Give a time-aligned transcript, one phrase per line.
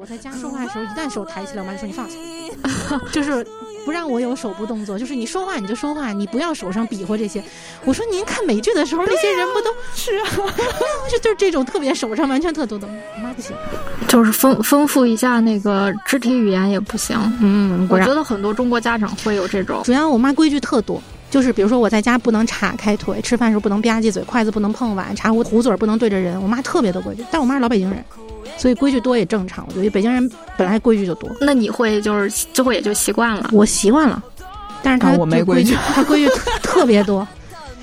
[0.00, 2.16] 我在家说话的时候，一旦手抬起来，我妈就说你放下，
[3.12, 3.46] 就是
[3.84, 7.42] 不让我有手部动作，就是你说话你就说话，你不要手上比划这些。
[7.84, 10.24] 我说您看美剧的时候，那些人不都是啊？
[11.10, 13.54] 就就是这种特别手上完全特多的，我妈不行，
[14.06, 17.16] 就是丰丰富一下那个肢体语言也不行。
[17.40, 21.02] 嗯，我觉得很多中国家长会有这种，主要我妈规矩特多。
[21.30, 26.40] 就是比如说我在家不能岔开腿，吃饭时候不能吧唧嘴，筷子不能碰碗，茶壶壶嘴不能对着人。
[26.42, 28.02] 我妈特别多规矩，但我妈是老北京人，
[28.56, 29.64] 所以规矩多也正常。
[29.68, 31.30] 我觉得北京人本来规矩就多。
[31.40, 33.50] 那你会就是最后也就习惯了？
[33.52, 34.22] 我习惯了，
[34.82, 36.30] 但是他我没规矩，他规矩
[36.62, 37.26] 特别多。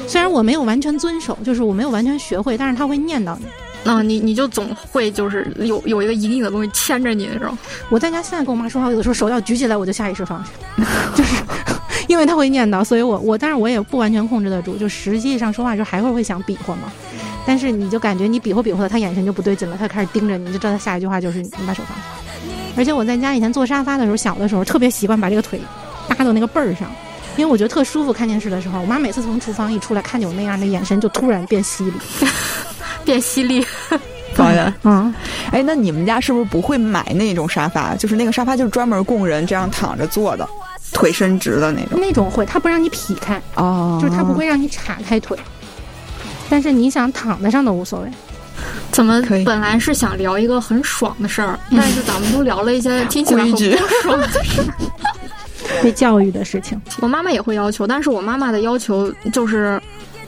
[0.07, 3.45] 虽然我没有完全遵守，就是我没有完全学会，但是他会念叨你。
[3.89, 7.55] 啊，你你就总会就是有有一个隐隐的东西牵着你那种。
[7.89, 10.49] 我在家现在跟我妈说话，有的时候手要举起来，我就下意识放下，
[11.15, 11.35] 就是
[12.08, 16.91] 因为他会念叨，所以我我但是我也不完全控制得住，就实际上说话时候还会会想比划嘛。
[17.45, 22.04] 但是你就感觉你比划比划的，他眼神就不对劲了，他开始盯着你，就知道他下一句话就是你把手放下。
[22.77, 25.60] 而且我在家以前坐沙发的时候，小的时候特别习惯把这个腿
[26.07, 26.90] 搭到那个背儿上，
[27.37, 28.12] 因为我觉得特舒服。
[28.12, 31.93] 看电视的时候，我妈每次从厨房一出来，看见我那样的眼神就突然变犀利。
[33.05, 33.63] 变犀利，
[34.35, 35.13] 导演，嗯，
[35.52, 37.96] 哎，那你们家是不是不会买那种沙发？
[37.96, 40.49] 就是那个沙发就是专门供人这样躺着坐的，
[40.96, 41.99] 腿伸直的那种。
[41.99, 45.37] 那种会，他不让你劈开，哦，就是他不会让你岔开腿，
[46.49, 48.10] 但是你想躺在上都无所谓。
[48.91, 53.57] 怎么本来是想聊一个很爽的事儿，但是咱们都聊了一些听起来很不
[54.02, 54.65] 爽的事儿，
[55.84, 56.82] 被教育的事情。
[57.02, 59.80] 我妈妈也会要求，但是我妈妈的要求就是。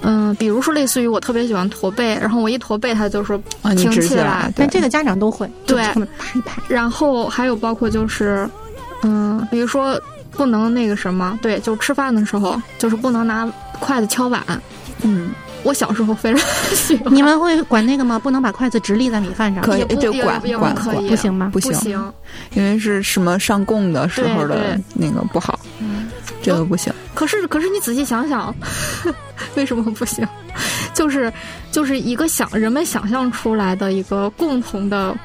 [0.03, 3.35] 嗯，比如说类似于我特别喜欢驼背，然后我一驼背，他就说
[3.75, 4.53] 挺起来。
[4.55, 5.81] 但这个家长都会对
[6.19, 6.61] 拍一拍。
[6.67, 8.47] 然后还有包括就是，
[9.01, 9.99] 嗯，比如说
[10.37, 14.41] 不能那个什么，对，就吃饭的时候就是不能拿筷子敲碗。
[15.01, 15.31] 嗯，
[15.63, 16.39] 我小时候非常
[16.73, 17.13] 喜欢。
[17.13, 18.17] 你们会管那个吗？
[18.17, 19.63] 不能把筷子直立在米饭上？
[19.63, 21.49] 可以，就管管可以，不行吗？
[21.51, 22.13] 不行，
[22.53, 25.59] 因为是什么上供的时候的那个不好。
[25.79, 26.07] 嗯，
[26.41, 26.93] 这个不行。
[27.13, 28.53] 可是，可是你仔细想想。
[29.55, 30.27] 为什么不行？
[30.93, 31.31] 就是
[31.71, 35.15] 就是一个想人们想象出来的一个共同的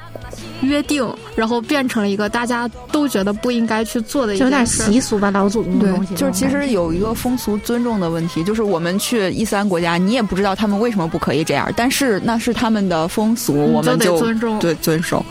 [0.62, 6.15] 约定，然后变成了一个大家都觉得不应该去做的，有点习俗吧，老祖宗的东西。
[6.15, 15.25] 就是其实有一个风俗尊重的问题，就是我们去伊斯兰国家，你也不知道他们为什么不可以这样，但是那是他们的风俗，我们就尊重，对遵守。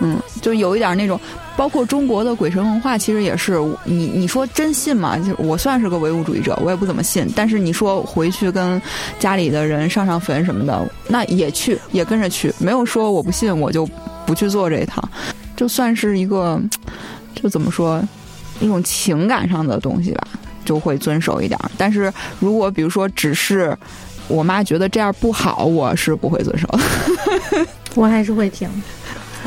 [0.00, 1.20] 嗯，就有一点那种。
[1.54, 5.18] 包括中国的鬼神文化，其实也是你你说真信吗？
[5.18, 7.30] 就我算是个唯物主义者，我也不怎么信。
[7.36, 8.80] 但是你说回去跟
[9.18, 13.86] 家里的人上上坟什么的，那也去，也跟着去，没有说我不信，我就
[14.32, 15.06] 不去做这一套。
[15.54, 16.58] 就算是一个，
[17.34, 18.02] 就怎么说，
[18.60, 20.26] 一种情感上的东西吧，
[20.64, 21.60] 就会遵守一点。
[21.76, 22.10] 但是
[22.40, 23.76] 如果比如说只是
[24.28, 26.66] 我妈觉得这样不好，我是不会遵守。
[27.94, 28.66] 我还是会听。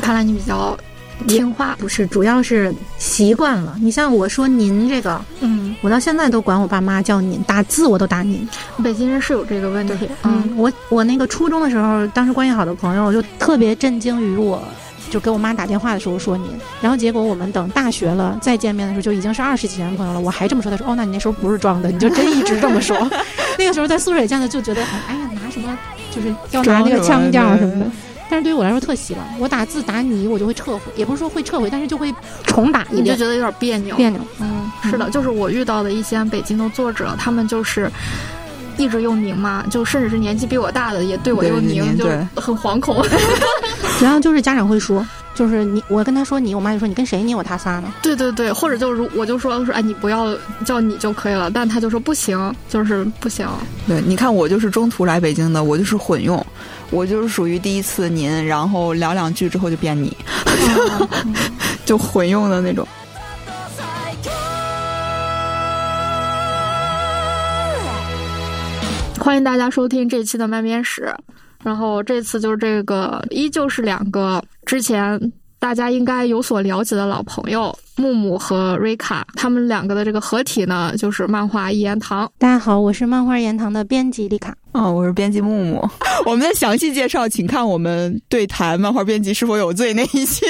[0.00, 0.78] 看来你比较。
[1.26, 3.76] 听话不是，主要是习惯了。
[3.80, 8.46] 你像我说您这个，嗯，我到现在都管我爸妈叫您，打字我都打您。
[8.82, 10.08] 北京人是有这个问题。
[10.22, 14.62] 嗯，我我那个初中的时候，当时关系好的朋友就特别震惊于我，
[15.10, 16.48] 就给我妈打电话的时候说您，
[16.80, 22.96] 然后结果我们等大学了再见面的时候，就已经是二十几年朋友了，我还这么说，他说哦，那你那时候不是装的，你就真一直这么说。
[23.58, 25.76] 那个时候在宿舍里见的就觉得很，哎呀，拿什么
[26.14, 27.90] 就是要拿那个腔调什么的。
[28.36, 32.14] 但是对于我来说特习惯，我打字打你，我就会撤回，也不是说会撤回，但是就会
[32.44, 33.96] 重打一遍，就觉得有点别扭。
[33.96, 37.90] 别扭，嗯，是的，就是我遇到的一些北京的作者，他们就是
[38.76, 42.04] 一直用您嘛，就甚至是年纪比我大的也对我用您，就
[42.38, 43.02] 很惶恐。
[44.02, 45.02] 然后就是家长会说，
[45.34, 47.90] 就是你，我跟他说你，我妈就说你跟谁你我他仨呢？
[48.02, 53.48] 对对对，或者就是我就说说哎，你不要叫你就可以了，但他就说不行，就是不行。
[53.88, 56.44] 对，你看我就是中途来北京的，我就是混用。
[56.90, 60.16] 我就是属于第一次您，然后聊两句之后就变你，
[61.84, 62.86] 就混用的那种。
[69.18, 71.12] 欢迎大家收听这期的慢编史，
[71.64, 75.20] 然后这次就是这个，依旧是两个之前
[75.58, 77.76] 大家应该有所了解的老朋友。
[77.98, 82.30] 木木和瑞卡，他们两个的这个合体呢，就是漫画一言堂。
[82.36, 84.54] 大家好，我是漫画一言堂的编辑丽卡。
[84.72, 85.88] 哦，我是编辑木木。
[86.26, 90.44] 我们的详细介绍，请看我们对谈漫画编辑是否有罪那一期。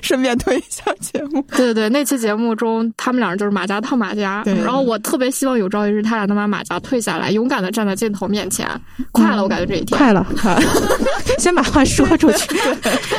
[0.04, 1.42] 顺便推一下节目。
[1.56, 4.42] 对对对，那期节目中，他们两人就是马甲套马甲。
[4.64, 8.68] 然后我特别希望有朝一日，他俩能把马甲退下来，勇敢的站在镜头面前。
[9.12, 10.26] 快了，我感觉这一天快了。
[11.38, 12.54] 先把话说出去，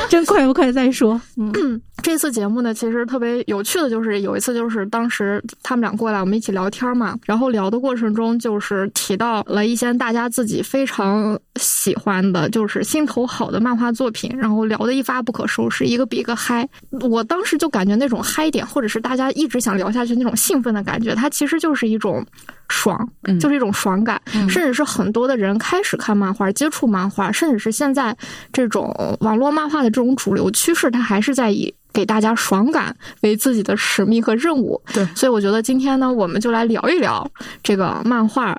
[0.08, 1.20] 真快不快再说。
[1.36, 16.68] 嗯，这次节目呢，其实特别有趣的就是有一次，就是当时他们俩过来，我们一起聊天嘛，然后聊的过程中，就是提到了一些大家自己非常喜欢的，就是心头好的漫画作品，然后聊的一发不可收拾，一个比一个嗨。
[16.90, 22.24] 我当时就感觉那种嗨点，或者是大家一直想聊下去那种兴奋的感觉，它其实就是一种
[22.68, 23.08] 爽，
[23.40, 28.16] 就是一种爽感，甚至是很多的人开始看漫画、接触漫画，甚至是现在
[28.52, 31.74] 这种网络漫画的这种主流趋势，它还是在以。
[31.94, 37.30] 给大家爽感为自己的使命和任务，对，所以我觉得今天呢，我们就来聊一聊
[37.62, 38.58] 这个漫画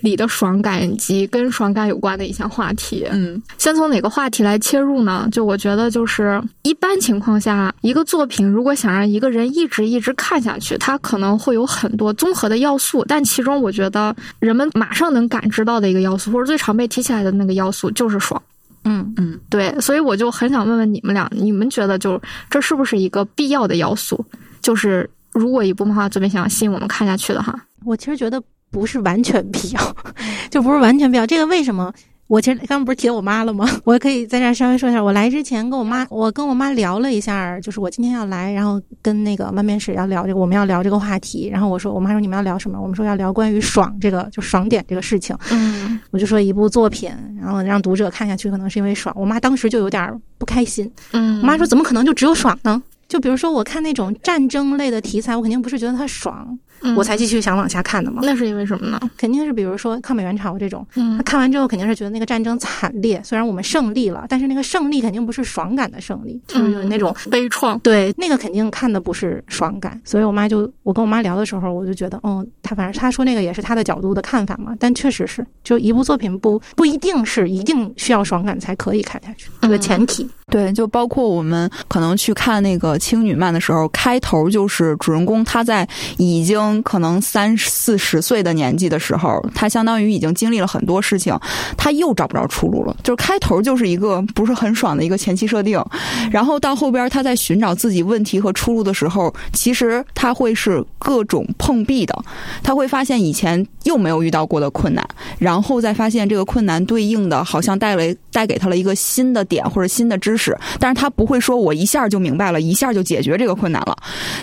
[0.00, 3.06] 里的爽感以及跟爽感有关的一项话题。
[3.10, 5.28] 嗯，先从哪个话题来切入呢？
[5.32, 18.40] 就我觉得，就是一般情况下，一个作品如果想让一个人一直一直看下去，它可能会有很多综合的要素，但其中我觉得人们马上能感知到的一个要素，或者最常被提起来的那个要素，就是爽。
[18.84, 24.24] 嗯嗯，对，所以我就很想问问你们俩，你们觉得就这是不是一个必要的要素？
[24.62, 27.54] 就是如果一部漫画作品想吸引我们看下去的话，
[27.84, 29.96] 我其实觉得不是完全必要，
[30.50, 31.26] 就不是完全必要。
[31.26, 31.92] 这个为什么？
[32.26, 33.66] 我其实刚刚不是提我妈了吗？
[33.84, 35.02] 我可以在这儿稍微说一下。
[35.02, 41.48] 我来之前跟我妈，我跟我妈聊了一下，就是我今天要来，然后跟那个漫面史要聊这个，我们要聊这个话题。
[41.50, 42.78] 然后我说，我妈说你们要聊什么？
[42.78, 45.34] 我们说要聊关于爽这个，就爽点这个事情。
[45.50, 47.10] 嗯，我就说一部作品，
[47.40, 49.10] 然后让读者看下去，可能是因为爽。
[49.18, 50.92] 我妈当时就有点不开心。
[51.12, 52.82] 嗯，我妈说怎么可能就只有爽呢？
[53.08, 56.58] 就比如说我看那种战争类的题材，我肯定不是觉得它爽。
[56.96, 58.20] 我才继续想往下看的嘛。
[58.24, 59.00] 那是因为什么呢？
[59.16, 63.20] 肯定是比如说抗美援朝这种，嗯，他看完之后肯定是觉得那个战争惨烈。
[63.24, 67.78] 虽然我们胜利了，但是那个胜利肯定不是爽感的胜利，就是有那种悲怆。
[67.80, 70.00] 对，那个肯定看的不是爽感。
[70.04, 74.74] 所以我妈就我跟我妈聊的时候，我就觉得，嗯，她反正她说那个也是她的角度的看法嘛。
[74.78, 80.28] 但确实是，就一部作品不不一定是一定需要爽感才可以看下去，这个前提。
[80.50, 85.86] 对，就包括我们可能去看那个青女漫的时候，开头就是主人公他在
[86.16, 91.36] 已经可能三四十岁的年纪的时候，他相当于已经经历了很多事情，
[91.76, 92.96] 他又找不着出路了。
[93.02, 95.82] 就是开头就是一个不是很爽的一个前期设定，
[96.30, 102.16] 然后到后边他在寻找自己问题和出路的时候，其实他会是各种碰壁的，
[102.62, 105.06] 他会发现以前又没有遇到过的困难，
[105.38, 110.56] 然后再发现这个困难对应的好像带来带给他了一个新的点或者新的知识。
[110.78, 113.96] 但是他不会说我一下就明白了，一下就解决这个困难了。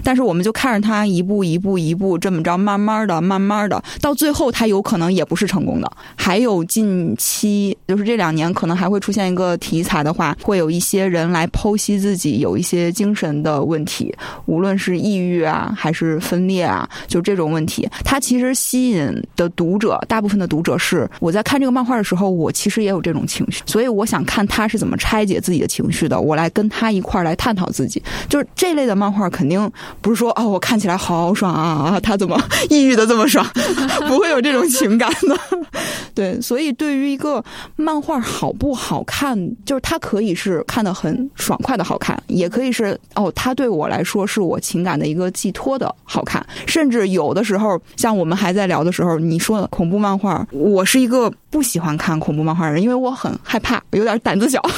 [0.04, 5.90] 但是我们就看着他一步一步一步这么着，慢慢的、慢慢的，到最后他有可能也不是成功的。
[6.16, 14.14] 还有近期，就是这两年可能还会出现一个题材的话，会有一些人来剖析自己有一些精神的问题，
[14.46, 17.88] 无论是抑郁啊，还是分裂啊，就这种问题。
[18.04, 25.86] 他其实吸引的读者，大部分的读者是我在看这个漫画的时候，我其实也有这种情绪，所以我想看他是怎么拆解自己的情。
[25.92, 29.72] 绪的，我来跟他一块儿来探讨自己，就是这类的漫画肯定
[30.02, 33.44] 不是说哦，我看起来好爽啊啊，他怎么 抑郁的这么爽，
[34.08, 35.38] 不会有这种情感的。
[36.14, 37.44] 对，所以对于一个
[37.76, 39.36] 漫画好不好看，
[39.66, 54.62] 就是它可以是看的很爽快的好看，也可以是哦，它对我来说是我情感的一个寄托的好看，甚至有的时候，像我们还在聊的时候，你说恐怖漫画，我是一个不喜欢看恐怖漫画的人，因为我很害怕，有点胆子小。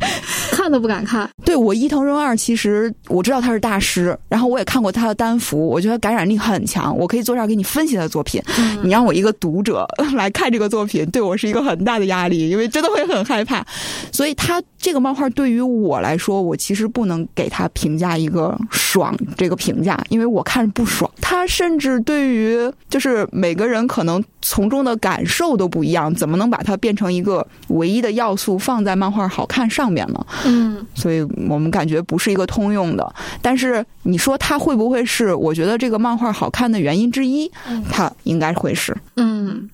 [0.52, 1.26] 看都不敢看。
[1.46, 6.94] 对我伊藤润二，其实我知道他是大师，然后我也看过他的单幅，我觉得感染力很强。
[6.94, 8.42] 我可以坐这儿给你分析他的作品。
[8.82, 13.64] 你让我一个读者来看这个作品，对我是一个很大的压力，因为真的会很害怕。
[14.12, 21.10] 所以他这个漫画对于我来说，我其实不能给他评价一个爽这个评价，因为我看着不爽。
[21.22, 30.26] 他甚至对于就是每个人可能从中的感受都不一样，怎么能把它变成一个唯一的要素放在漫画好看上面呢？
[30.44, 33.14] 嗯，所以我们感觉不是一个通用的。
[33.42, 35.34] 但是你说它会不会是？
[35.34, 37.50] 我觉得这个漫画好看的原因之一，
[37.90, 38.96] 它应该会是。
[39.16, 39.68] 嗯。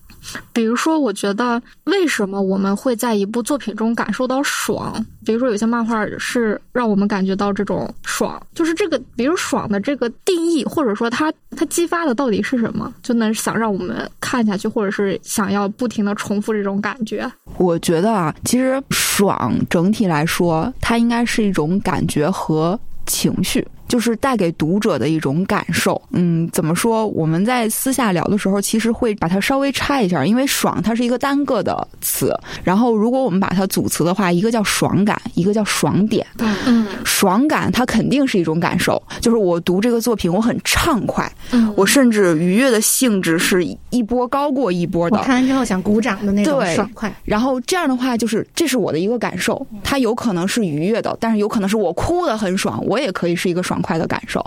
[0.53, 5.05] 比如说，我觉得为什么我们会在一部作品中感受到爽？
[5.25, 17.31] 比如说，有些漫画是让我们感觉到这种爽，就是这个，比如爽的这个定义，或者说它它激发的到底是什么，就能想让我们看下去，或者是想要不停的重复这种感觉。
[17.59, 23.67] 我觉得啊，其实爽整体来说，它应该是一种感觉和情绪。
[23.89, 26.01] 就是带给读者的一种感受。
[26.11, 27.07] 嗯，怎么说？
[27.07, 36.27] 我们在私下聊的时候，其实会把它稍微拆一下，因为“爽”它是一个单个的词，然后如果我们把它组词的话，一个叫爽感，一个叫爽点。
[36.39, 45.27] 嗯爽感它肯定是一种感受，就是我读这个作品我很畅快，嗯，我甚至愉悦的性质是一波高过一波的我的。
[45.27, 47.15] 看完之后想鼓掌的那种对爽快。
[47.25, 54.43] 然后这样的话，就是这是我的一个感受，它有可能是愉悦的，但是有可能是我哭的很爽，我也可以是一个爽爽快的感受。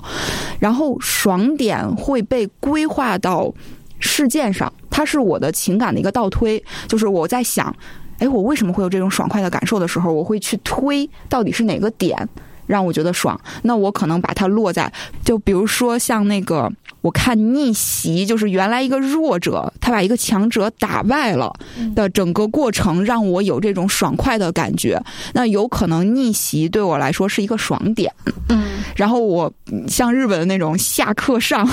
[0.60, 3.54] 然后爽点会被规划到
[4.00, 7.74] 事件上，它是我的情感的一个倒推，就是我在想，
[8.18, 12.28] 哎，我为什么会有这种爽快的感受的时候，我会去推到底是哪个点。
[12.70, 14.94] 让我觉得爽，那我可能把它落在，
[15.26, 16.72] 就比如说像那个，
[17.02, 21.52] 我看逆袭，就是原来一个弱者，他把一个强者打败了
[21.96, 25.02] 的整个过程，让我有这种爽快的感觉。
[25.34, 28.14] 那有可能逆袭对我来说是一个爽点。
[28.50, 29.52] 嗯然后我
[29.88, 31.68] 像日本的那种下课上，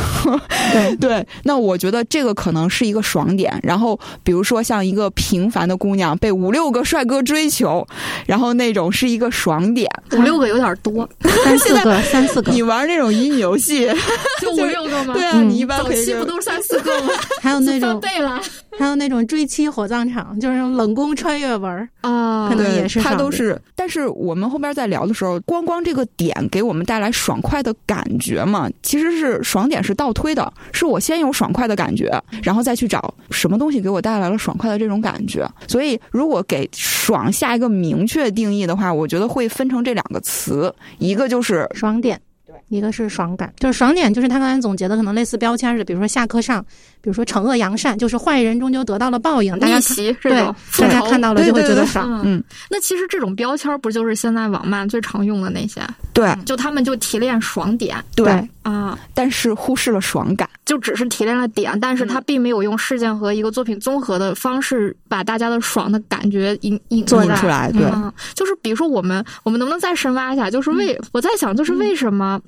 [0.73, 3.59] 对 对，那我觉得这个可能是一个爽点。
[3.63, 7.87] 然后比如说像一个平凡的姑娘被五六个帅哥追求，
[8.27, 9.91] 然后那种是一个爽点。
[10.13, 11.09] 五六个有点多，
[11.45, 13.89] 三四个，三四个，你玩那种乙女游戏，
[14.41, 15.15] 就五六个吗？
[15.15, 17.13] 对啊，嗯你一般早可以就期不都是三四个吗？
[17.43, 18.41] 还有那种翻倍了
[18.79, 23.59] 还有那种追妻火葬场，就是那种冷宫穿越文，啊可能，也是爽点它都是。
[23.75, 32.13] 但是我们后边在聊的时候，光光这个点给我们带来爽快的感觉嘛，其实是爽点是倒推的，是我先有爽快的感觉，
[32.43, 35.49] 然后再去找什么东西给我带来了爽快的这种感觉。
[35.67, 42.21] 所以，如果给爽下一个明确定义的话，我觉得会分成这两个词，一个就是爽点。
[42.69, 46.61] 一个是爽感，就是爽点，就是他刚才总结的，可能类似标签似的，比如说下课上，
[47.01, 52.21] 比如说惩恶扬善，就是坏人终究得到了报应，大家逆看袭这对种大家看到了就会觉对对对得爽。
[52.25, 55.81] 嗯嗯，那其实这种标签儿不就是现在网漫最常用的那些？
[56.13, 60.49] 对就他们就提炼爽点对，啊，但是忽视了爽感。
[60.65, 70.51] 就只是提炼了点，但是他并没有用事件和一个作品综合的方式把大家的爽的感觉引引做出来，对，嗯，就是比如说我们，我们能不能再深挖一下？
[70.51, 72.41] 就是为、我在想，就是为什么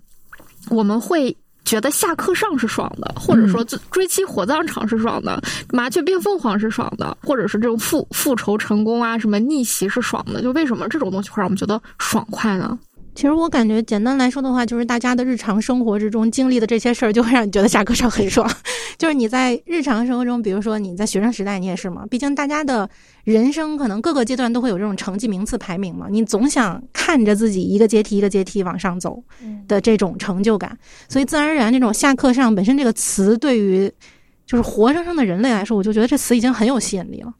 [0.68, 1.34] 我们会
[1.64, 10.42] 觉得下课上是爽的，或者说追追妻火葬场是爽的，麻雀变凤凰是爽的，或者是这种复复仇成功啊，什么逆袭是爽的？
[10.42, 12.76] 就为什么这种东西会让我们觉得爽快呢？
[13.18, 18.48] 其实我感觉简单来说的话，就是大家的日常生活之中经历的这些事儿，就会让你觉得下课上很爽。
[18.96, 22.06] 就是你在日常生活中，比如说你在学生时代，你也是嘛。
[22.08, 22.88] 毕竟大家的
[23.24, 29.20] 人生可能各个阶段都会有这种成绩名次排名嘛，你总想看着自己一个阶梯一个阶梯往上走
[29.66, 33.92] 的这种成就感，所以自然而然这种下课上本身这个词对于
[34.46, 37.34] 就是活生生的人类来说，我就觉得这词已经很有吸引力了。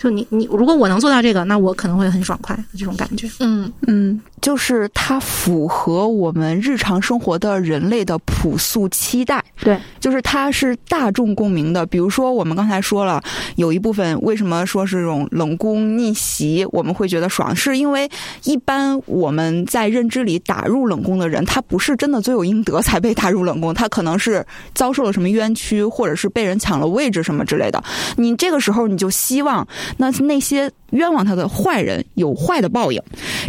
[0.00, 3.30] 就你你如果我能做到这个，那我可能会很爽快这种感觉。
[3.40, 9.44] 嗯嗯，就是它符合我们日常生活的人类的朴素期待。
[9.60, 11.84] 对，就是它是大众共鸣的。
[11.84, 13.22] 比如说，我们刚才说了，
[13.56, 18.08] 有一部分为什么说是这种冷宫逆袭，我们会觉得爽，是因为
[18.44, 24.42] 一般我们在认知里打入冷宫的人，他不是真的罪有应得才被打入冷宫，他可能是
[24.74, 27.84] 遭受了什么冤屈，或者是被人抢了位置什么之类的。
[28.16, 29.66] 你这个时候你就希望
[29.96, 33.02] 那那些冤枉他的坏人有坏的报应，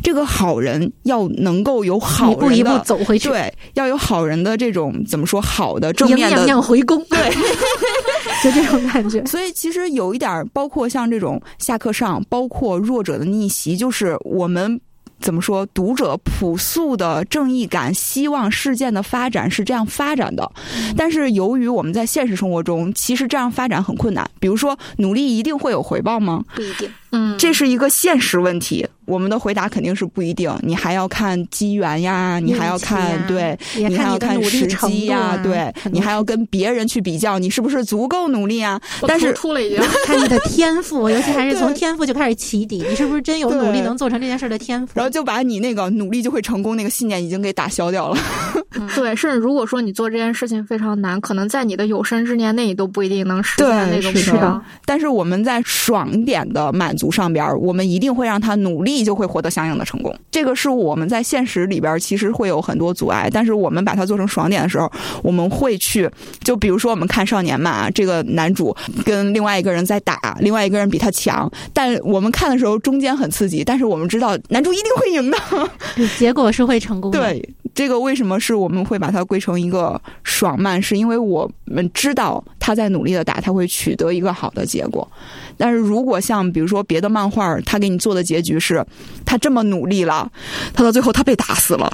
[0.04, 7.32] 这个好人要能够有好一步一步走回去，对，要有好人的这种怎么说好的正面的娘回宫，对，
[8.44, 9.26] 就这种感觉。
[9.26, 14.80] 所以其实有一点儿，包括像这种下课上，包括弱者的逆袭，就是我们。
[15.22, 15.66] 怎么说？
[15.68, 20.52] 读者朴素的正义感，希望事件的发展是这样发展的。
[20.98, 24.30] 但是由于我们在现实生活中，其实这样发展很困难。
[24.40, 26.44] 比如说，努力一定会有回报吗？
[26.56, 26.90] 不一定。
[27.12, 28.88] 嗯，这是一个现实问题。
[29.06, 30.50] 我们的回答肯定是不一定。
[30.62, 38.80] 你还要看机缘呀，你还要看、对，你还要看时机呀，啊对你还要跟别人去比较，你是不是足够努力啊？
[39.06, 39.82] 但是突突了已经。
[40.06, 44.94] 看你的天赋， 尤其还是从天赋就开始起底，你是不是真有努力能做成这件事的天赋？
[44.96, 48.18] 然后就把你那个努力就会成功那个信念已经给打消掉了。
[48.96, 54.62] 对，甚至如果说你做这件事情非常难，可能在你的有生之年内，你都不一定能实现那个目是标的。
[54.86, 60.14] 但是我们在爽点的满足上边儿，我们一定会让他努力就会获得相应的成功。
[60.30, 64.92] 这个是我们在现实里边儿其实会有很多阻碍，但是我们把它做成爽点的时候，
[65.24, 66.10] 我们会去，
[66.44, 75.38] 就比如说我们看少年嘛，这个男主跟另外一个人在打，另外一个人比他强，但我们看的时候中间很刺激，但是我们知道男主一定会赢的。
[76.18, 77.20] 结果是会成功的。
[77.20, 80.82] 对，这个为什么是我们会把它归成一个爽漫？
[80.82, 85.08] 是因为我们知道他在努力的打，他会取得一个好的结果。
[85.62, 88.84] 但是如果像比如说别的漫画，他给你做的结局是，
[89.24, 90.28] 他这么努力了，
[90.74, 91.88] 他到最后他被打死了，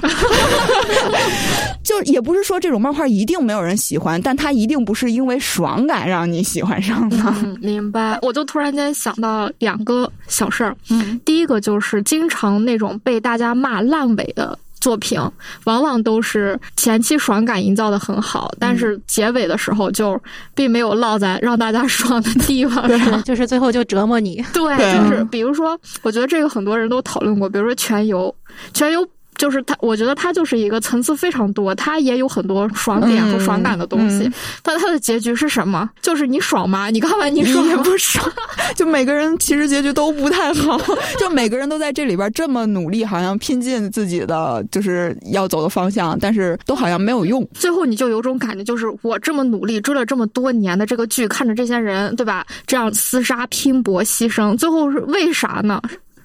[1.84, 7.18] 就也不是说这种漫画一定没有人喜欢，但他一定不是因为爽感让你喜欢上的。
[7.42, 8.18] 嗯，明白。
[8.22, 14.58] 我就突然间想到两个小事儿，嗯，第一个就是经常那种被大家骂烂尾的。
[14.80, 15.20] 作品
[15.64, 20.20] 往往都是前期爽感营造的很好，但是结尾的时候就
[20.54, 24.44] 并没有落在让大家爽的地方上， 就是最后就折磨你。
[24.52, 28.34] 对，就是比如说，我觉得这个很多人都讨论过，比如说《全游》，
[28.78, 29.04] 《全游》。
[29.38, 34.30] 就是他，我觉得他就是一个层次非常多，他也有很多爽点和爽感的东西。
[34.62, 35.88] 但他的结局是什么？
[36.02, 36.90] 就是你爽吗？
[36.90, 38.30] 你看完你爽也不爽。
[38.76, 40.78] 就每个人其实结局都不太好，
[41.18, 47.46] 就每个人都在这里边这么努力，好像拼尽自己的就是要走的方向，但是都好像没有用。
[47.54, 55.80] 最后你就有种感觉，就是我这么努力追了这么多年的这个剧，看着这些人对吧，这样厮杀、拼搏、牺牲，最后是为啥呢？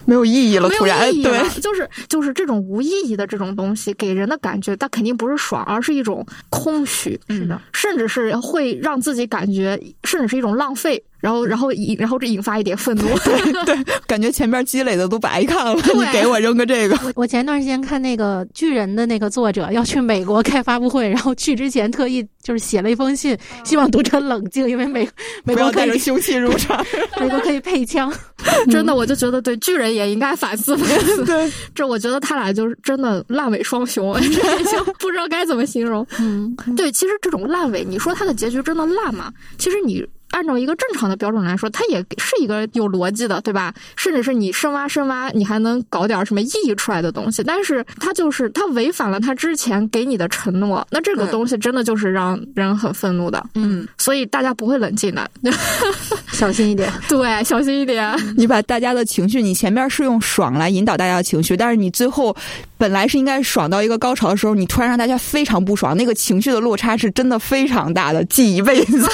[0.06, 11.04] 没有意义了，突然对，就是就是这种无意义的这种东西，给人的感觉，它肯定不是爽，而是一种空虚，是的，甚至是会让自己感觉，甚至是一种浪费。
[11.24, 13.04] 然后，然后引，然后这引发一点愤怒。
[13.24, 15.74] 对对，感觉前面积累的都白看了。
[15.74, 17.00] 你给我扔个这个。
[17.16, 25.08] 我前段时间看那个巨人的那个作者要去美国开发布会，然后去之前特意就是写了一封信，希望读者冷静，因为美
[25.46, 26.86] 美国可以凶器入场，
[27.22, 28.14] 美国可以配枪。
[28.70, 31.24] 真的，我就觉得对巨人也应该反思反思。
[31.24, 36.06] 对，这我觉得他俩就是真的烂尾双雄，就不知道该怎么形容。
[36.20, 39.32] 嗯，对，其实这种烂尾，你说他的结局真的烂吗？
[39.58, 40.06] 其实你。
[40.34, 43.72] 按照一个正常的标准来说，它也是一个有逻辑的，对吧？
[43.96, 47.44] 甚至是你深挖深挖，你还能搞点什么意义出来的东西。
[47.44, 53.44] 但是它就是它违反了他之前给你的承诺，那这个东西真的就是让人很愤怒的。
[53.54, 55.30] 嗯，所以大家不会冷静的，
[56.34, 56.92] 小心一点。
[57.08, 58.12] 对，小心一点。
[58.36, 62.36] 你把大家的情绪，你前面是用爽来引导大家的情绪，但是你最后
[62.78, 69.08] 本来是应该爽到一个高潮的时候，你突然让大家非常不爽，那个情绪的落差是真的非常大的，记一辈子。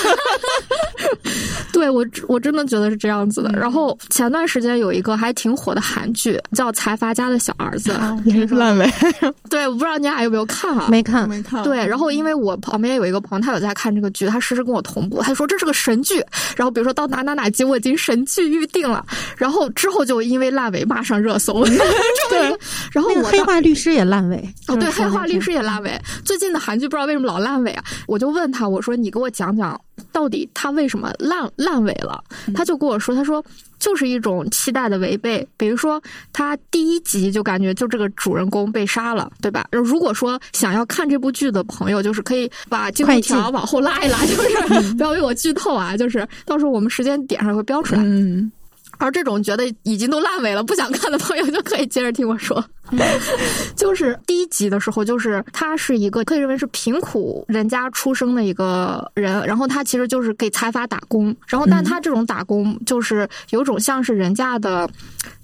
[1.71, 3.49] 对我，我真的觉得是这样子的。
[3.51, 7.91] 然后前段时间有一个还挺火的韩剧，叫《财阀家的小儿子》，
[8.25, 8.89] 也是烂尾。
[9.49, 10.87] 对，我不知道你俩有没有看啊？
[10.89, 11.63] 没看，没看。
[11.63, 16.23] 对，然后因为我旁边有一个朋友，他有在看这个剧，他实时跟我同步，他说这是个神剧。
[16.55, 19.05] 然后比如说到哪哪哪集，我已经神剧预定了。
[19.37, 21.63] 然后之后就因为烂尾骂上热搜。
[22.29, 22.57] 对，
[22.91, 24.37] 然后我黑化律师也烂尾。
[24.67, 25.99] 哦，对，黑化律师也烂尾。
[26.23, 27.83] 最近的韩剧不知道为什么老烂尾啊？
[28.07, 29.79] 我就问他，我说你给我讲讲。
[30.11, 32.23] 到底他为什么烂烂尾了？
[32.55, 33.43] 他就跟我说：“他说
[33.79, 35.47] 就是一种期待的违背。
[35.57, 36.01] 比如说，
[36.33, 39.67] 他第一集就感觉就这个主人公被杀了，对吧？
[39.71, 44.33] 如果说想要看这部剧的朋友，就是可以把进度条往后拉一拉， 就
[44.81, 45.95] 是不要为我剧透啊！
[45.97, 48.01] 就是到时候我们时间点上会标出来。
[48.03, 48.51] 嗯。
[48.97, 52.61] 而这种觉得已经都烂尾了不想看的朋友，就可以接着听我说。
[53.75, 64.89] 就是第一集的时候，就是他是一个可以认为是贫苦人家出生的一个人，然后他其实就是给财阀打工，然后但他这种打工就是有种像是人家的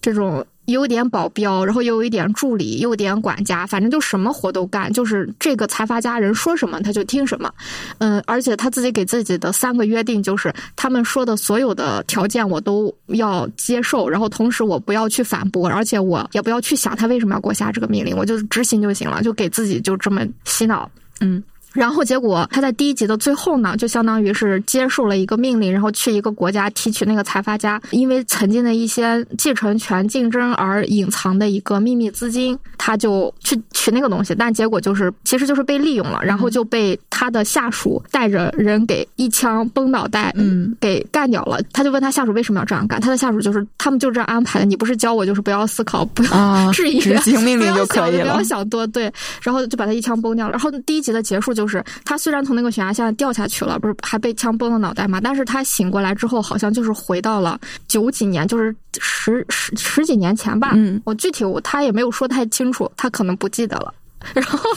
[0.02, 0.46] 这种。
[0.66, 4.92] 有点保镖，然后又有一点助理，又有点管家，反正就什么活都干。
[4.92, 7.54] 就是这个财阀家人说什么他就听什么，
[8.00, 21.44] 嗯，而且他自己给自己的三个约定就是，他们说的所有的条件我都要接受，然后同时我不要去反驳，而且我也不要去想他为什么要给我下这个命令，我就执行就行了，就给自己就这么洗脑，嗯。
[21.76, 41.60] 然后结果他在第一集的最后呢，就相当于是接受了一个命令，然后去一个国家提取那个财阀家因为曾经的一些继承权竞争而隐藏的一个秘密资金，他就去取那个东西，但结果就是其实就是被利用了，然后就被他的下属带着人给一枪崩脑袋，嗯，给干掉了。
[41.74, 49.12] 他就问他下属为什么要这样干，他的下属就是他们就这样安排的，你不是教我就是不要思考，不要质疑，执行命令就可以了，不要想多，对，
[49.42, 50.54] 然后就把他一枪崩掉了。
[50.54, 51.65] 然后第一集的结束就。
[51.66, 55.20] 就是他虽然从那个悬崖下掉下去了，不是还被枪崩了脑袋嘛？
[55.20, 60.74] 但是他醒过来之后，好像就是回到了九几年，就是十十十几年前吧。
[60.76, 63.92] 嗯，我具体我他也没有说太清楚，他可能不记得了。
[64.34, 64.74] 然后，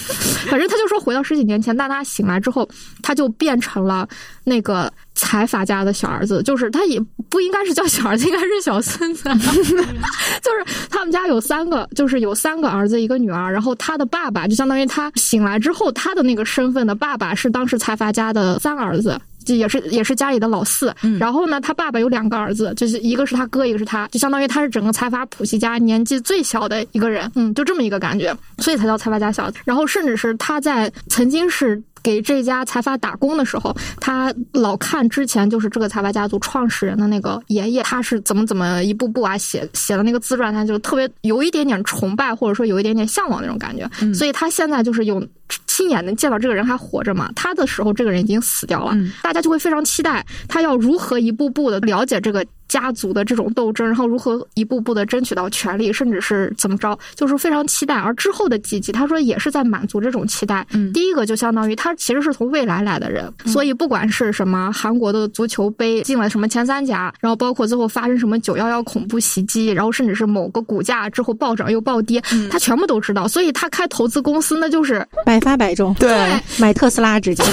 [0.48, 2.68] 反正他就说回到十几年前，但他醒来之后，
[3.02, 4.08] 他就变成了
[4.44, 9.28] 那个财阀家的小儿子，就是他也不应该是叫小儿子，应该是小孙子。
[10.42, 19.20] 就是他们家有三个，就是有三个儿子一个女儿，然后他的爸爸就相当于他醒来之后他的那个身份的爸爸是当时财阀家的三儿子。
[19.48, 20.94] 就也是也是家里的老四。
[21.02, 27.30] 嗯然后呢，他爸爸有两个儿子，就是一个是他哥，一个是他，就相当于他是整个财阀谱系家年纪最小的一个人。
[27.34, 29.58] 嗯，就这么一个感觉，所以才叫财阀家小子。
[29.64, 31.82] 然后甚至是他在曾经是。
[32.00, 43.86] 给这家财阀打工的时候，他老看之前就是这个财阀家族创始人的那个爷爷，他是怎么怎么一步步啊写写的那个自传，他就特别有一点点崇拜，或者说有一点点向往那种感觉。
[44.00, 45.20] 嗯所以他现在就是有
[45.66, 52.44] 亲眼能见到这个人还活着吗，他的时候这个人已经死掉了，嗯大家就会非常期待他要如何一步步的了解这个。
[52.68, 57.94] 家族的这种斗争，然后如何一步步的争取到权利，甚至是怎么着，就是非常期待。
[57.94, 60.66] 而之后的几集，他说也是在满足这种期待。
[60.74, 73.26] 嗯第一个就相当于他其实是从未来来的人，所以不管是什么韩国的足球杯进了什么前三甲，然后包括最后发生什么九幺幺恐怖袭击，然后甚至是某个股价之后暴涨又暴跌，他全部都知道。
[73.26, 77.42] 所以他开投资公司，那就是百发百中，对，买特斯拉直接。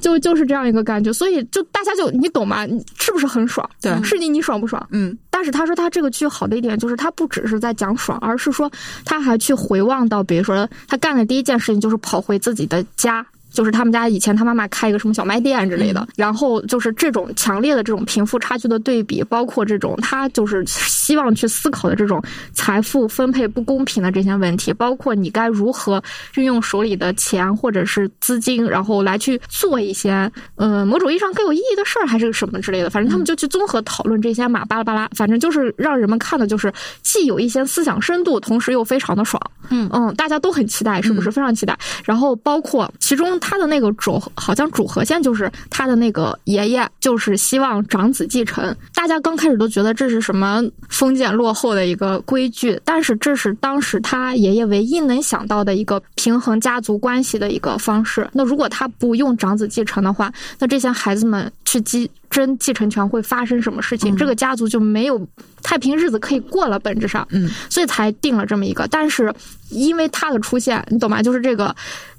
[0.00, 1.12] 就就是这样一个感觉。
[1.12, 2.66] 所以就大家就你懂吗？
[2.66, 3.68] 你是不是很爽？
[3.80, 4.84] 对是你你爽不爽？
[4.90, 8.70] 嗯但是他说他这个剧好的一点就是他不只是在讲爽，而是说
[9.04, 13.24] 他还去回望到，比如说他干的第一件事情就是跑回自己的家。
[13.52, 26.02] 就是他们家以前他妈妈开一个什么小卖店之类的，然后就是这种强烈的这种贫富差距的对比，包括这种他就是希望去思考的这种财富分配不公平的这些问题，包括你该如何
[26.36, 32.88] 运用手里的钱或者是资金，然后来去做一些呃某种意义上更有意义的事儿，还是什么之类的。
[32.88, 39.42] 反正他们就去综合讨论这些嘛，巴拉巴拉，反正就是让人们看的就是既有一些思想深度，同时又非常的爽。
[39.70, 41.32] 嗯嗯，大家都很期待，是不是？
[41.32, 41.76] 非常期待。
[42.04, 48.74] 然后包括其中他的那个主，好像主和线就是他的那个爷爷，就是希望长子继承。
[48.94, 58.28] 大家刚开始都觉得这是什么封建落后的一个规矩，但是这是当时他爷爷唯一能想到的一个平衡家族关系的一个方式。
[58.32, 64.16] 那如果他不用长子继承的话，那这些孩子们去继争继承权会发生什么事情？
[64.16, 65.28] 这个家族就没有
[65.62, 67.24] 太平日子可以过了，本质上。
[67.30, 68.88] 嗯，所以才定了这么一个。
[68.88, 69.32] 但是
[69.68, 71.22] 因为他的出现，你懂吗？
[71.22, 71.66] 就是这个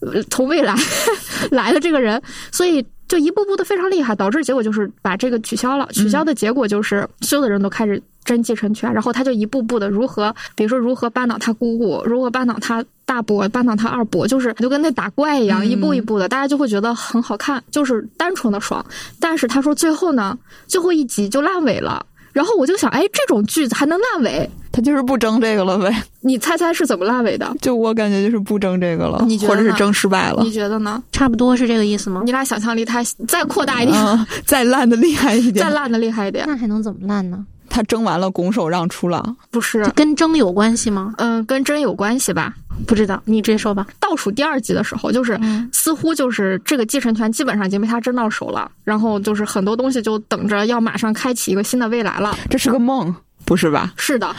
[0.02, 0.76] 呃从未来
[1.52, 2.22] 来的这个人，
[2.52, 5.88] 所以就一步步的非常厉害，导致结果就是把这个取消了。
[5.92, 8.02] 取消的结果就是所有的人都开始。
[8.24, 18.86] 争继承权，然后他就一步步的如何，比如说如何扳倒他姑姑，如何扳倒他大伯，扳倒他二伯，就是就跟那打怪一样，嗯一步一步的，大家就会觉得很好看，就是单纯的爽。
[19.20, 22.06] 但是他说最后呢，最后一集就烂尾了。
[22.34, 24.50] 然后我就想，哎，这种剧还能烂尾？
[24.72, 26.04] 他就是不争这个了呗。
[26.22, 27.50] 你猜猜是怎么烂尾的？
[27.62, 30.52] 就我感觉就是不争这个了，你觉得或者是争失败了你。
[30.52, 31.02] 觉得呢？
[31.12, 32.24] 差不多是这个意思吗？
[32.26, 36.44] 你俩想象力太再扩大一点，嗯， 再烂的厉害一点再，烂的厉害一点。
[36.48, 37.46] 那还能怎么烂呢？
[37.74, 39.36] 他争完了，拱手让出了。
[39.50, 41.12] 不是，跟争有关系吗？
[41.18, 42.54] 嗯，跟争有关系吧？
[42.86, 43.88] 不知道，你直接说吧。
[44.00, 52.38] 倒数第二集的时候，就是、嗯似乎就是这个继承权基本上已经被他争到手了，然后就是很多东西就等着要马上开启一个新的未来了。
[52.50, 53.92] 这是个梦，不是吧？
[53.98, 54.36] 是的，哎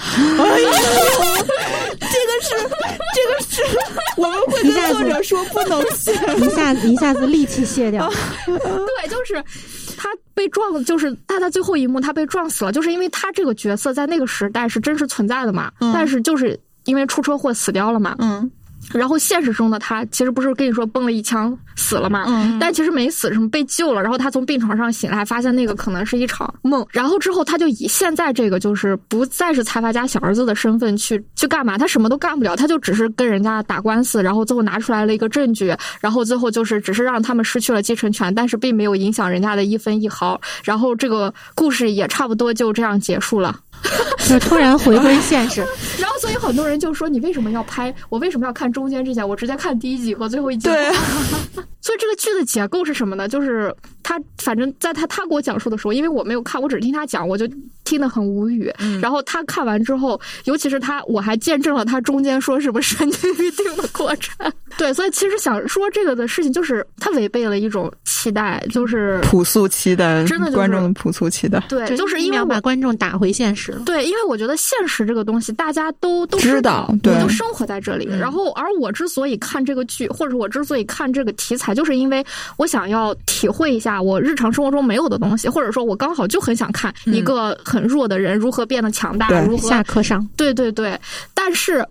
[2.40, 2.56] 是，
[3.18, 3.62] 这个是
[4.16, 6.12] 我们会跟作者说不能卸。
[6.38, 8.10] 一下子一下子力气卸掉，
[8.46, 9.42] 对，就是
[9.94, 15.92] 他被撞，就是他在最后一幕他被撞死了，就是因为他这个角色在那个时代是真实存在的嘛，嗯。
[15.92, 18.50] 但是就是因为出车祸死掉了嘛，嗯
[18.92, 43.58] 然后现实中的他其实不是跟你说崩了一枪死了嘛，嗯但其实没死，什么被救了，然后他从病床上醒来，发现那个可能是一场梦，然后之后他就以现在这个就是不再是财阀家小儿子的身份去去干嘛，他什么都干不了，他就只是跟人家打官司，然后最后拿出来了一个证据，然后最后就是只是让他们失去了继承权，但是并没有影响人家的一分一毫，然后这个故事也差不多就这样结束了。
[44.28, 45.60] 就突然回归现实。
[46.00, 47.94] 然后所以很多人就说你为什么要拍？
[48.08, 49.22] 我为什么要看中间这些？
[49.24, 50.68] 我直接看第一集和最后一集。
[50.68, 50.90] 对，
[51.82, 53.28] 所以这个剧的结构是什么呢？
[53.28, 57.46] 就是他反正在他他给我讲述的时候，因为我没有看，我只听他讲，我就
[57.84, 58.72] 听得很无语。
[59.00, 64.34] 然后他看完之后，尤其是他，我还见证了他中间说什么神经预定的过程。
[64.76, 71.62] 对，所以其实想说这个的事情，就是他违背了一种期待，就是朴素期待，真的就是观众的朴素期待。
[71.68, 73.72] 对，就是因为要把观众打回现实。
[73.86, 78.08] 对，因为我觉得现实这个东西大家都都知道对都生活在这里。
[78.18, 82.24] 然后，而我之所以看这个剧，或者是我之所以看这个题材，就是因为
[82.56, 90.98] 我想要体会一下我日常生活中没有的东西，或者说我刚好就很想看一个很弱的人如何变得强大，如何下课上，对对对，
[91.34, 91.84] 但是。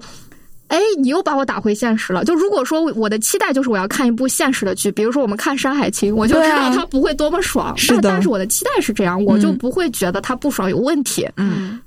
[0.70, 2.24] 哎，你又把我打回现实了。
[2.24, 7.78] 就如果说我的期待就是我要看一部现实的剧，比如说我们看《山海情》，我就知道它不会多么爽。
[7.78, 11.30] 是的但但是我的期待是这样，我就嗯不会觉得它不爽有问题。
[11.38, 11.80] 嗯，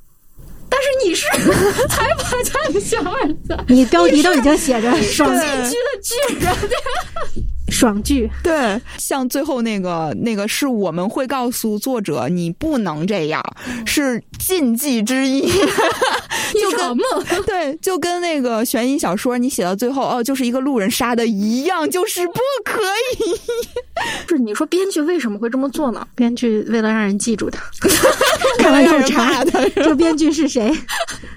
[0.68, 1.26] 但是你是
[1.88, 6.54] 采访家的小儿子，你标题都已经写着“爽进击的巨人，
[7.76, 8.30] 爽剧。
[8.42, 13.42] 对，像最后那个那个是我们会告诉作者你不能这样，
[13.84, 15.42] 是禁忌之一，
[16.58, 17.04] 就跟梦。
[17.46, 22.80] 对，就跟那个悬疑小说你写到最后哦，就是一个路人杀的一样，就是不可
[23.18, 23.40] 以。
[24.26, 26.06] 不是你说编剧为什么会这么做呢？
[26.14, 27.62] 编剧为了让人记住他，
[28.58, 30.72] 看完就查这编剧是谁，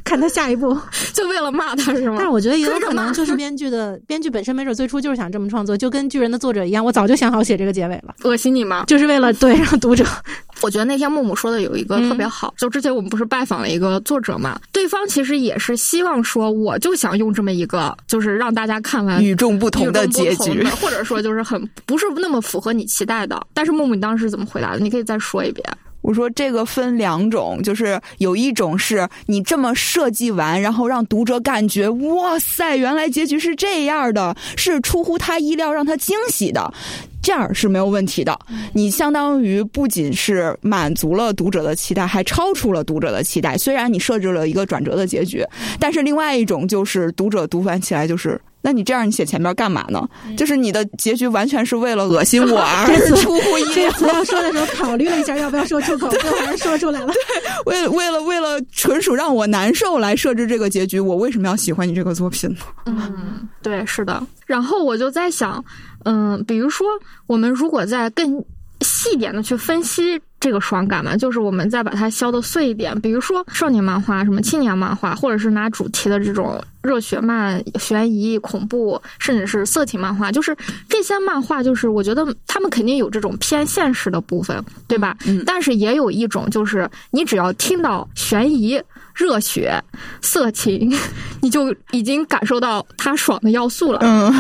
[0.04, 0.78] 看他下一步，
[1.14, 2.16] 就为了骂他是吗？
[2.18, 8.84] 但是我觉得也有可能就是编剧的编剧本身没准最初就是想这么创作，就跟巨人的作者一样，我早就想好写这个结尾了，恶心你吗？
[8.88, 10.06] 就是为了对让读者。
[10.62, 23.42] 我觉得那天木木说的有一个特别好，就之前我们不是拜访了一个作者嘛，对方其实也是希望说，我就想用这么一个，就是让大家看完与众不同的结局，或者说就是很不是那么符合你期待的。
[23.54, 24.80] 但是木木，你当时是怎么回答的？
[24.80, 25.66] 你可以再说一遍。
[26.02, 36.74] 我说这个分两种，就是有一种是你这么设计完，然后让读者感觉哇塞，原来结局是这样的，是出乎他意料，让他惊喜的。
[37.22, 38.40] 这样是没有问题的，
[38.74, 43.58] 你相当于不仅是满足了读者的期待，还超出了读者的期待。
[43.58, 45.46] 虽然你设置了一个转折的结局，
[45.80, 50.08] 但是另外一种就是读者读完起来就是，那你这样你写前面干嘛呢？
[50.38, 53.92] 就是你的结局完全是为了恶心我而 出乎意料。
[53.98, 57.08] 这要说的时候考虑了一下要不要说出口，最后还是说出来了。
[57.66, 62.58] 对，为为了为了纯属让我难受来设置这个结局，我为什么要喜欢你这个作品呢？
[62.86, 64.22] 嗯，对，是的。
[64.46, 65.64] 然后我就在想。
[66.06, 66.88] 嗯，比如说，
[67.28, 68.42] 我们如果在更
[68.82, 80.56] 细点的去分析这个爽感嘛，就是我们再把它削的碎一点，比如说少年漫画、什么青年漫画，或者是拿主题的这种热血漫、悬疑、恐怖，甚至是色情漫画，就是
[80.88, 85.18] 这些漫画，就是我觉得他们肯定有这种偏现实的部分，对吧？
[85.28, 85.44] 嗯。
[85.46, 88.82] 但是也有一种，就是你只要听到悬疑。
[89.20, 89.78] 热血、
[90.22, 90.90] 色情，
[91.42, 94.00] 你就已经感受到他爽的要素了。
[94.02, 94.34] 嗯，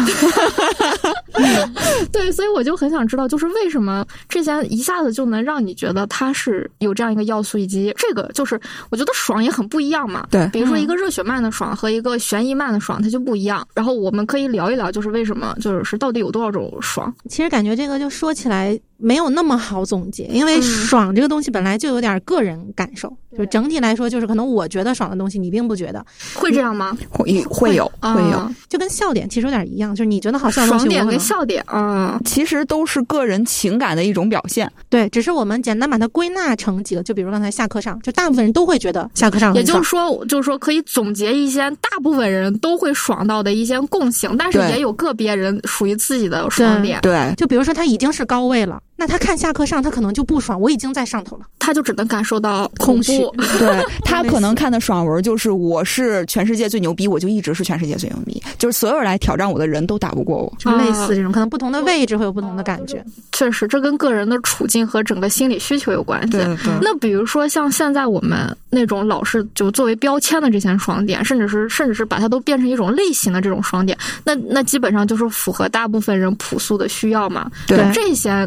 [2.13, 10.25] 对，所以我就很想知道，就是为什么这些一下子就能让你觉得他是有这样一个要素，以及这个就是我觉得爽也很不一样嘛。
[10.31, 13.67] 对，比如说一个热血漫的爽和一个悬疑漫的爽，它就不一样。
[13.75, 17.13] 然后我们可以聊一聊，就是为什么，就是到底有多少种爽？
[17.27, 18.79] 其实感觉这个就说起来。
[19.01, 26.05] 没有那么好总结，因为爽这个东西本来就有点个人感受，就整体来说，就是可能我觉得爽的东西，你并不觉得，
[26.35, 26.97] 会这样吗？
[27.09, 34.71] 会会有会有，就跟笑点其实有点一样，就是你觉得好笑的东西，爽点跟笑点，嗯，其实都是个人情感的一种表现。
[34.87, 46.99] 对，只是我们简单把它归纳成几个，就比如刚才下课上，就大部分人都会觉得下课上，也就是说，就是说可以总结一些大部分人都会爽到的一些共性，但是也有个别人属于自己的爽点。
[47.01, 48.79] 对，就比如说他已经是高位了。
[48.99, 50.59] 那他看下课上，他可能就不爽。
[50.59, 53.19] 我已经在上头了，他就只能感受到空虚。
[53.57, 61.31] 对他可能看的爽文就是我是全世界最牛逼，我就一直是全世界最牛逼，就是所有人来挑战我的人都打不过我，就类似这种。
[61.31, 63.01] 可能不同的位置会有不同的感觉。
[63.31, 66.31] 确实，这跟个人的处境和整个心理需求有关系。
[66.31, 66.73] 对对。
[66.81, 77.49] 那比如说像现在我们那种老是就作为标签的这些爽点，甚至是甚至是把它都变成一种类型的这种爽点，那那基本上就是符合大部分人朴素的需要嘛？
[77.65, 78.45] 对这些。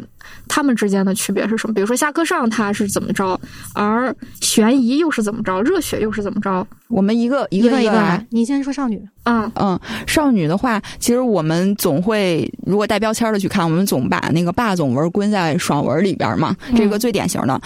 [0.48, 1.74] 他们之间的区别是什么？
[1.74, 3.38] 比如说下课上他是怎么着，
[3.74, 6.66] 而悬疑又是怎么着，热血又是怎么着？
[6.88, 9.02] 我们一个一个一个来，你先说少女。
[9.24, 16.54] 嗯嗯，少女的话，其实我们总会如果带标签的去看，我们总把那个霸总文归在爽文里边嘛。
[16.74, 17.60] 这个最典型的，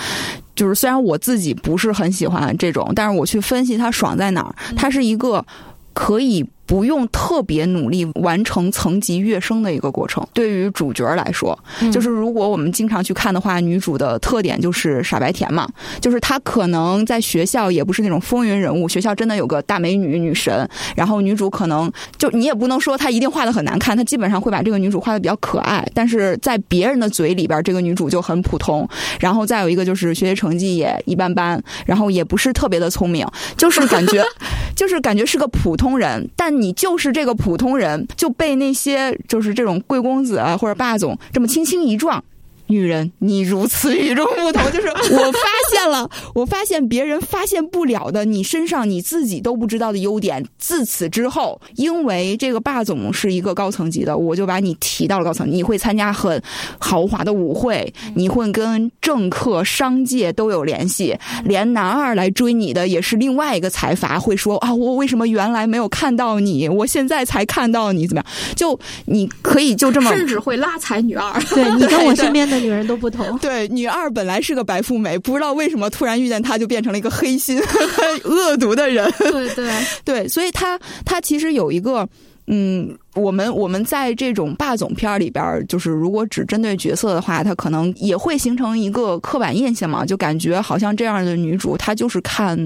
[0.55, 5.45] 就是虽然我自己不是很喜欢这种，但是我去分析它爽在哪儿，它是一个
[5.93, 6.45] 可以。
[6.67, 10.27] 不用特别努力完成层级跃升的一个过程。
[10.35, 11.57] 对于主角来说，
[11.93, 15.69] 就是如果我们经常去看的话，女主的特点就是傻白甜嘛，
[16.01, 28.89] 就是她可能在学校也不是那种风云人物，学校真的有个大美女女神，然后女主可能就你也不能说她一定画的很难看，她基本上会把这个女主画的比较可爱，但是在别人的嘴里边，这个女主就很普通。
[29.21, 33.25] 然后再有一个就是学习成绩也一般般，然后也不是特别的聪明，
[33.57, 34.25] 就是感觉
[34.75, 36.56] 就是感觉是个普通人，但。
[36.61, 42.23] 你就是这个普通人，就被那些就是这种贵公子啊或者霸总这么轻轻一撞。
[42.69, 50.45] 女人，你如此与众不同， 就是我发现了， 我发现别人发现不了的你身上你自己都不知道的优点。
[50.59, 55.49] 自此之后，因为这个霸总是一个高层级的，我就把你提到了高层。
[55.51, 56.43] 你会参加很
[56.79, 68.55] 豪华的舞会，你会跟政客、商界都有联系，连男二来追你的也是另外一个财阀，会说啊，我为什么原来没有看到你，我现在才看到你，怎么样？
[68.57, 71.41] 就你可以就这么，甚至会拉踩女二。
[71.55, 72.56] 对你跟我 身边的。
[72.61, 77.61] 女人都不同， 对女二本来是个白富美，不知道为什么突然遇见她就变成了一个黑心、
[78.25, 79.11] 恶毒的人。
[79.19, 79.71] 对对
[80.05, 82.09] 对，所以她她其实有一个
[82.49, 92.57] 嗯，我们我们在这种霸总片儿里边儿，就是如果只针对角色的话，它可能也会形成一个刻板印象嘛，就感觉好像这样的女主她就是看。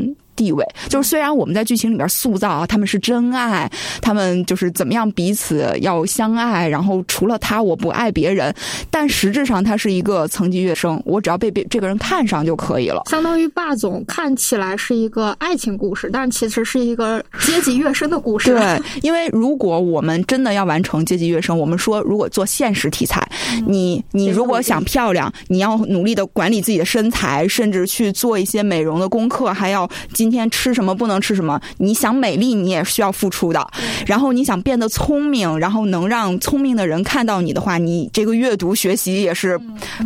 [0.40, 8.54] 地位就是，虽然我们在剧情里边塑造啊，他们是真爱，他们就是怎么样彼此要相爱，然后除了他我不爱别人，
[8.90, 13.02] 但实质上他是一个层级跃升，我只要被别这个人看上就可以了。
[13.10, 18.54] 相当于霸总看起来是一个爱情故事，但其实是一个阶级跃升的故事。
[18.54, 23.30] 对， 因为如果我们真的要完成阶级跃升，我们说如果做现实题材，
[23.66, 30.29] 你你如果想漂亮，你要努力的管理自己的身材，甚至去做一些美容的功课，还要今。
[30.30, 31.60] 今天吃什么不能吃什么？
[31.78, 33.66] 你想美丽，你也需要付出的。
[34.06, 39.60] 然后你想变得聪明，然后能让聪明的人看到你的话，你这个阅读学习也是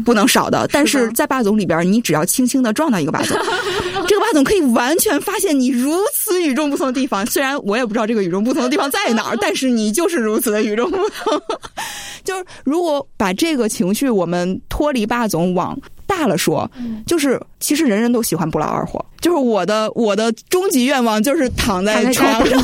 [0.04, 0.66] 不能少的。
[0.72, 3.36] 但是在霸总里边，你只要轻轻的撞到一个霸总，
[4.08, 7.26] 这个霸总可以完全发现你如此与众不同的地方。
[7.26, 11.40] 虽然我也不知道这个与众不同的地方在哪儿， 但是你就是如此的与众不同。
[12.24, 15.78] 就是如果把这个情绪我们脱离霸总往。
[16.06, 16.70] 大了说，
[17.06, 19.02] 就是其实人人都喜欢不劳而获。
[19.22, 22.62] 就是我的我的终极愿望就是躺在床上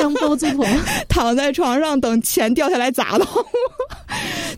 [0.00, 0.66] 当包租婆，
[1.10, 3.44] 躺在床上等钱掉下来砸到我。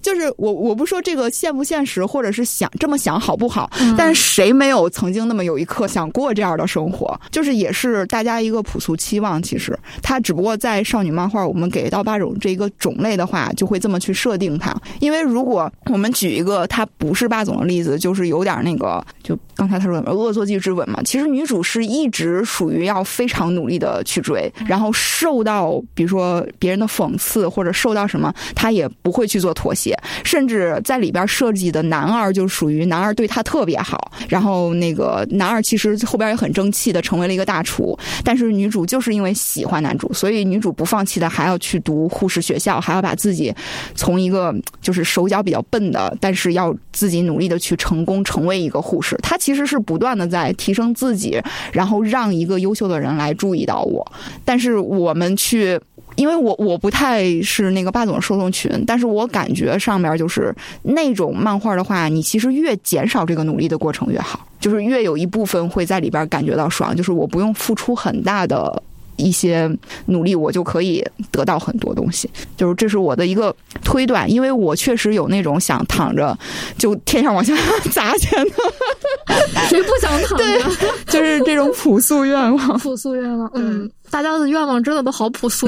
[0.01, 3.69] 就是我我不说这个现不现实，或者是想这么想好不好？
[3.99, 7.19] 但谁没有曾经那么有一刻想过这样的生活？
[7.33, 9.43] 就是也是大家一个朴素期望。
[9.43, 14.73] 其实它只不过在少女漫画，我们给到八种这一个种类的话，就会这么去设定它。
[15.01, 21.01] 因为如果我们举一个它不是霸总的例子，就是有点那个，就刚才他说的恶作剧之吻嘛。
[21.05, 29.97] 其实女主是一直属于要非常努力的去追，然后受到比如说别人的讽刺或者受到什么，她也不会去做妥协。
[30.25, 43.55] 甚至在里边设计的男二就属于男二对她特别好，然后那个男二其实后边也很争气的成为了一个大厨，但是女主就是因为喜欢男主，所以女主不放弃的还要去读护士学校，还要把自己
[43.95, 49.17] 从一个就是手脚比较笨的，但是要自己努力的去成功成为一个护士。
[49.23, 51.41] 她其实是不断的在提升自己，
[51.73, 54.07] 然后让一个优秀的人来注意到我，
[54.45, 55.81] 但是我们去。
[56.15, 68.83] 因为我我不太是那个霸总受众群，但是我感觉上面就是那种漫画的话，你其实越减少这个努力的过程越好，就是越有一部分会在里边感觉到爽，就是我不用付出很大的
[69.23, 69.71] 一些
[70.07, 73.55] 努力，我就可以得到很多东西，就是这是我的一个
[73.85, 76.37] 推断，因为我确实有那种想躺着
[76.77, 77.55] 就天上往下
[77.91, 78.53] 砸钱的，
[79.69, 80.87] 谁不想躺着？
[81.07, 83.91] 就是这种朴素愿望，朴素愿望，嗯。
[84.11, 85.67] 大家的愿望真的都好朴素，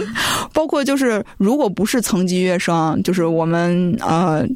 [0.52, 4.46] 包括就是，如果不是层级跃升，就是我们呃。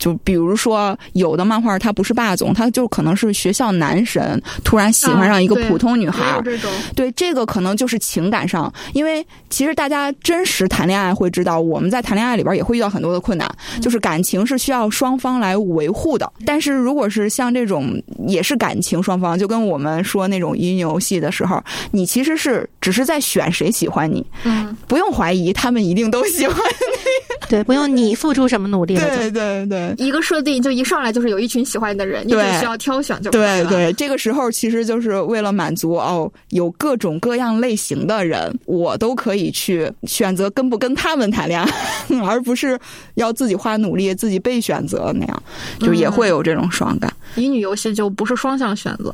[0.00, 6.40] 就比如说，有的漫画它不是霸总，它就可能是学校男神突然喜欢上一个普通女孩。
[6.42, 13.48] 这种对这个可能就是情感上，因为其实大家真实谈恋爱会知道，我们在谈恋爱里边也会遇到很多的困难，
[13.80, 16.32] 就是感情是需要双方来维护的。
[16.46, 29.94] 但是如果是像这种也是感情双方，就跟我们说那种乙女游戏的时候，你其实是只是在选谁喜欢你，嗯，不用怀疑他们一定都喜欢你，对，不用你付出什么努力，对对对。
[29.98, 33.68] 一个设定就一上来就是有一群喜欢你的人，你只需要挑选就可以了。
[33.68, 41.70] 对对，这个时候其实就是为了满足哦，有各种各样类型的人，我都可以去选择跟不跟他们谈恋爱，
[42.24, 42.78] 而不是
[43.14, 45.42] 要自己花努力自己被选择那样，
[45.80, 47.12] 就也会有这种爽感。
[47.36, 49.12] 乙女游戏就不是双向选择，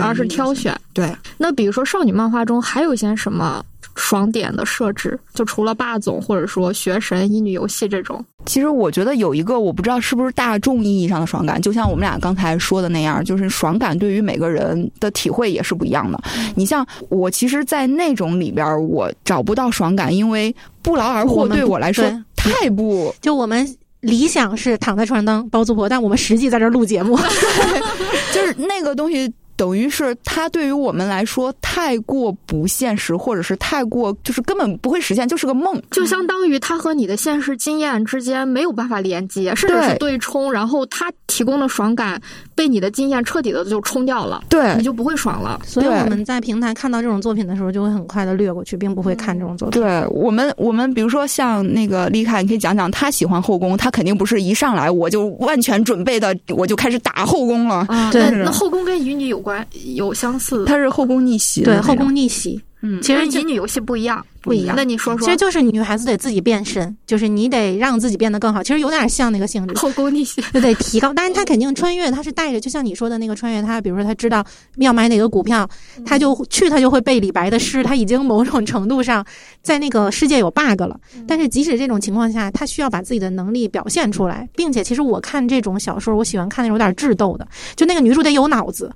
[0.00, 0.78] 而是挑选。
[0.92, 3.64] 对，那比如说少女漫画中还有一些什么？
[3.94, 16.18] 爽点的设置，就除了霸总或者说学神、乙女游戏这种，其实我觉得有一个我不知道是不是大众意义上的爽感，就像我们俩刚才说的那样，就是爽感对于每个人的体会也是不一样的。
[16.54, 27.16] 你像我，其实，在那种里边我找不到爽感，因为不劳而获对我来说太不就我们理想是躺在床上当包租婆，但我们实际在这录节目
[28.32, 29.32] 就是那个东西。
[29.62, 35.80] 等于是它对于我们来说太过不现实，或者是太过就是根本不会实现，就是个梦。
[35.92, 42.20] 就相当于它和你的现实经验之间没有办法连接，甚至是对冲，然后它提供的爽感
[42.56, 45.60] 被你的经验彻底的就冲掉了，对，你就不会爽了。
[45.64, 49.80] 所以我们在平台看到这种作品的时候，就会很快的略过去，并不会看这种作品。
[49.80, 57.86] 对我们，我们比如说像那个丽卡，你可以讲讲他喜欢后宫，他肯定不是一上来我就万全准备的，我就开始打后宫了。
[58.10, 59.51] 对，那后宫跟乙女有关。
[59.94, 62.60] 有相似，它是后宫逆袭，对后宫逆袭。
[62.84, 64.24] 嗯，其实乙女游戏不一样。
[64.42, 64.74] 不一样。
[64.76, 68.60] 那你说说，其实就是女孩子得自己变身，就是你得让自己变得更好。
[68.60, 71.14] 其实有点像那个性质，后宫逆袭，对对，提高。
[71.14, 74.44] 当然，她肯定穿越，她是带着，就像你说的那个穿越，她比如说她知道
[74.78, 75.68] 要买哪个股票，
[76.04, 79.24] 她就去，她就会背李白的诗，她已经某种程度上
[79.62, 80.98] 在那个世界有 bug 了。
[81.24, 88.90] 但是即使这种情况下，她需要把自己的能力表现出来，并且其实我看这种小说，我喜欢看那种有点智斗的，就那个女主得有脑子。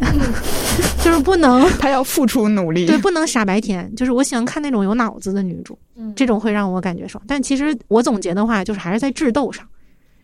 [1.02, 3.92] 就是不能，他要付出努力，对，不能傻白甜。
[3.94, 5.78] 就是我喜欢看那种有脑子的女主，
[6.16, 7.22] 这种会让我感觉爽。
[7.26, 9.66] 但其实我总结的话，就是还是在智斗上，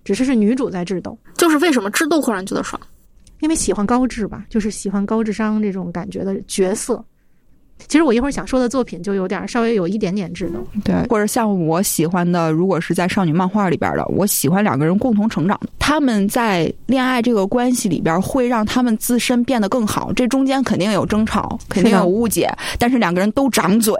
[0.05, 1.17] 只是是女主在智斗。
[1.37, 2.81] 就是为什么智斗会让人觉得爽？
[3.41, 7.03] 因为喜欢高智吧，就是喜欢高智商这种感觉的角色。
[7.89, 20.13] 其实我一会儿想说的作品就有点稍微有一点点智能，对，或者像我喜欢的，如果是在少女漫画里边的，我喜欢两个人共同成长，他们在恋爱这个关系里边会让他们自身变得更好。
[20.13, 23.95] 这中间肯定有争吵，肯定有误解，但是两个人都长嘴，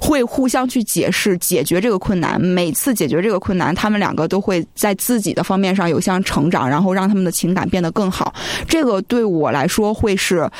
[0.00, 2.40] 会互相去解释解决这个困难。
[2.40, 8.34] 每次解决这个困难，他们两个都会在自己的方面上有项成长，然后让他们的情感变得更好。
[8.66, 10.50] 这个对我来说会是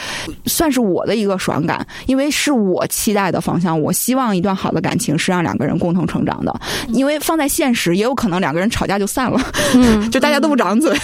[0.44, 2.49] 算是我的一个爽感，因为是。
[2.50, 3.80] 是我期待的方向。
[3.80, 9.40] 我希望一段好的感情是让两个人共同成长的，因为放在现实，也有可能两个人吵架就散了，
[10.10, 10.96] 就大家都不长嘴。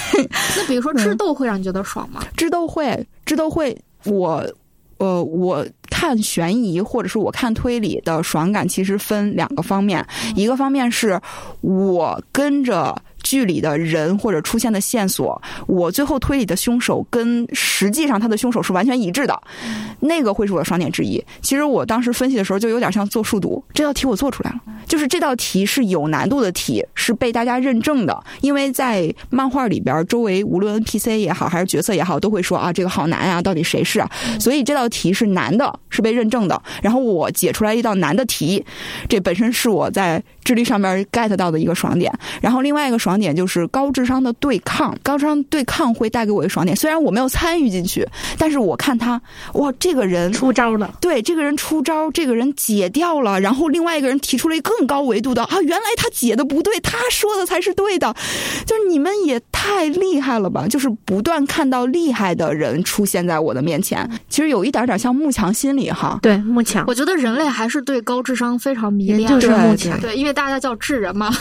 [0.56, 2.20] 那比如说智斗会让你觉得爽吗？
[2.36, 4.44] 智斗会，智斗会，我
[4.98, 11.20] 呃，我看悬疑或者是我看推理的爽感，其实分两个方面，一个方面是
[11.60, 12.96] 我跟着。
[13.26, 19.36] 剧里的人或者出现的线索，我最后推理的凶手跟实际上他的凶手是完全一致的，
[19.98, 21.20] 那个会是我的爽点之一。
[21.42, 28.16] 其实我当时分析的时候就有点像做数独，这道题我做出来了，就是这道题是有难度的题，是被大家认证的。
[28.42, 33.98] 因为在漫画里边，周围无论 NPC 也好，还是角色也好，都会说啊，这个好难啊，到底谁是？
[33.98, 34.08] 啊？
[34.38, 36.62] 所以这道题是难的，是被认证的。
[36.80, 38.64] 然后我解出来一道难的题，
[39.08, 42.12] 这本身是我在智力上面 get 到的一个爽点。
[42.40, 43.15] 然后另外一个爽。
[43.18, 46.76] 点就是高智商的对抗，高智商对抗会带给我一个爽点。
[46.76, 48.06] 虽然我没有参与进去，
[48.38, 49.20] 但是我看他，
[49.54, 58.14] 哇，这个人出招了，对，这个人出招，这个人解掉了，然后另外一个人提出了一个更高维度的啊，原来他解的不对，他说的才是对的，
[58.64, 60.66] 就是你们也太厉害了吧！
[60.68, 66.18] 就是不断看到厉害的人出现在我的面前，其实有一点点像慕强心理哈。
[66.22, 71.30] 对，慕强，我觉得人类还是对高智商非常迷恋，就是慕强，对，因为大家叫智人嘛。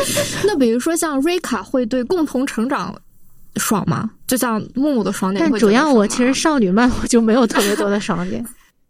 [0.44, 2.94] 那比如说像瑞卡会对共同成长
[3.56, 4.10] 爽吗？
[4.26, 5.50] 就像木木的爽点。
[5.50, 8.44] 但主要我其实少女漫 我就没有特别多的爽点，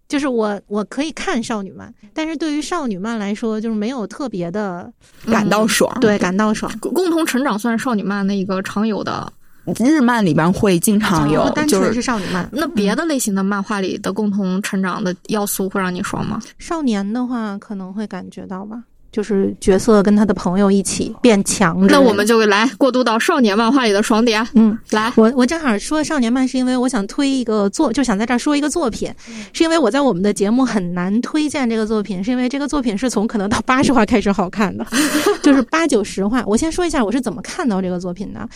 [0.08, 4.92] 就是我我可以看少女漫，但是对于少女漫来说，就是没有特别的
[5.26, 5.96] 感到爽。
[6.00, 6.70] 对，感到爽。
[6.80, 9.32] 共同成长算是少女漫的一个常有的
[9.78, 12.48] 日漫里边会经常有，单纯是少女漫。
[12.52, 16.40] 那别的类型的漫画里的共同成长的要素会让你爽吗？
[16.58, 18.82] 少年的话可能会感觉到吧。
[19.12, 24.46] 就是角色跟他的朋友一起变强，那我们就来过渡到少年漫画里的爽点。
[24.54, 29.12] 嗯，来，我我正好说少年漫，是因为我想推一个作，就想在这儿说一个作品，
[29.52, 34.86] 是因为我在我们的节目很难推荐这个作品，是因为这个作品是从可能到八十话开始好看的，
[35.42, 36.44] 就是八九十话。
[36.46, 38.48] 我先说一下我是怎么看到这个作品的。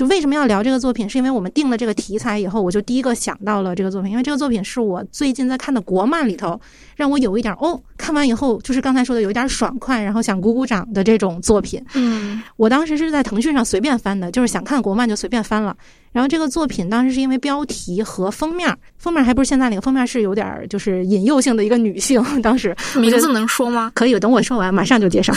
[0.00, 1.06] 就为什么要聊这个作品？
[1.06, 6.58] 是因为我们定了这个题材以后，我就第一个想到了这个作品，因为这个作品是我最近在看的国漫里头，
[6.96, 11.84] 让我有一点哦，看完以后就是刚才说的有一点爽快，然后想鼓鼓掌的这种作品。
[11.92, 15.76] 嗯，我当时是在腾讯上随便翻的，就是想看国漫就随便翻了。
[16.12, 22.24] 然后这个作品当时是因为标题和封面，封面还不是现在那个封面，是有点就是引诱性的一个女性。
[22.40, 23.92] 当时名字能说吗？
[23.94, 25.30] 可以，等我说完马上就介绍。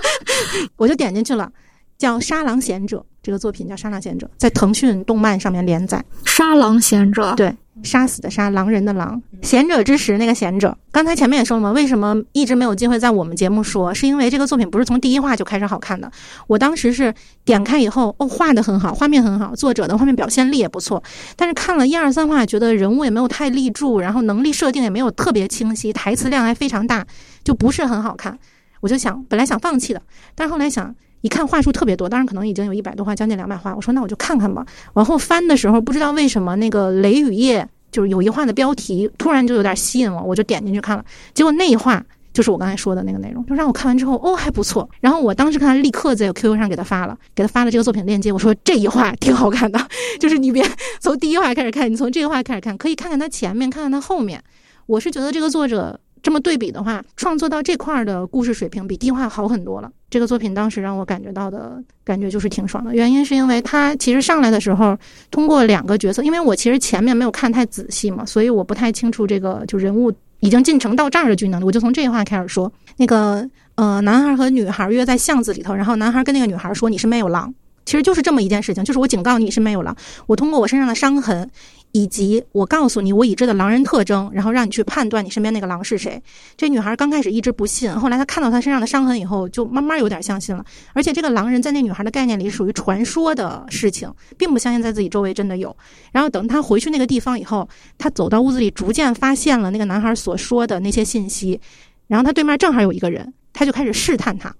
[0.76, 1.50] 我就点进去了。
[1.98, 6.02] 叫《杀狼贤者》这个作品叫《杀狼贤者》，在腾讯动漫上面连载。
[6.24, 10.78] 杀狼贤者，对，杀死的杀，狼人的狼，贤者之石那个贤者。
[10.92, 13.92] 刚才前面也说了嘛，为什么一直没有机会在我们节目说？
[13.92, 16.10] 是因为这个作品不是从第一话就开始好看的。
[16.46, 17.12] 我当时是
[17.44, 21.02] 点开以后，哦，画的很好，画面很好，作者的画面表现力也不错。
[21.34, 27.04] 但是看了一二三话，觉得人物也没有太立住，然后能力设定也没有特别清晰，台词量还非常大，
[27.42, 28.38] 就不是很好看。
[28.80, 30.00] 我就想，本来想放弃的，
[30.36, 30.94] 但是后来想。
[31.20, 33.74] 一看话数特别多，当然可能已经有一百多话，将近两百话。
[33.74, 34.64] 我说那我就看看吧。
[34.94, 41.04] 往后翻的时候，不知道为什么那个雷雨夜就是有一话的标题，突然就有点吸引我，我就点进去看了。
[41.34, 44.88] 结果那一话就是我刚才说的那个内容，就让我看完之后哦还不错。
[45.00, 48.30] 然后我当时看他，立刻在 QQ 上给他发了，给他发了这个作品链接。
[48.30, 49.80] 我说这一话挺好看的，
[50.20, 50.64] 就是你别
[51.00, 54.40] 从第一话开始看，你从这个话开始看，可以看看他前面，看看他后面。
[54.86, 55.98] 我是觉得这个作者。
[56.22, 59.90] 这么对比的话，创作到这块儿的故事水平比第一话好很多了。
[60.10, 64.96] 这个作品当时让我感觉到的感觉就是挺爽的，原因是因为它其实上来的时候，
[65.30, 72.72] 通过两个角色，因为我其实前面没有看太仔细嘛，所以我不太清楚这个就人物已经进程到这儿的巨能，我就从这句话开始说。
[72.96, 77.54] 那个呃，男孩和女孩约在巷子里头，然后男孩跟那个女孩说：“你是没有狼。”
[77.86, 79.96] 其实就是这么一件事情，就是我警告你是没有狼。
[80.26, 81.48] 我通过我身上的伤痕，
[81.92, 86.22] 以及我告诉你我已知的狼人特征，然后让你去判断你身边那个狼是谁。
[86.56, 90.64] 这女孩刚开始一直不信，后来她看到她身上的伤痕以后，就慢慢有点相信了。
[90.92, 95.74] 而且这个狼人在那女孩的概念里属于传说的事情，并不相信在自己周围真的有。
[96.12, 101.60] 然后等她回去那个地方以后，她走到屋子里，逐渐发现了那个男孩所说的那些信息。
[102.06, 104.54] 然后他对面正好有一个人，他就开始试探他，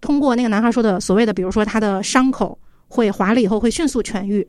[0.00, 2.58] 通过那个男孩说的所谓的，比如说他的伤口。
[2.92, 4.44] 会划了以后会迅速痊愈，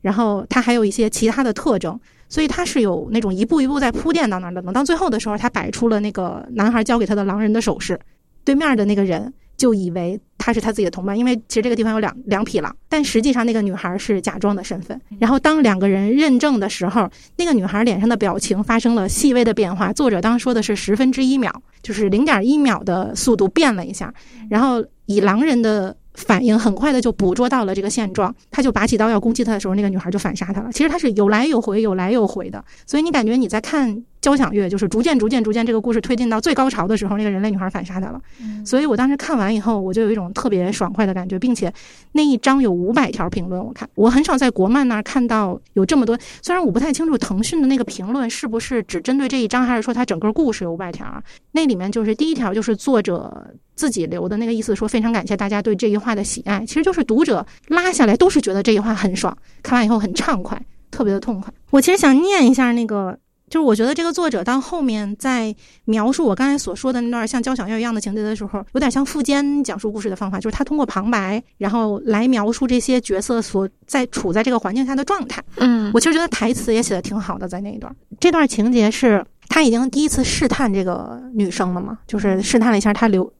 [0.00, 4.62] 然后它还有一些其他的特征，所以它是有那种一步一步在铺垫到那儿的。
[4.62, 7.98] 等到最后的时候，他摆出了那个男孩交给他的狼人的手势，
[8.44, 15.00] 对面的那个人就以为他是他自己的同伴，因为其实这个地方有两两匹狼，但实际上那个女孩是假装的身份。
[15.18, 19.92] 然后当两个人认证的时候，那个女孩脸上的表情发生了细微的变化。
[19.92, 24.14] 作者当说的是十分之一秒，就是零点一秒的速度变了一下，
[24.48, 25.96] 然后以狼人的。
[26.18, 30.72] 反应很快的就捕捉到了这个现状，他就拔起刀要攻击他的时候，那个女孩就反杀他了。
[30.72, 34.04] 其实他是有来有回，有来有回的，所以你感觉你在看。
[34.20, 38.20] 交响乐就是逐渐、逐渐、逐渐，这个故事推进到最高潮的时候，那个人类女孩反杀他了。
[38.64, 41.72] 所以我当时看完以后，我就有一种特别爽快的感觉，并且
[42.12, 43.64] 那一章有五百条评论。
[43.64, 51.22] 我看我很少在国漫那儿看到有这么多，虽然我不太清楚腾讯的那个评论是不是只针对这一章，还是说它整个故事有五百条啊？
[51.52, 56.66] 那里面就是第一条就是作者自己留的那个意思，说非常感谢大家对这一话的喜爱。
[56.66, 60.60] 其实就是读者拉下来都是觉得这一话很爽，看完以后很畅快，
[60.90, 61.52] 特别的痛快。
[61.70, 63.16] 我其实想念一下那个。
[63.48, 65.54] 就是我觉得这个作者到后面在
[65.86, 75.42] 描述我刚才所说的那段像交响乐一样的情节的时候，有点像富坚讲述故事的方法，就是他通过旁白，然后来描述这些角色所在处在这个环境下的状态。
[75.56, 77.94] 嗯，我其实觉得台词也写的挺好的，在那一段。
[78.20, 83.32] 这段情节是他已经第一次试探这个女生了嘛，就是试探了一下她留。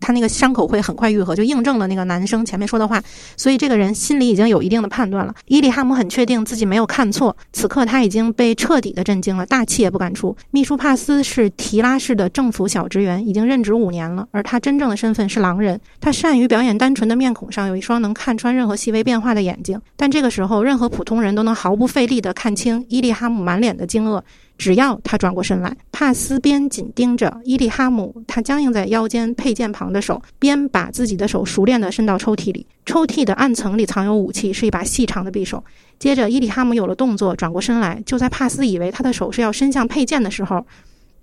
[0.00, 3.02] 他那个伤口会很快愈合，就印证了那个男生前面说的话，
[3.36, 5.34] 所以这个人心里已经有一定的判断了。
[5.46, 10.34] 伊利哈姆很确定自己没有看错，此刻他已经被彻底的震惊了，大气也不敢出。
[10.50, 15.80] 秘书帕斯是提拉市的政府小职员，已经任职五年了，而他真正的身份是狼人。
[16.00, 24.22] 他善于表演单纯的面孔上有一双能看穿任何细微变化的眼睛，但这个时候任何普通人都能毫不费力地看清伊利哈姆满脸的惊愕。
[24.60, 32.66] 只要他转过身来，帕斯边紧盯着伊利哈姆，他僵硬在腰间佩剑旁的手，边把自己的手熟练地伸到抽屉里。
[32.84, 35.64] 抽屉的暗层里藏有武器，是一把细长的匕首。
[35.98, 38.02] 接着，伊利哈姆有了动作，转过身来。
[38.04, 40.66] 就在帕斯以为他的手是要伸向佩剑的时候，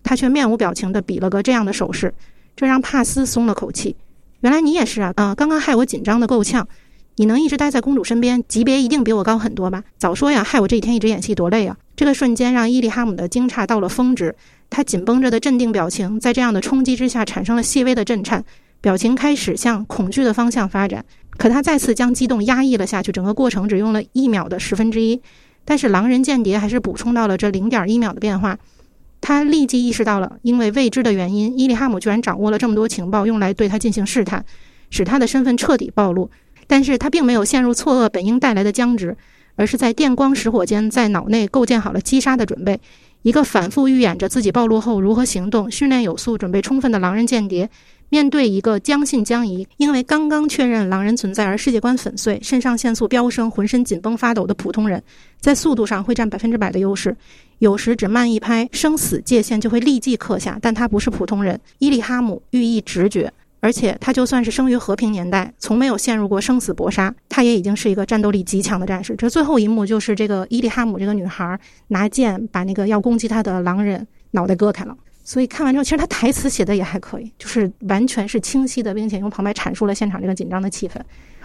[0.02, 2.12] 他却面无表情地比了个这样的手势，
[2.56, 3.96] 这让帕斯松了口气。
[4.40, 5.14] 原来你也是啊！
[5.16, 6.68] 啊，刚刚害我紧张的够呛。
[7.20, 9.84] 你能一直待在公主身边，级别一定比我高很多吧？
[9.98, 10.44] 早说呀！
[10.44, 11.76] 害我这几天一直演戏多累啊！
[11.96, 14.36] 这个瞬间让伊利哈姆的惊诧到了峰值，
[14.70, 18.46] 他紧绷着的镇定表情在这样的冲击之下产生了细微的震颤，
[18.82, 21.04] 表情开始向恐惧的方向发展。
[21.38, 25.20] 可他再次将激动压抑了下去，整个过程只用了一秒的十分之一。
[25.66, 28.60] 但是狼人间谍还是补充到了这零点一秒的变化。
[29.20, 34.46] 他立即意识到了，因为未知的原因，伊利哈姆居然掌握了这么多情报，用来对他进行试探，
[34.92, 36.30] 使他的身份彻底暴露。
[36.68, 39.16] 但是他并没有陷入错愕本应带来的僵直，
[39.56, 42.80] 而是在电光石火间在脑内构建好了击杀的准备。
[43.24, 47.70] 一个反复预演着自己暴露后如何行动、训练有素、准备充分的狼人间谍，
[48.10, 55.02] 面对一个将信将疑、因为刚刚确认狼人存在而世界观粉碎、肾上腺素飙升、浑身紧绷发抖的普通人，
[55.42, 57.18] 在速度上会占百分之百的优势。
[57.58, 60.58] 有时只慢一拍，生死界限就会立即刻下。
[60.62, 63.34] 但他不是普通人，伊利哈姆寓意直觉。
[63.68, 69.14] 而且他就算是生于和平年代，从没有陷入过生死搏杀，他也已经是一个战斗力极强的战士。
[69.18, 71.60] 这最后一幕就是这个伊利哈姆这个女孩
[71.90, 74.96] 拿剑把那个要攻击她的狼人脑袋割开了。
[75.26, 80.94] 所以看完之后，其实他台词写的也还可以，就是完全是清晰的，并且用旁白阐述了现场这个紧张的气氛。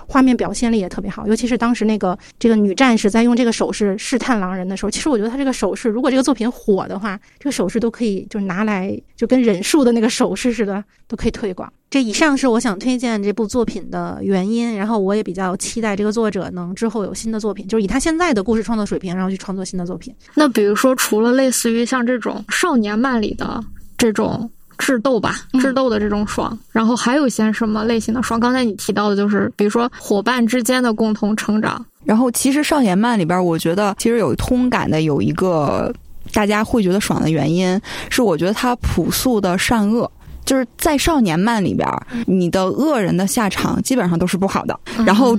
[0.06, 11.72] 画面表现力也特别好，尤其是当时那个这个女战士在用这个手势试探狼人的时候，其实我觉得她这个手势，如果这个作品火的话，这个手势都可以就是拿来就跟忍术的那个手势似的，都可以推广。
[11.90, 20.14] 这以上是我想推荐这部作品的原因，然后我也比较期待这个作者能之后有新的作品，就是以他现在的故事创作水平，然后去创作新的作品。
[20.34, 23.62] 那比如说，除了类似于像这种少年漫里的
[23.98, 24.50] 这种。
[24.78, 28.38] 智斗吧，智斗的这种爽，然后还有一些什么类型的爽？
[28.40, 31.84] 刚才你提到的就是，比如说伙伴之间的共同成长。
[32.04, 35.92] 然后其实少年漫里边，我觉得其实有通感的有一个
[36.32, 40.10] 大家会觉得爽的原因，是我觉得它朴素的善恶。
[40.52, 41.88] 就是在少年漫里边，
[42.26, 45.34] 你的恶人的下场基本上都是不好的，然后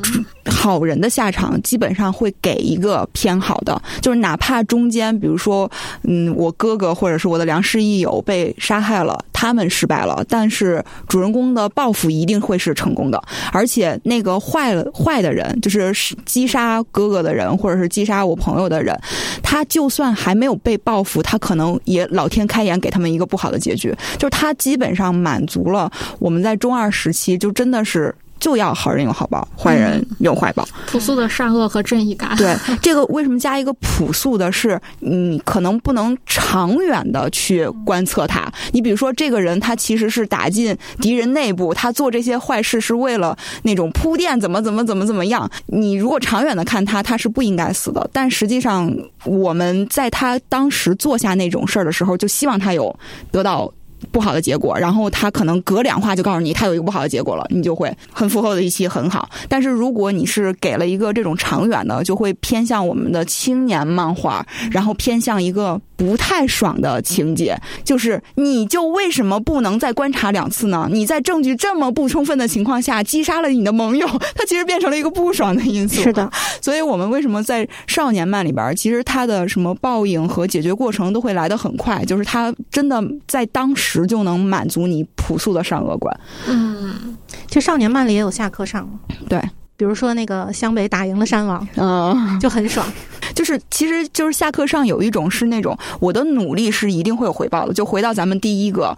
[0.45, 5.69] 好人的下场基本上会给一个偏好的，就是哪怕中间，比如说，
[6.01, 15.93] 嗯，我哥哥或者是我的良师益友被杀害了，他们失败了，但是主人公的报复一定会是成功的，而且那个坏了坏的人，就是
[16.25, 18.99] 击杀哥哥的人，或者是击杀我朋友的人，
[19.43, 28.13] 他就算还没有被报复，他可能也老天开眼给他们一个不好的结局，就是他基本上满足了我们在中二时期就真的是。
[28.39, 32.35] 就要好人有好报，坏人有坏报，朴素的善恶和正义感。
[32.35, 34.51] 对这个为什么加一个朴素的？
[34.51, 38.51] 是你可能不能长远的去观测他。
[38.73, 45.49] 你比如说，这个人他其实是打进敌人内部，他做这些坏事是为了那种铺垫，怎么怎么怎么怎么样。
[45.67, 48.09] 你如果长远的看他，他是不应该死的。
[48.11, 48.93] 但实际上，
[49.23, 52.93] 我们在他当时做下那种事儿的时候，就希望他有
[53.31, 53.71] 得到。
[54.11, 59.29] 不好的结果，然后他可能隔两话就告诉你他有一个不好的结果了，你就会很符合我的预期，很好。
[59.47, 70.87] 但是如果你是给了一个这种长远的，就会偏向我们的青年漫画，然后偏向一个不太爽的情节，就是你就为什么不能再观察两次呢？
[70.91, 76.01] 你在证据这么不充分的情况下击杀了你的盟友，他其实变成了一个不爽的因素。
[76.01, 76.29] 是的，
[76.61, 83.92] 所以我们为什么在少年漫里边，其实他的什么报应和解决过程都会来得很快，就是他真的在当时。
[84.01, 86.19] 时就能满足你朴素的善恶观。
[86.47, 87.15] 嗯，
[87.47, 88.87] 其实少年漫里也有下课上
[89.29, 89.39] 对，
[89.77, 92.85] 比如说那个湘北打赢了山王，嗯，就很爽。
[93.33, 97.73] 就是其实就是下课上有一种是那种我的努力是一定会有回报的。
[97.73, 98.95] 就回到咱们第一个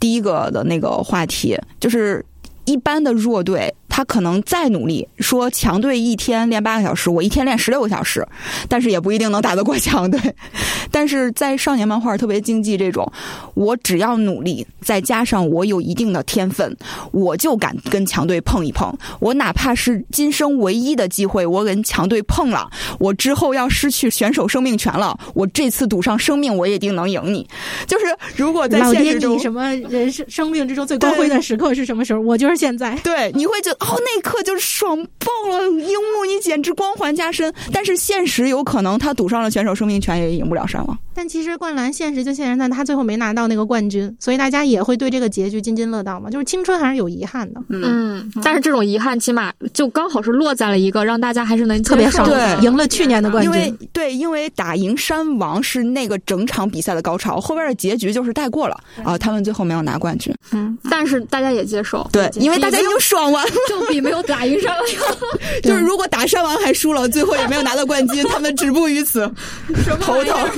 [0.00, 2.24] 第一个的那个话题，就是
[2.64, 3.72] 一般的弱队。
[3.96, 8.28] 他可能再努力，说强队一天练八个小时，我一天练十六个小时，
[8.68, 10.20] 但是也不一定能打得过强队。
[10.92, 13.10] 但是在少年漫画特别竞技这种，
[13.54, 16.76] 我只要努力，再加上我有一定的天分，
[17.10, 18.94] 我就敢跟强队碰一碰。
[19.18, 27.48] 我哪怕是今生唯一的机会，我跟强队碰了，我之后要失去选手生命权了，我这次赌上生命，我也一定能赢你。
[27.86, 28.04] 就是
[28.36, 32.20] 如果在现实中，什么人生生命之中最光辉的时刻是什么时候？
[32.20, 32.94] 我就是现在。
[33.02, 33.85] 对，你会觉得。
[33.86, 37.52] 哦，那一刻就爽爆了，樱木你简直光环加身。
[37.72, 40.98] 但是现实有可能他赌上了选手生命权也赢不了山王。
[41.14, 46.28] 但其实灌篮现实就现实在他最后没拿到那个冠军，所以大家也会对这个结局津津乐道嘛。
[46.28, 48.30] 就是青春还是有遗憾的，嗯。
[48.42, 53.52] 但是这种遗憾起码就刚好是落在了一个让大家还是能特别爽，对，赢了去年的冠军。
[53.52, 60.34] 因为对，因为打赢山王是那个整场比赛的高潮，后边的结局就是带过了啊，他们最后没有拿冠军。
[60.52, 63.52] 嗯，但是大家也接受，对，因为大家已经爽完了。
[63.86, 64.86] 比没有打赢山王，
[65.62, 69.30] 就是如果打山王还输了，最后也没有拿到冠军，他们止步于此，
[70.00, 70.36] 头疼。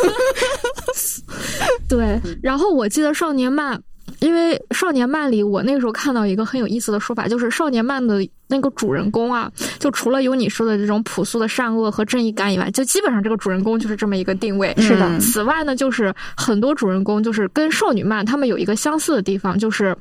[1.89, 3.81] 对，然后我记得少年漫，
[4.21, 14.75] 因为少年漫里，我那个时候看到一个很有意思的说法，就是少年漫的那个主人公啊，就除了有你说的这种朴素的善恶和正义感以外，就基本上这个主人公就是这么一个定位。
[14.79, 15.19] 是的。
[15.21, 19.97] 此外呢，就是很多主人公就是跟少女漫他们有一个相似的地方，就是。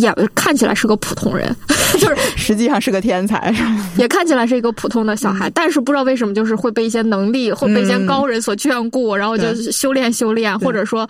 [0.00, 1.54] 也看起来是个普通人，
[1.98, 3.54] 就是实际上是个天才，
[3.96, 11.08] 也看起来是一个普通的小孩，但是不知道为什么，就是会被一些能力，会被一些高人所眷顾，然后就修炼修炼，或者说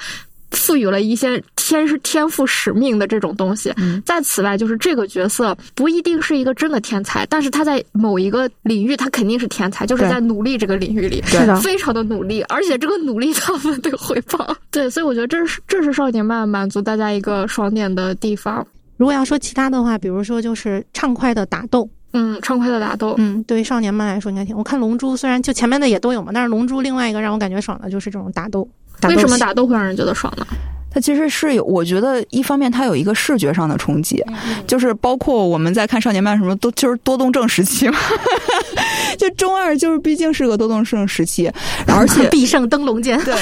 [0.55, 3.73] 赋予了一些天是天赋使命的这种东西。
[3.77, 14.55] 嗯在此外，就是这个角色不一定是一个真的天才，但是他在某一个领域，他肯定是天才，就是在努力这个领域里，是的，非常的努力，而且这个努力他们得回报。
[14.71, 18.67] 对，所以我觉得这是这是少年漫满足大家一个爽点的地方。
[18.97, 24.57] 如果要说其他的话，比如说就是畅快的打斗，嗯，畅快的打斗，嗯，对于少年漫来说应该挺。
[24.57, 28.69] 我看《龙珠》虽然就前面的也都有嘛，但是《龙珠》另外一个让我感觉爽的就是这种打斗。
[29.09, 30.47] 为什么打斗会让人觉得爽呢？
[30.91, 34.25] 它其实是有，我觉得一方面它有一个视觉上的冲击，
[34.65, 37.99] 就是包括我们在看少年漫什么都就是多动症时期嘛，
[39.19, 41.51] 就中二就是毕竟是个多动症时期，
[41.89, 43.35] 而且必胜灯笼剑，对，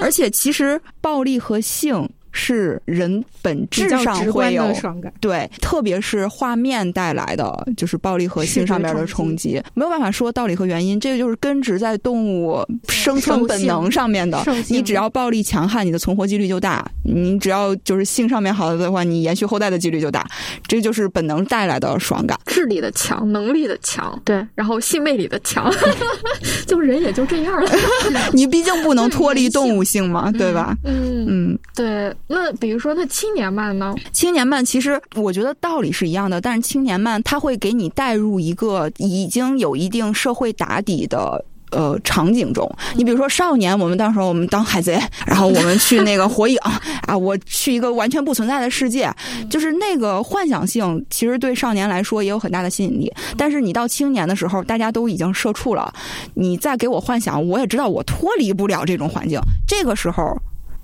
[0.00, 2.08] 而且其实暴力和性。
[2.32, 14.42] 是人本质上会有爽感，对，特别是画面带来的就是暴力和性上面的冲击，没有办法说道理和原因，这个就是根植在动物生存本能上面的。
[14.68, 20.26] 你只要暴力强悍，你的存活几率就大；你只要就是性上面好的的话，你延续后代的几率就大。
[20.66, 25.70] 这就是本能带来的爽感，智力的强，能力的强，对，然后性魅力的强，
[26.66, 27.70] 就人也就这样了。
[28.32, 30.74] 你毕竟不能 脱离动物性嘛，对吧？
[30.84, 32.14] 嗯嗯，对。
[32.34, 33.94] 那比如说，那青年漫呢？
[34.10, 42.66] 青年漫其实我觉得道理是一样的，但是青年漫它会给你带入一个已经有一定社会打底的呃场景中。
[42.96, 46.56] 你比如说少年，我们到时候我们当海贼，然后我们去那个火影
[47.06, 49.12] 啊，我去一个完全不存在的世界，
[49.50, 53.12] 就是那个幻想性，其实对少年来说也有很大的吸引力。
[53.36, 55.92] 但是你到青年的时候，大家都已经社畜了，
[56.32, 59.38] 你再给我幻想，我也知道我脱离不了这种环境。
[59.68, 60.34] 这个时候。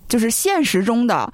[0.09, 1.31] 就是现实中的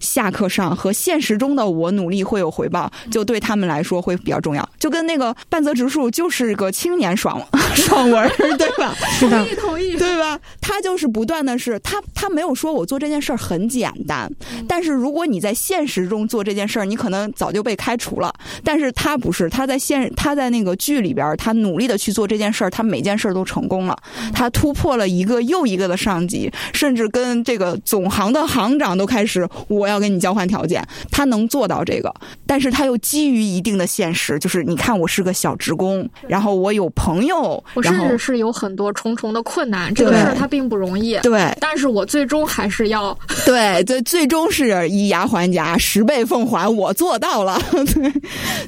[0.00, 4.68] 下课上和现实中的我努力会有回报，就对他们来说会比较重要。
[4.78, 7.40] 就跟那个半泽直树就是个青年爽
[7.74, 8.94] 爽文，对吧？
[9.18, 10.38] 是的，同意同意，对吧？
[10.60, 14.30] 他就是不断的是他他没有说我做这件事儿很简单，
[14.66, 18.34] 但是如果你在现实中做这件事儿，你可能早就被开除了。
[18.64, 23.96] 但是他不是，他在现他在那个剧里边，他努力的去做这件事儿，他每件事儿都成功了，
[24.34, 28.10] 他突破了一个又一个的上级，甚至跟这个总。
[28.16, 32.12] 行的行长都开始，我要跟你交换条件，他能做到这个，
[32.46, 47.60] 但是他又基于一定的现实，就是你看我是个小职工，然后我有朋友，我甚至是有很多重重的困难，这个事儿他并不容易，对，但是我最终还是要， 对，最最终是以牙还牙，十倍奉还，我做到了，
[47.92, 48.12] 对，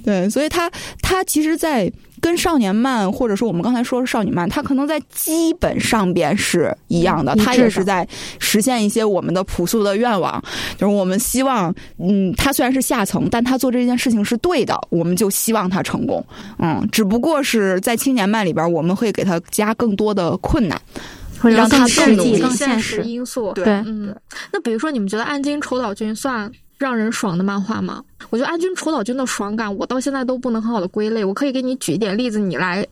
[0.05, 0.71] 对，所以他
[1.01, 1.91] 他其实，在。
[2.21, 8.07] 跟少年漫，或者说我们刚才说的少女漫，它可能在基本上边是一样的，它也是在
[8.39, 10.43] 实现一些我们的朴素的愿望，
[10.77, 16.25] 就是我们希望，嗯，他虽然是下层，但他做这件事情是对的，我们就希望他成功，
[16.59, 20.81] 嗯，只不过是在青年漫里边，我们会给他加更多的困难，
[21.43, 23.03] 让他更努力，更现实。
[23.03, 24.15] 因素，对，嗯，
[24.53, 26.51] 那比如说你们觉得暗金丑岛君算？
[26.79, 28.03] 让人爽的漫画吗？
[28.31, 31.25] 我觉得安君丑岛君的爽感，我到现在都不能很好的归类。
[31.25, 32.87] 我可以给你举一点例子，你来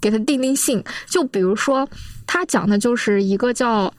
[0.00, 0.82] 给他定定性。
[1.06, 1.88] 就比如说，
[2.26, 3.92] 他讲的就是一个叫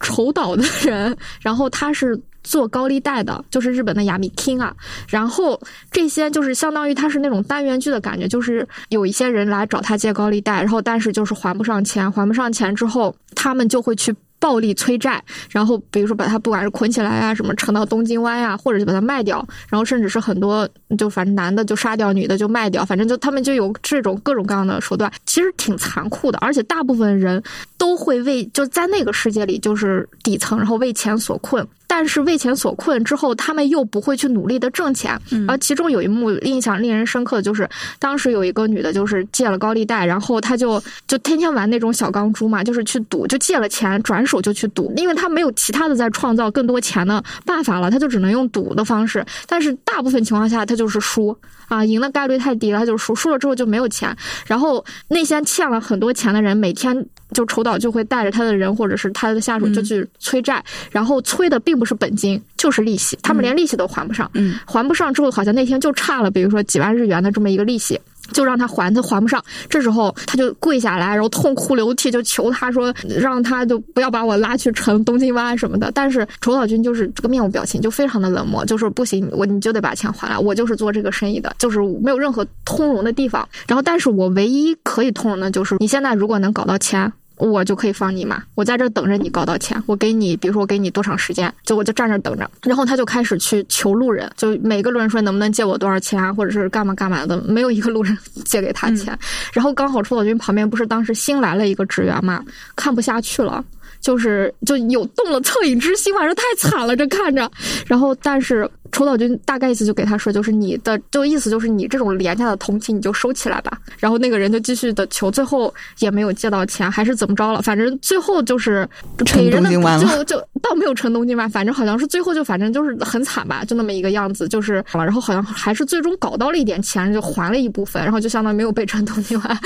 [0.00, 4.74] 丑岛的人，然后他是做高利贷的，就是日本的亚米 king 啊。
[5.08, 5.60] 然后
[5.92, 14.12] 这些就是相当于他是那种单元剧的感觉，就是有一些人来找他借高利贷，然后但是就是还不上钱，还不上钱之后，他们就会去。
[14.44, 20.68] 暴力催债，然后比如说把他不管是捆起来啊，什么沉到东京湾呀，或者就把他卖掉，然后甚至是很多
[20.98, 27.42] 就反正男的就杀掉，女的就卖掉，反正就他们就有这种各种各样的手段，其实挺残酷的，而且大部分人
[27.78, 31.66] 都会为就在那个世界里就是底层，然后为钱所困。
[31.96, 35.16] 但是为钱所困之后，他们又不会去努力的挣钱。
[35.46, 37.70] 而其中有一幕印象令人深刻的就是，
[38.00, 49.24] 当时有一个女的，就是借了高利贷，然后她就就天天玩那种小钢珠嘛，就是去赌，就借了钱转手就去赌，因为她没有其他的在创造更多钱的办法了，她就只能用赌的方式。
[49.46, 51.38] 但是大部分情况下，她就是输
[51.68, 54.16] 啊，赢的概率太低了，她就输，输了之后就没有钱。
[54.48, 57.06] 然后那些欠了很多钱的人，每天。
[57.34, 64.30] 就筹导就会带着他的人或者是他的下属就去催债，然后催的并不是本金，就是利息，他们连利息都还不上，
[64.64, 68.00] 还不上之后好像那天就差了，比如说几万日元的这么一个利息。
[68.32, 69.44] 就让他还，他还不上。
[69.68, 75.92] 这时候他就跪下来，然后痛哭流涕，就求他说，让他就不要把我拉去沉东京湾什么的。
[75.92, 83.46] 但是筹岛君就是这个面无表情，就非常的冷漠，就是不行，我你就得把钱还来，我就是做这个生意的，就是没有任何通融的地方。
[83.68, 87.12] 然后，但是我唯一可以通融的就是，你现在如果能搞到钱。
[87.36, 89.82] 我就可以放你嘛，我在这等着你搞到钱。
[89.86, 92.48] 我给你，比如说我给你多长时间，就我就站这等着。
[92.62, 99.18] 然后他就开始去求路人，就每个路人说能不能借我多少钱啊，或者是干嘛干嘛的，没有一个路人 借给他钱。
[99.52, 102.44] 然后刚好出岛君旁边不是当时新来了一个职员嘛，
[102.76, 103.64] 看不下去了。
[104.00, 107.50] 就是就有动了恻隐之心，反正太惨了，这看着。
[107.86, 113.76] 然后，但是筹岛君大概意思就给他说，就是你的就意思就是你这种廉价的同情你就收起来吧。
[113.98, 117.60] 然后那个人就继续的求，最后也没有借到钱，还是怎么着了？
[117.60, 118.88] 反正最后就是
[119.34, 124.46] 给人的就就倒没有成东京吧，反正好像是最后就反正就是很惨吧，就那么一个样子。
[124.46, 129.58] 就是然后好像还是最终搞到了一点钱，就还了一部分，然后就相当于没有被成东京湾。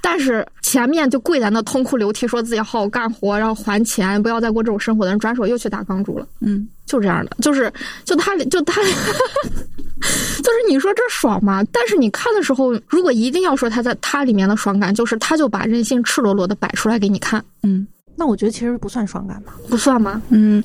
[0.00, 6.26] 但是前面就跪在那痛哭流涕，说自己好好干活，然后还钱，不要再过这种生活的人，转手又去打钢珠了。
[6.40, 7.72] 嗯，就这样的，就是
[8.04, 11.64] 就他就他， 就是你说这爽吗？
[11.72, 17.42] 但是你看的时候，如果一定要说他在他里面的爽感，就是他就把任性赤裸裸的摆出来给你看。
[17.62, 19.54] 嗯，那我觉得其实不算爽感吧？
[19.68, 20.20] 不算吗？
[20.30, 20.62] 嗯，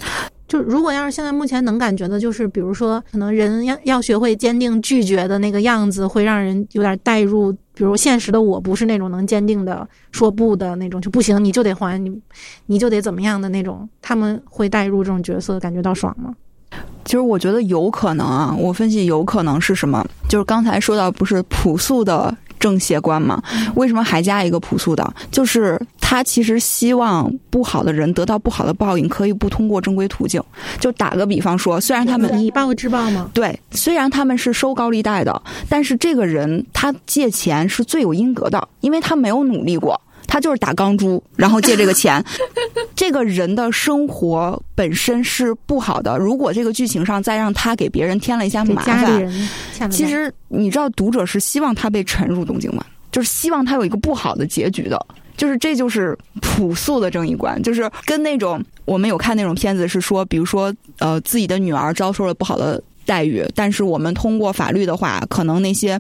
[0.47, 7.51] 就如果要是现在目前能感觉的，就是比如说，可能人要要学会坚定拒绝的那个样子，会让人有点代入。
[7.73, 12.11] 比如现实的我不是那种能坚定的说不的那种，就不行，你就得还你，
[12.65, 13.87] 你就得怎么样的那种。
[14.01, 16.33] 他们会带入这种角色，感觉到爽吗？
[17.05, 22.35] 其实我觉得有可能啊，我分析有可能是什么，就是刚才说到不是朴素的。
[22.59, 23.39] 正邪观嘛？
[23.75, 25.13] 为什么还加一个朴素的？
[25.29, 25.79] 就是
[26.09, 30.41] 他其实希望不好的人得到不好的报应，可以不通过正规途径。
[30.79, 33.29] 就打个比方说，虽然他们以暴制暴吗？
[33.33, 39.99] 对，虽然他们是收高利贷的，但是这个人他借钱是罪有应得的，因为他没有努力过。
[40.29, 42.23] 他就是打钢珠，然后借这个钱。
[42.95, 55.05] 这个人的生活本身是不好的，如果这个剧情上再让他给别人添了一下麻烦，其实你知道读者是希望他被沉入东京湾，就是希望他有一个不好的结局的。
[55.37, 65.97] 就是这就是朴素的正义观，就是跟那种我们有看那种片子是说，比如说呃自己的女儿遭受了不好的待遇，但是我们通过法律的话，可能那些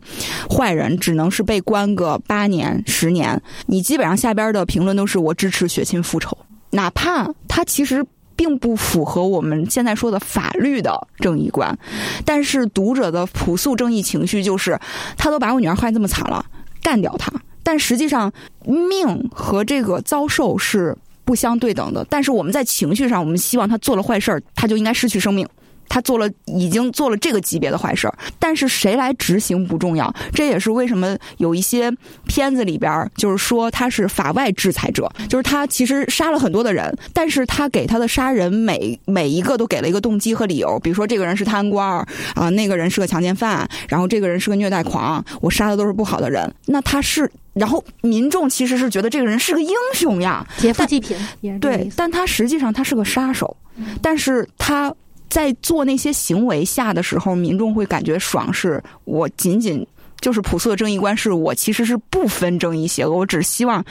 [0.49, 3.41] 坏人只能是被关个八年十年。
[3.67, 6.37] 你基本上下边的评论都是我支持血亲复仇，
[6.71, 8.03] 哪怕他其实
[8.35, 11.77] 并不符合我们现在说的法律的正义观，
[12.25, 14.79] 但是读者的朴素正义情绪就是，
[15.17, 16.43] 他都把我女儿害这么惨了，
[16.81, 17.31] 干掉他。
[17.67, 18.31] 但实际上，
[18.63, 20.95] 命和这个遭受是
[21.25, 22.07] 不相对等的。
[22.09, 25.45] 但是我们在情绪上，我们希望他做了坏事儿，他就应该失去生命。
[25.89, 30.13] 他做了，已经做了这个级别的坏事儿，但是谁来执行不重要。
[30.33, 31.91] 这也是为什么有一些
[32.25, 41.87] 片子里边就是说他是法外制裁者，就是他其实杀了很多的人，但是他给他的杀人每每一个都给了一个动机和理由，比如说这个人是贪官
[42.35, 46.53] 啊，那个人是个强奸犯，然后这个人是个虐待狂，我杀的都是不好的人。
[46.65, 51.17] 那他是，然后民众其实是觉得这个人是个英雄呀，劫富济贫，
[51.59, 53.55] 对，但他实际上他是个杀手，
[54.01, 54.93] 但是他。
[55.29, 59.85] 在做那些行为下的时候，民众会感觉爽，是我仅仅
[60.19, 63.83] 就是朴素的正义观，是我其实是不分正义邪恶，我只希望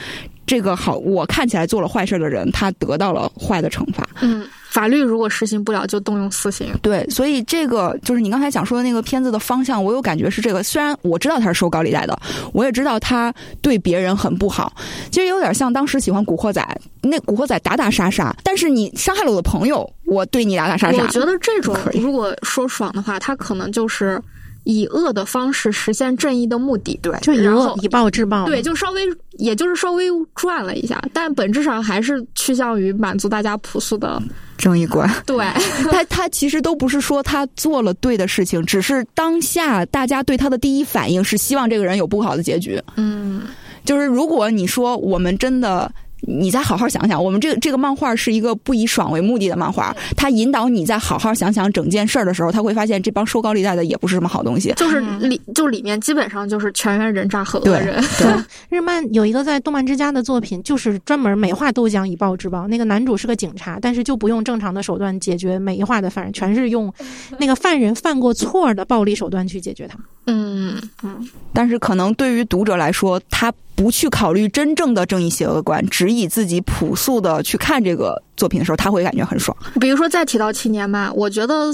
[0.45, 4.07] 这个好，我看起来做了坏事的人，他得到了坏的惩罚。
[4.21, 4.47] 嗯。
[4.77, 6.71] 法律如果实行不了，就动用私刑。
[6.83, 10.61] 对，所以这个就是你刚才讲说的那个片子的方向，我有感觉是这个。
[10.61, 12.15] 虽然我知道他是收高利贷的，
[12.53, 14.71] 我也知道他对别人很不好。
[15.09, 16.61] 其实有点像当时喜欢《古惑仔》，
[17.01, 21.01] 那《古惑仔》打打杀杀，但是你伤害了我的朋友，我对你打打杀杀。
[21.01, 24.21] 我觉得这种如果说爽的话，他可能就是。
[24.69, 29.01] 以恶的方式实现正义的目的，对，就以恶以暴制暴，对，就稍微
[29.37, 34.21] 也就是稍微转了一下，但本质上还是趋向于满足大家朴素的
[34.57, 35.09] 正义观。
[35.25, 35.45] 对
[35.91, 42.81] 他，他其实都不是说他做了对的事情，只是当下大家对他的第一反应是希望这个人有不好的结局。
[42.95, 43.43] 嗯，
[43.85, 45.91] 就是如果你说我们真的。
[46.21, 54.73] 你再好好想想，我们这个这个漫画是一个不以爽为目的的漫画，它引导你再好好想想整件事儿的时候，他会发现这帮收高利贷的也不是什么好东西。
[54.77, 58.03] 就是里就里面基本上就是全员人渣和恶人。
[58.17, 58.33] 对，
[58.69, 62.67] 日漫有一个在动漫之家的作品，就是专门美化豆浆以暴制暴。
[62.67, 66.91] 那个男主是个警察，但是就不用正常的手段解决美化的犯人，全是用
[67.37, 69.97] 那个犯人犯过错的暴力手段去解决他。
[70.25, 73.53] 嗯嗯，但是可能对于读者来说，他。
[73.77, 78.23] 不去考虑真正的正义邪恶观，只以自己朴素的去看这个。
[78.37, 79.55] 作品的时候，他会感觉很爽。
[79.81, 81.65] 比如说，再提到青年漫，我觉得，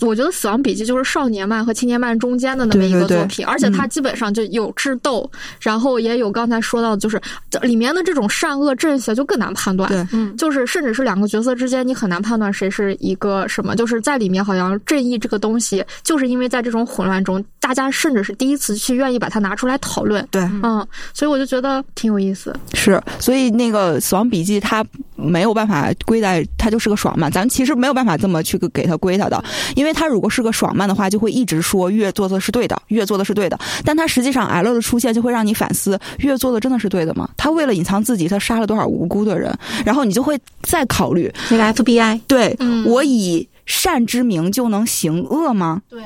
[0.00, 5.30] 我觉得《死亡笔记》就是少年漫和青年漫中间的那么一个作品，而且它基本上就有智斗，
[5.60, 7.20] 然后也有刚才说到的，就是
[7.62, 9.88] 里面的这种善恶正邪就更难判断。
[9.88, 13.76] 对，嗯，就是甚至是两个角色之间，你很难判断谁是一个什么。
[13.76, 20.26] 就是在里面，好像正义这个东西，就是因为在这种混乱中，大家甚至是第一次去愿意把它拿出来讨论。
[20.30, 20.84] 对，嗯，
[21.14, 22.54] 所以我就觉得挺有意思。
[22.74, 24.84] 是，所以那个《死亡笔记》它
[25.22, 25.90] 没有办法。
[26.04, 29.42] 归在他就是个爽漫，咱其实没有办法这么去给他归他的，
[29.76, 37.28] 因为他如果是个爽漫的话，就会一直说月做的是对的，月做的是对的，但他实际上 L 的出现就会让你反思，月做的真的是对的吗？
[37.36, 39.56] 他为了隐藏自己，他杀了多少无辜的人？
[39.84, 42.56] 然后你就会再考虑那个 FBI，对
[42.86, 45.82] 我以善之名就能行恶吗？
[45.88, 46.02] 对。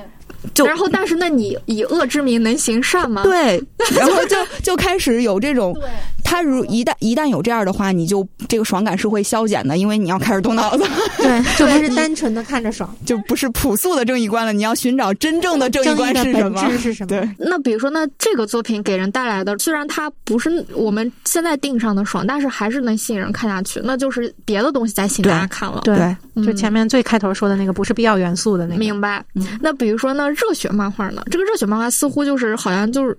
[0.55, 3.23] 就然后，但是那你以恶之名能行善吗？
[3.23, 3.63] 对，
[3.95, 5.77] 然后就 就开始有这种，
[6.25, 10.85] 他如一旦一旦有这样的话，你就这个爽感是会消减的，因为你要开始动脑子，
[11.19, 16.71] 对， 就不是单纯的看着爽，就不是朴素的正义观了，你要寻找真正的正义观是什么？
[16.79, 17.09] 是什么？
[17.09, 17.29] 对。
[17.39, 25.83] 那比如说，那这个作品给人带来的，虽然它不是我们现在定上的爽，但是还是能吸引人看下去，那就是别的东西在吸引大家看了。
[25.85, 28.79] 对，就前面最开头说的那个不是必要元素的那个。
[28.79, 29.25] 明白。
[29.61, 30.27] 那比如说呢？
[30.37, 31.23] 热血漫画呢？
[31.31, 33.17] 这个热血漫画似乎就是好像就是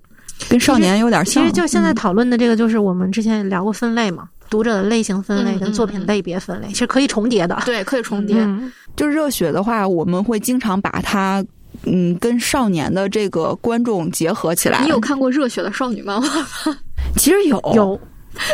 [0.47, 1.43] 跟少年有点像。
[1.43, 7.57] 其实就现在讨论的这个，就是我们之前聊过分类嘛，读者的类型分类跟作品类别分类，其实可以重叠的。
[7.65, 8.47] 对，可以重叠。
[8.95, 11.43] 就是热血的话，我们会经常把它
[11.83, 14.81] 嗯跟少年的这个观众结合起来。
[14.83, 16.39] 你有看过热血的少女漫画
[16.71, 16.77] 吗？
[17.17, 17.99] 其实有有。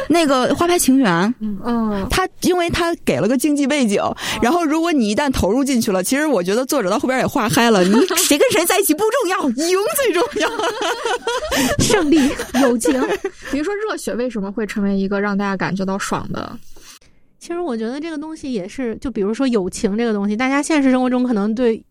[0.07, 4.01] 那个花牌情缘，嗯，他因为他给了个经济背景，
[4.41, 10.49] 然后如果你一旦投入进去了，其实我觉得作者到后边也画嗨了，你 谁跟谁在一起不重要，赢最重要，
[11.79, 12.17] 胜利
[12.61, 12.93] 友情。
[13.51, 16.57] 比如说热血为什么会成为一个让大家感觉到爽的？
[17.39, 21.83] 其实我觉得这个东西也是，就比如说友情这个东西，大家现实生活中可能对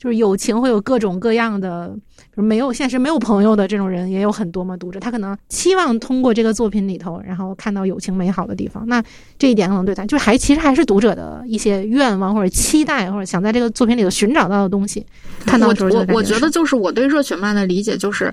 [0.00, 1.94] 就是友情会有各种各样的
[2.34, 4.74] 如没有现实、没有朋友的这种人也有很多嘛。
[4.74, 8.82] 读者他可能期望通过这个作品里头，然后看到友情美好的地方。
[8.88, 9.04] 那
[9.38, 15.04] 这一点可能对他，就还其实还是读者的一些愿望或者期待，或者想在这个作品里头寻找到的东西。
[15.40, 18.32] 看到我我觉得就是我对热血漫的理解就是。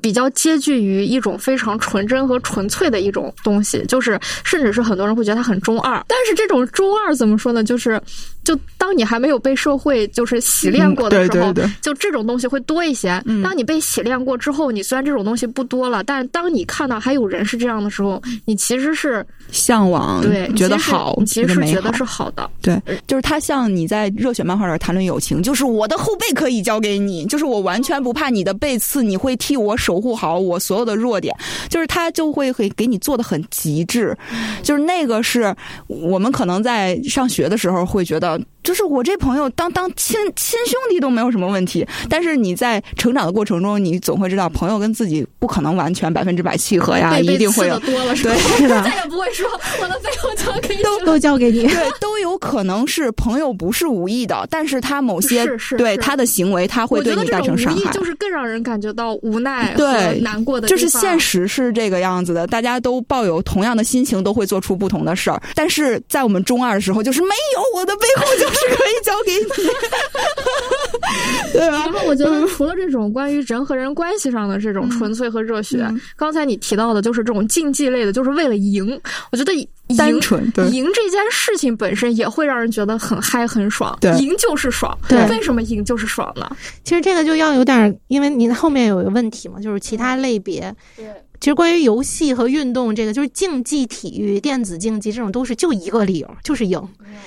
[0.00, 6.04] 比较接近于一种非常纯真和纯粹的一种东西，就是甚至是很多人会觉得它很中二。
[6.08, 7.62] 但是这种中二怎么说呢？
[7.64, 8.00] 就是
[8.44, 13.20] 就当你还没有被社会就是洗练过的时候，嗯对对对就这种东西会多一些。
[13.24, 22.48] 嗯当你被洗练过之后，你虽然这种东西不多了，但当你看到还有人是这样的时候，你其实是向往，对觉得好，你其实是觉得是好的。
[22.60, 31.34] 对，就是他像你在热血漫画里谈论友情，就是我的后背可以交给你，就是我完全不怕你的背刺，你会替我守护好我所有的弱点，
[31.68, 34.16] 就是他就会给给你做的很极致，
[34.62, 35.54] 就是那个是
[35.86, 38.40] 我们可能在上学的时候会觉得。
[38.66, 49.48] 就是我这朋友当当亲亲兄弟都没有什么问题，但是你在成长的过程中，你总会知道朋友跟自己不可能完全百分之百契合呀，一定会有的多了，是吧对 是的再也不会说
[49.80, 51.62] 我的背后交给你都都交给你。
[51.68, 55.46] 对，都有可能是朋友不是无意的，但是他某些
[55.78, 57.92] 对他的行为，他会对你造成伤害。
[57.92, 65.40] 就是更让人感觉到无奈和对难过的，就是现实是这个样子的，大家都抱有同样的心情，都会做出不同的事儿。
[65.54, 70.95] 但是在我们中二的时候，就是没有我的背后就是是可以交给你，
[71.52, 71.92] 对吧然？
[71.92, 79.00] 后我觉得除了这种关于人和人关系上的这种纯粹和热血，嗯刚才你提到的就是这种竞技类的，就是为了赢。
[79.32, 84.96] 我觉得赢单纯对赢这件事情本身也会让人觉得很嗨很爽，对赢就是爽。
[85.08, 86.48] 对为什么赢就是爽呢？
[86.84, 90.74] 其实这个就要有点儿，因为您后面有一个问题嘛，就是其他类别。
[90.96, 91.06] 对，
[91.40, 96.82] 其实关于游戏和运动，这个就是竞技体育、电子竞技这种，都是就一个理由，就是赢，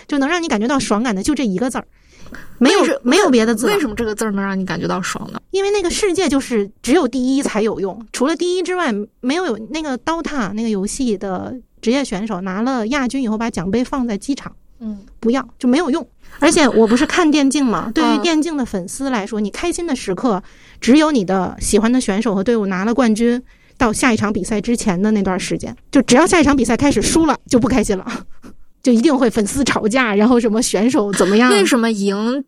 [0.07, 1.85] 就能让你感觉到爽感的，就这一个字儿，
[2.59, 3.67] 没有没有别的字。
[3.67, 5.39] 为什么这个字儿能让你感觉到爽呢？
[5.51, 16.07] 因为那个世界就是只有第一才有用，除了第一之外，没有有那个 DOTA 那个游戏的职业选手拿了亚军以后，把奖杯放在机场，嗯，不要就没有用。
[16.39, 20.41] 而且我不是看电竞嘛， 对于嗯电竞的粉丝来说，你开心的时刻
[20.79, 23.41] 只有你的喜欢的选手和队伍拿了冠军，
[23.77, 28.05] 到下一场比赛之前的那段时间，就只要下一场比赛开始输了就不开心了，
[28.83, 31.49] 就一定会粉丝吵架，然后什么选手怎么样？
[31.49, 32.45] 为什么赢？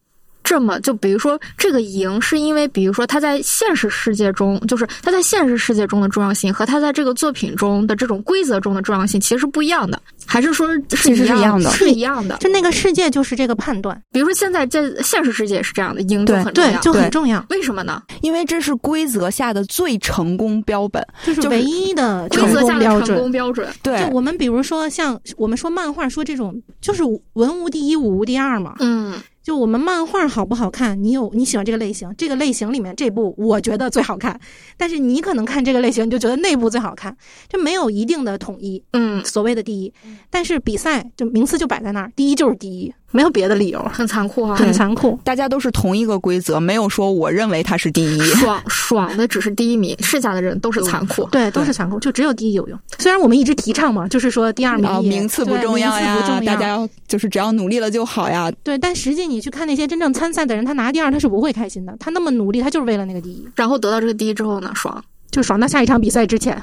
[0.52, 12.36] 这么就比如说这个赢，是因为比如说他在现实世界中，就是他在现实世界中的重要性和他在这个作品中的这种规则中的重要性其实是不一样的，还是说其实是一样的是一样的。
[12.40, 16.72] 就那个世界就是这个判断，比如说现在在现实世界也是这样的，赢就对对很重要，。
[16.74, 18.04] 对就很重要，为什么呢？
[18.22, 21.02] 因为这是规则下的最成功标本。
[21.24, 23.18] 就是唯一的规成则下的成功标准。
[23.18, 23.74] 功标准。
[23.82, 29.14] 对就，我们比如说像我们说漫画说这种就是文无第一武无第二嘛，嗯，
[29.44, 34.40] 就我们漫画好不好看，你有你喜欢这个类型，这个类型里面这部我觉得最好看，
[34.78, 37.16] 但是你可能看这个类型你就觉得那部最好看，
[37.50, 39.94] 这没有一定的统一，嗯，所谓的第一。
[40.30, 45.20] 但是比赛就名次就摆在那儿，第一就是第一，没有别的理由，很残酷哈、很残酷。
[45.24, 48.20] 大家都是同一个规则，没有说我认为他是第一。
[48.20, 51.26] 爽爽的只是第一名，剩下的人都是残酷。
[51.26, 52.80] 对，都是残酷，就只有第一有用。
[52.98, 58.52] 虽然我们一直提倡嘛，就是说第二名啊，名次不重要呀名次不，重要大家要就是只要努力了就好呀。
[58.64, 63.48] 对，但实际你去看那些真正参赛的人，他拿第二他是不会开心的，他那么努力，他就是为了那个第一。
[63.56, 65.04] 然后得到这个第一之后呢，爽。
[65.32, 66.62] 就爽到下一场比赛之前，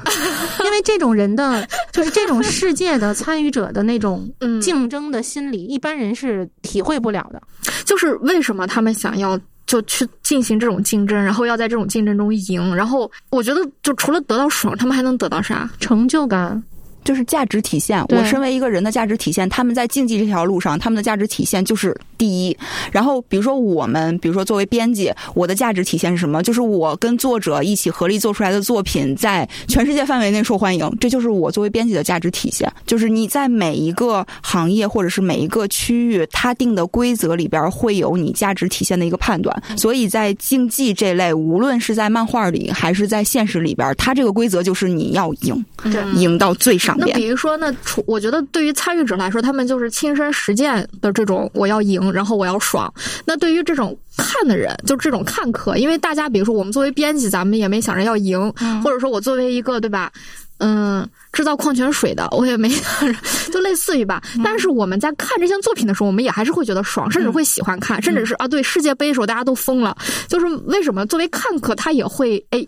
[0.64, 7.40] 因为这种人的就是这种世界的参与者的那种 嗯竞争的心理，一般人是体会不了的。
[7.84, 12.74] 就是为什么他们想要就去进行这种竞争，然后要在这种竞争中赢。
[12.76, 15.68] 然后我觉得，就除了得到爽，他们还能得到啥？
[15.80, 16.62] 成就感，
[17.08, 18.04] 就是价值体现。
[18.10, 22.54] 我身为一个人的价值体现，他们在竞技这条路上，他们的价值体现就是第一。
[22.92, 26.42] 然后，比如说我们，比如说作为编辑，我的价值体现是什么？
[26.42, 32.70] 就是我跟作者一起合力做出来的作品，在全世界范围内受欢迎，这就是我作为编辑的价值体现。
[32.84, 39.62] 就是你在每一个行业或者是每一个区域，它定的规则里边会有你价值体现的一个判断。
[39.78, 46.97] 所以在竞技这类，无论是在漫画里还是在现实里边，它这个规则就是你要赢，对赢到最上边。
[46.98, 52.92] 那比如说，那除我觉得对于参与者来说，他们就是亲身实践的这种我要赢，然后我要爽。
[53.24, 60.12] 那对于这种看的人，就这种看客，因为大家比如说我们作为编辑，咱们也没想着要赢，或者说我作为一个对吧？
[60.60, 63.16] 嗯，制造矿泉水的，我也没想着，
[63.52, 64.20] 就类似于吧。
[64.42, 69.96] 但是我们在看这些作品的时候，我们也还是会觉得爽，甚至会喜欢看，甚至是啊，对世界杯的时候大家都疯了。
[70.26, 72.66] 就是为什么作为看客，他也会哎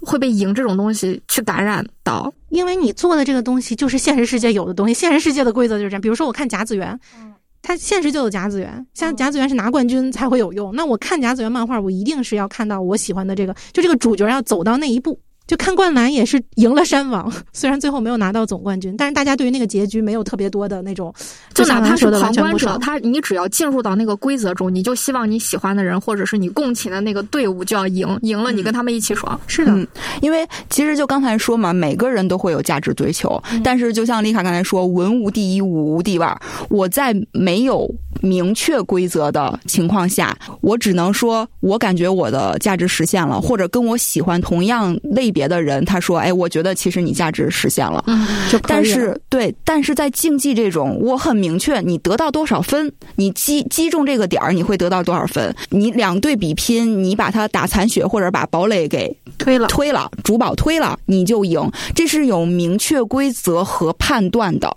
[0.00, 2.32] 会被赢这种东西去感染到。
[2.48, 6.00] 因为你做的这个东西就是现实世界有的东西， 现实世界的规则就是这样。
[6.00, 6.98] 比如说，我看甲子园，
[7.62, 10.74] 它现实就有甲子园，像甲子园是拿冠军才会有用。
[10.74, 15.18] 那我看甲子园漫画，我一定是要看到我喜欢的这个，就这个主角要走到那一步。
[15.50, 21.12] 就看灌篮也是赢了山王，虽然最后没有拿到总冠军，但是大家对于那个结局没有特别多的那种，
[21.52, 29.40] 就哪怕是旁观者，他你只要进入到那个规则中，你就希望你喜欢的人或者是你共情的那个队伍就要赢，赢了你跟他们一起爽。
[29.48, 29.76] 是的，
[30.22, 36.40] 因为其实就刚才说嘛，每个人都会有价值追求，但是就像丽卡刚才说，文无第一，武无第二。
[36.68, 45.39] 我在没有明确规则的情况下，我只能说我感觉我的价值实现了，或者跟我喜欢同样类别。
[45.40, 48.28] 别的人他说：“哎，我觉得其实你价值实现了，嗯，
[48.68, 55.54] 但是对，但是在竞技这种，我很明确，你得到多少分，你击击中这个点儿，你会得到多少分。
[55.70, 61.70] 你两队比拼，你把他打残血或者把堡垒给推了，推了，主堡推了，你就赢。
[61.94, 64.76] 这是有明确规则和判断的。”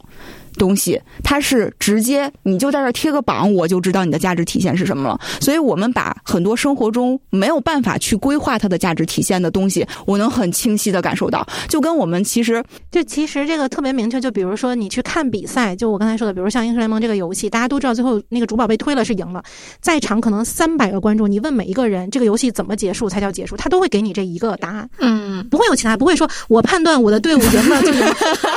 [0.58, 5.20] 东西，它是直接你就在这贴个榜，我就知道你的价值体现是什么了。
[5.40, 11.46] 所以，我们把很多生活中没有办法去规划它的价值体现的东西，我能很清晰的感受到。
[11.68, 19.44] 就跟我们其实就其实这个特别明确，就比如说你去看比赛，就我刚才说的，比如像英雄联盟这个游戏，大家都知道最后那个主宝被推了是赢了，
[19.82, 24.90] 在场可能三百个观众，你问每一个人这个游戏怎么结束才叫结束，他都会给你这一个答案。
[25.00, 28.06] 嗯，不会有其他，不会说我判断我的队伍赢了就赢，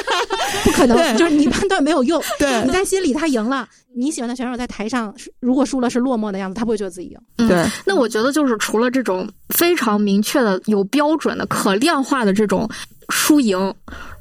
[0.64, 1.85] 不可能，就是你判断。
[1.86, 2.20] 没有用。
[2.36, 7.46] 对，你在心里他赢了，你喜欢的选手在台上如果输了是落寞的样子，他不会觉得自己赢。
[7.46, 12.68] 对，那我觉得就是除了这种非常明确的、有标准的、可量化的这种
[13.10, 13.72] 输赢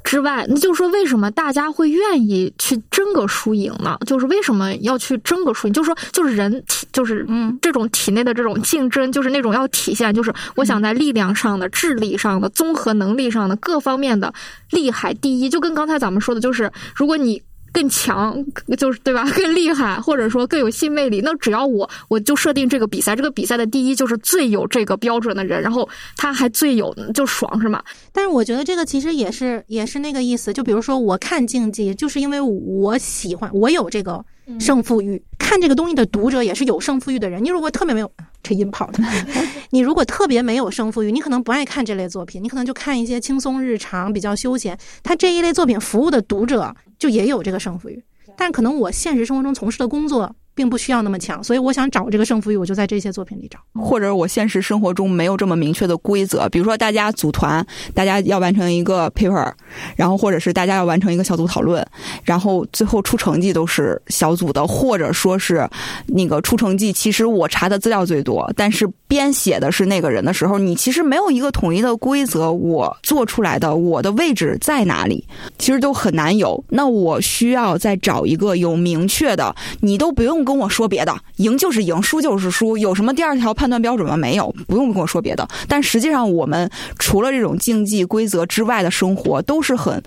[0.04, 3.98] 之外，那就是说为什么大家会愿意去争个输赢呢？
[4.06, 5.72] 就是为什么要去争个输赢？
[5.74, 14.32] 就是说，就是人体，就是嗯，这种体内的这种竞争，就是那种要体现，就是我想在力量上的、智力上的、综合能力上的各方面的
[14.70, 15.50] 厉害第一。
[15.50, 17.42] 就跟刚才咱们说的，就是如果你。
[17.76, 18.42] 更强
[18.78, 19.22] 就是对吧？
[19.36, 21.20] 更厉害，或者说更有性魅力。
[21.22, 27.84] 那只要我我就设定这个比赛，这个比赛的第一就是最有这个标准的人，然后他还最有就爽是吗？
[28.14, 30.54] 但是我觉得这个其实也是也是那个意思。
[30.54, 34.24] 就比如说我看竞技，就是因为我喜欢，我有这个
[34.58, 35.22] 胜负欲。
[35.38, 37.42] 看这个东西的读者也是有胜负欲的人。
[37.44, 38.10] 你如果特别没有
[38.42, 39.02] 这音跑的，
[39.70, 44.76] 你如果特别没有胜负欲，你可能不爱看这类作品，你可能就看一些轻松日常、比较休闲。
[45.02, 46.74] 他这一类作品服务的读者。
[46.98, 48.02] 就也有这个胜负欲，
[48.38, 50.34] 但可能我现实生活中从事的工作。
[50.56, 53.58] 并不需要那么强，所以我想找这个胜负欲，我就在这些作品里找。
[53.78, 59.52] 或者我现实生活中没有这么明确的规则，比如说大家组团，大家要完成一个 paper，
[59.96, 61.86] 然后或者是大家要完成一个小组讨论，
[62.24, 65.68] 然后最后出成绩都是小组的，或者说是
[66.06, 75.22] 那个出成绩，其实我查的资料最多，但是编写的是那个人的时候，你其实没有一个统一的规则，我做出来的我的位置在哪里，
[75.58, 76.64] 其实都很难有。
[76.70, 80.45] 那我需要再找一个有明确的，你都不用。
[80.46, 84.16] 跟我说别的，赢就是赢，输就是输，有什么第二条判断标准吗？
[84.16, 85.46] 没有，不用跟我说别的。
[85.68, 90.02] 但实际上，我们除了这种竞技规则之外的生活，都是很，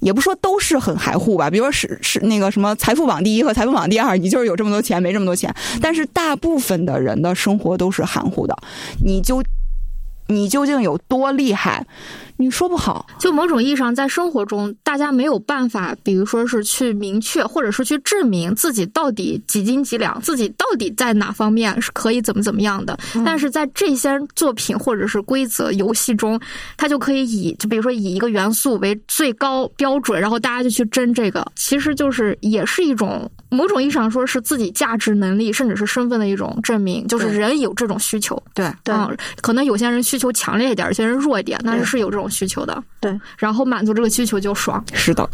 [0.00, 1.50] 也不说都是很含糊吧。
[1.50, 5.54] 比如说是是那个什么财富榜第一和财富榜第二，你就是有这么多钱，没这么多钱。
[5.80, 8.56] 但是大部分的人的生活都是含糊的，
[9.04, 9.42] 你就
[10.26, 11.86] 你究竟有多厉害？
[12.36, 22.98] 你说不好，就某种意义上，在生活中，大家没有办法，比如说是去明确，或者是去证明自己到底几斤几两，自己到底在哪方面是可以怎么怎么样的。
[23.24, 26.40] 但是在这些作品或者是规则游戏中，
[26.76, 37.06] 他就可以以，就比如说以一个元素为最高标准，然后大家就去争这个，其实就是也是一种某种意义上说是自己价值、能力，甚至是身份的一种证明。
[37.06, 38.92] 就是人有这种需求，对对，
[39.40, 42.24] 可能有些人需求强烈一点，有些人弱一点，但是是有这种。
[42.34, 44.84] 需求的对，然后满足这个需求就爽。
[44.92, 45.28] 是的。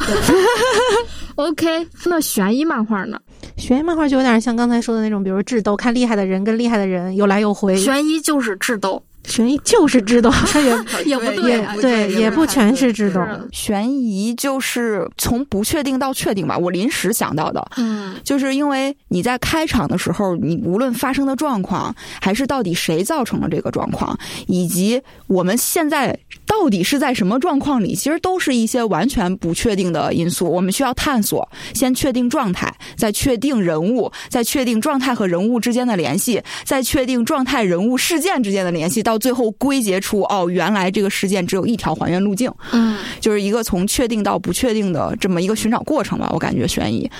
[1.36, 3.18] OK，那悬疑漫画呢？
[3.56, 7.74] 悬疑漫画就有点像刚才说的那种，比如智斗，看厉害的人跟厉害的人有来有回。
[7.76, 9.02] 悬疑就是智斗。
[9.24, 10.70] 悬疑就是知道，它 也
[11.04, 13.26] 也不对，对，也不全是知道。
[13.52, 17.64] 悬疑就是从不确定到确定吧，我临时想到的。
[17.76, 30.50] 嗯，就是因为你在开场的时候，你无论发生的状况，还是到底谁造成了这个状况，以及我们现在到底是在什么状况里，其实都是一些完全不确定的因素。
[30.50, 39.02] 我们需要探索，先确定状态，再确定人物，再确定状态和人物之间的联系，再确定状态、人物、事件之间的联系。
[39.02, 46.28] 到最后归结出哦，原来这个事件只有一条还原路径，嗯，就是一个从确定到不确定的这么一个寻找过程吧。
[46.32, 47.10] 我感觉悬疑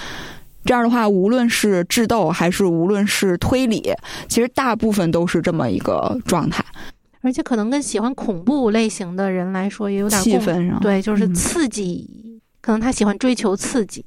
[0.65, 3.93] 这样的话，无论是智斗还是无论是推理，
[4.29, 6.65] 其实大部分都是这么一个状态。
[7.23, 14.05] 而且可能跟喜欢恐怖类型的人来说也有点气氛上，对，就是刺激，可能他喜欢追求刺激，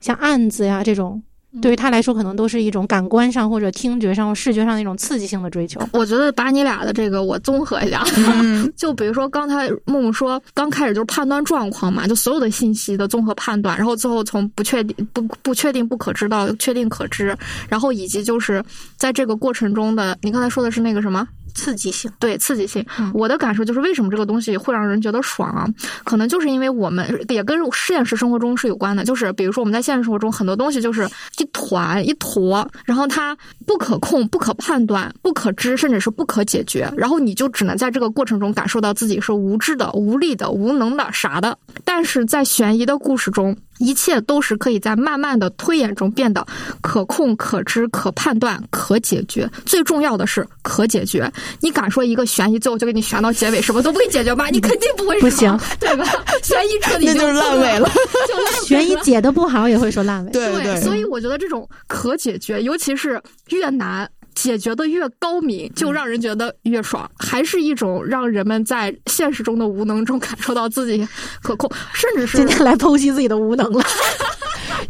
[0.00, 1.22] 像案子呀这种。
[1.62, 5.80] 对于他来说，可能都是一种感官上或者听觉上或视觉上的一种刺激性的追求。
[5.92, 8.04] 我觉得把你俩的这个我综合一下，
[8.76, 17.36] 就比如说刚才木木说，刚开始就是判断状况嘛，就所有的信息的综合判断，然后最后从不确定、不不确定、不可知到确定可知，
[17.68, 18.62] 然后以及就是
[18.96, 21.26] 在这个过程中的，你刚才说的是那个什么？
[21.58, 22.84] 刺激性，对刺激性。
[23.12, 25.66] 我的感受就是，为什么这个东西会让人觉得爽啊？
[26.04, 29.02] 可能就是因为我们也跟现实生活中是有关的。
[29.02, 31.08] 就是比如说，我们在现实生活中很多东西就是
[31.38, 33.36] 一团一坨，然后它
[33.66, 36.88] 不可控、不可判断、不可知，甚至是不可解决。
[36.96, 41.58] 然后你就只能在这个过程中感受到自己是无知的、无力的、无能的、傻的。
[41.84, 43.56] 但是在悬疑的故事中。
[43.78, 46.46] 一切都是可以在慢慢的推演中变得
[46.80, 49.48] 可控、可知、可判断、可解决。
[49.64, 51.30] 最重要的是可解决。
[51.60, 54.48] 你敢说一个悬疑最后就给你悬到结尾，什么都不会解决吗？
[54.50, 55.20] 你肯定不会。
[55.20, 56.04] 不行，对吧？
[56.42, 57.88] 悬疑彻底那就是烂尾了。
[58.28, 60.30] 就悬疑解的不好也会说烂尾。
[60.32, 60.80] 对对。
[60.80, 64.08] 所以我觉得这种可解决，尤其是越难。
[64.40, 71.06] 解决的越高明，就让人觉得越爽，还是一种让人们在现实中的无能中感受到自己
[71.42, 73.84] 可控，甚至是今天来剖析自己的无能了。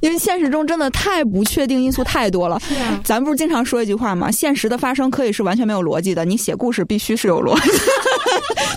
[0.00, 2.60] 因为现实中真的太不确定因素太多了。
[3.04, 4.30] 咱不是经常说一句话吗？
[4.30, 7.70] 现实的发生可以是完全没有逻辑的，你写故事必须是有逻辑。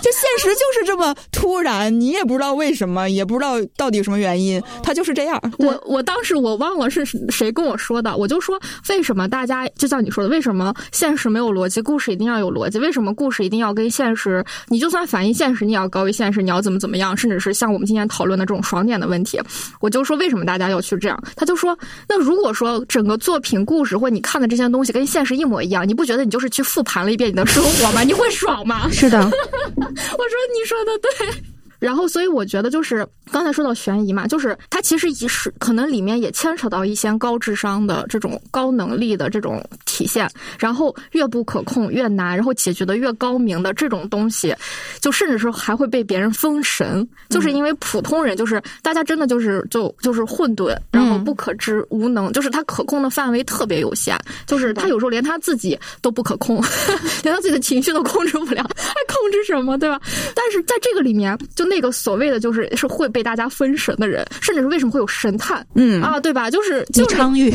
[0.02, 5.40] 就现实就是这么突然，你也不知道为什么，也不知道到底什么原因，它就是这样。
[5.58, 8.58] 我我当时我忘了是谁跟我说的，我就说
[8.88, 12.78] 为什么大家就像你说的，为什么现实没有逻辑，故事一定要有逻辑？
[12.80, 14.44] 为什么故事一定要跟现实？
[14.68, 17.16] 你就算反映现实，你也要高于现实，你要怎么怎么样？
[17.16, 19.40] 甚至是像我们今天讨论的这种爽点的问题，
[19.80, 21.11] 我就说为什么大家要去这样？
[21.36, 21.76] 他就说，
[22.08, 28.02] 那如果说整个作品故事或你看的这些东西跟现实一模一样，你不觉得你就是去复盘了一遍你的生活吗？
[28.02, 28.88] 你会爽吗？
[28.90, 29.18] 是的。
[29.24, 31.51] 我说你说的对。
[31.82, 40.30] 然后，所以我觉得就是刚才说到悬疑嘛，就是它其实也是可能里面也牵扯到一些高智商的这种高能力的这种体现。
[40.60, 44.54] 然后越不可控越难，然后解决的越高明的这种东西，
[45.00, 56.62] 就甚至是还会被别人封神，就是因为普通人就是大家真的就是就就是混沌，然后不可知无能，就是他可控的范围特别有限，就是他有时候连他自己都不可控，
[57.24, 60.00] 连他自己的情绪都控制不了，还控制什么，对吧？
[60.32, 61.71] 但是在这个里面就。
[61.72, 65.66] 那个所谓的就是是会被大家分神的人，甚至是为什么会有神探？
[65.74, 66.50] 嗯啊，对吧？
[66.50, 67.50] 就是李昌钰，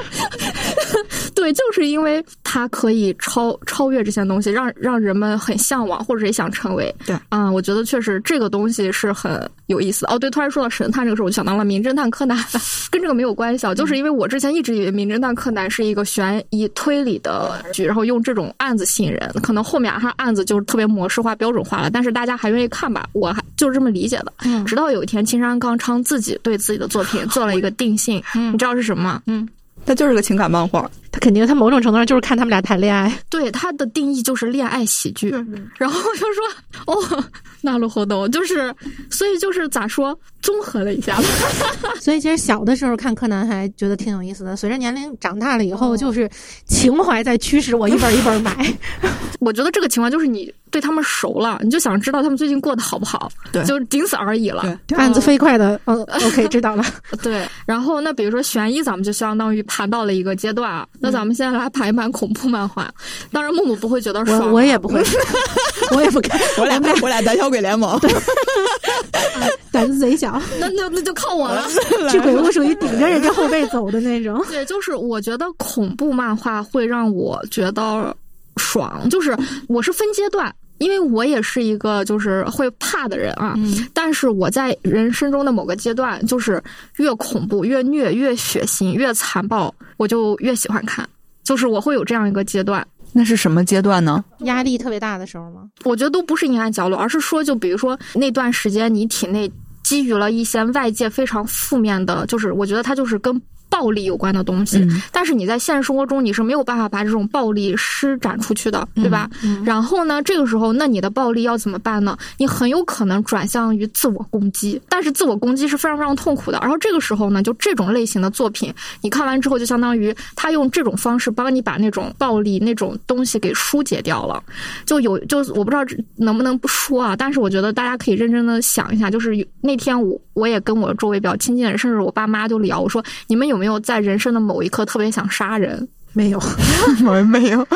[1.34, 6.94] 对，就是因为他可以超超越这些东西，让让人们很向往，或者也想成为。
[7.04, 10.06] 对啊，我觉得确实这个东西是很有意思。
[10.06, 12.38] 哦，对，突然说到神探这个事儿，我就想到了《名侦探柯南》，
[12.90, 23.01] 跟这个没有关系，啊，就是因为我之前一直以为《名侦探柯南》是一个悬疑推理的剧，然后用这种案子吸引人，可能后面他案子就是特别模式化、标准化了，但是大家还愿意看吧。
[23.12, 24.32] 我还就是这么理解的，
[24.64, 29.22] 直到有一天青山刚昌自己对自己的作品做了一个定性，你知道是什么吗？
[29.26, 29.48] 嗯，
[29.84, 35.30] 他就是个情感漫画，他肯定他某种程度上就是看他们俩谈恋爱，对他的定义就是恋爱喜剧，
[35.76, 36.42] 然后就说
[36.86, 37.24] 哦，
[37.60, 38.74] 那路后斗就是，
[39.10, 41.18] 所以就是咋说，综合了一下，
[42.00, 46.28] 所以其实小的时候看柯南还觉得挺有意思的，随着年龄长大了以后，就是
[46.66, 48.74] 情怀在驱使我一本一本买，
[49.38, 50.52] 我觉得这个情况就是你。
[50.72, 54.62] 对他们熟了，你就想知道他们最近过得好不好，对，就仅此而已了。
[54.96, 56.82] 案子飞快的，嗯，OK，知道了。
[57.22, 60.86] 对，然后那比如说悬疑，咱们就相当于盘到了一个阶段啊。
[61.02, 62.88] 那咱们现在来盘一盘恐怖漫画。
[63.32, 65.02] 当然，木木不会觉得爽，我也不会，
[65.94, 66.40] 我也不看。
[66.56, 67.98] 我俩我俩胆小鬼联盟，
[69.72, 70.40] 胆子贼小。
[70.60, 71.66] 那那那就靠我了。
[72.10, 74.42] 这鬼屋属于顶着人家后背走的那种。
[74.48, 78.14] 对，就是我觉得恐怖漫画会让我觉得
[78.56, 79.36] 爽，就是
[79.68, 80.54] 我是分阶段。
[80.82, 83.54] 因为我也是一个就是会怕的人啊，
[83.94, 86.60] 但是我在人生中的某个阶段，就是
[86.96, 91.08] 越恐怖、越虐、越血腥、越残暴，我就越喜欢看。
[91.44, 92.84] 就是我会有这样一个阶段。
[93.12, 94.24] 那是什么阶段呢？
[94.40, 95.68] 压力特别大的时候吗？
[95.84, 99.50] 我觉得都不是阴暗角落，而是说，就比如说那段时间你体内
[99.84, 103.40] 基于了一些外界非常负面的，就是我觉得它就是跟。
[103.72, 109.30] 暴力有关的东西，但是你在现实生活中你是没有办法把这种暴力施展出去的，对吧？
[109.64, 112.14] 然后呢，这个时候那你的暴力要怎么办呢？
[112.36, 116.58] 你很有可能转向于自我攻击，但是自我攻击是非常非常痛苦的。
[116.60, 118.70] 然后这个时候呢，就这种类型的作品，
[119.00, 124.42] 你看完之后就相当于他用这种方式帮你把那种暴力那种东西给疏解掉了。
[124.84, 125.82] 就有就我不知道
[126.16, 133.61] 能不能不说啊，但是我觉得大家可以认真的想一下，就是那天我我也跟我周围比较亲近的人，甚至我爸妈就聊，我说你们有。
[133.62, 135.88] 没有在人生的某一刻特别想杀人？
[136.12, 136.40] 没有，
[137.00, 137.66] 没没有。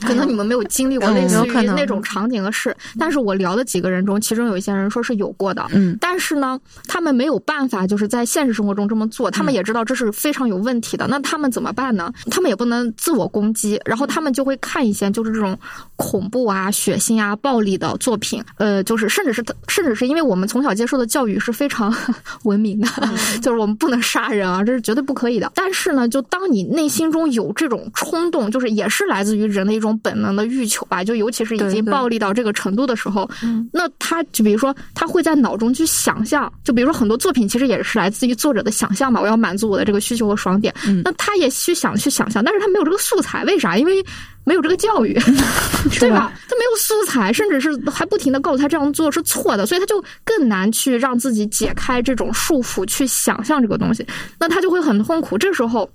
[0.00, 12.12] 可能你们没有经历过类似于那种场景和事，但是我聊的几个人中，其中有一些人说是有过的，嗯但是呢，他们没有办法就是在现实生活中这么做，他们也知道这是非常有问题的，那他们怎么办呢？
[12.30, 15.56] 他们也不能自我攻击，然后他们就会看一些就是这种
[15.96, 21.94] 恐怖啊、血腥啊、暴力的作品，呃，就是甚至是甚至是因为我们从小接受的教育是非常
[22.44, 22.88] 文明的，
[23.40, 25.50] 就是我们不能杀人啊，这是绝对不可以的。
[25.54, 43.76] 但是呢，就当你内心中有这种冲动，就是也是来自于人的一种本能的欲求吧，就尤其是已经暴力到这个程度的时候，嗯那他就比如说他会在脑中去想象，就比如说很多作品其实也是来自于作者的想象嘛，我要满足我的这个需求和爽点，嗯那他也去想去想象，但是他没有这个素材，为啥？
[43.76, 44.04] 因为
[44.44, 45.14] 没有这个教育，
[45.98, 46.32] 对吧？
[46.48, 54.06] 他没有素材，甚至是还不停的告诉他这样做是错的，所以他就更难去让自己解开这种束缚，去想象这个东西，
[54.38, 55.36] 那他就会很痛苦。
[55.38, 55.88] 这时候。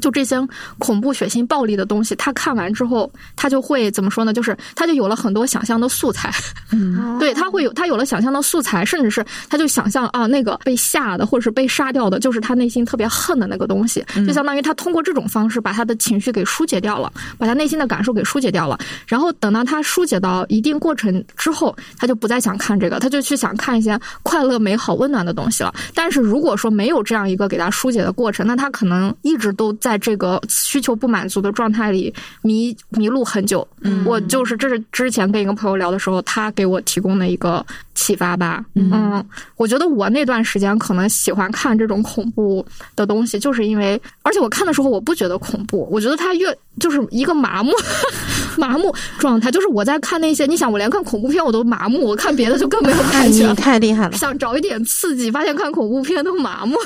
[0.00, 0.36] 就这些
[0.78, 4.32] 恐怖、血腥、暴力的东西，他看完之后，他就会怎么说呢？
[4.32, 6.30] 就是他就有了很多想象的素材，
[6.72, 18.78] 嗯 对他会有他有了想象的素材，甚至是他就想象啊，那个被吓的或者是被杀掉的，就是他内心特别恨的那个东西，就相当于他通过这种方式把他的情绪给疏解掉了，把他内心的感受给疏解掉了。
[19.06, 25.74] 然后等到他疏解到一定过程之后，他就不再想看这个，他就去想看一些快乐、美好、温暖的东西了。
[25.94, 33.66] 但是如果说没有这样一个给他疏解的过程，那他可能一直都在这个需求不满足的状态里迷迷路很久。
[33.82, 37.64] 嗯我就是这是之前跟一个朋友聊的时候，他给我提供的一个
[37.94, 38.64] 启发吧。
[38.74, 39.24] 嗯，
[39.56, 47.70] 我觉得我那段时间可能喜欢看这种恐怖的东西，就是因为，而且我看的时候我不觉得恐怖，我觉得他越就是一个麻木
[48.58, 49.52] 麻木状态。
[49.52, 53.62] 就是我在看那些，你想我连看恐怖片我都麻木，我看别的就更没有 哎，你感觉。
[53.62, 54.16] 太厉害了！
[54.16, 56.76] 想找一点刺激，发现看恐怖片都麻木。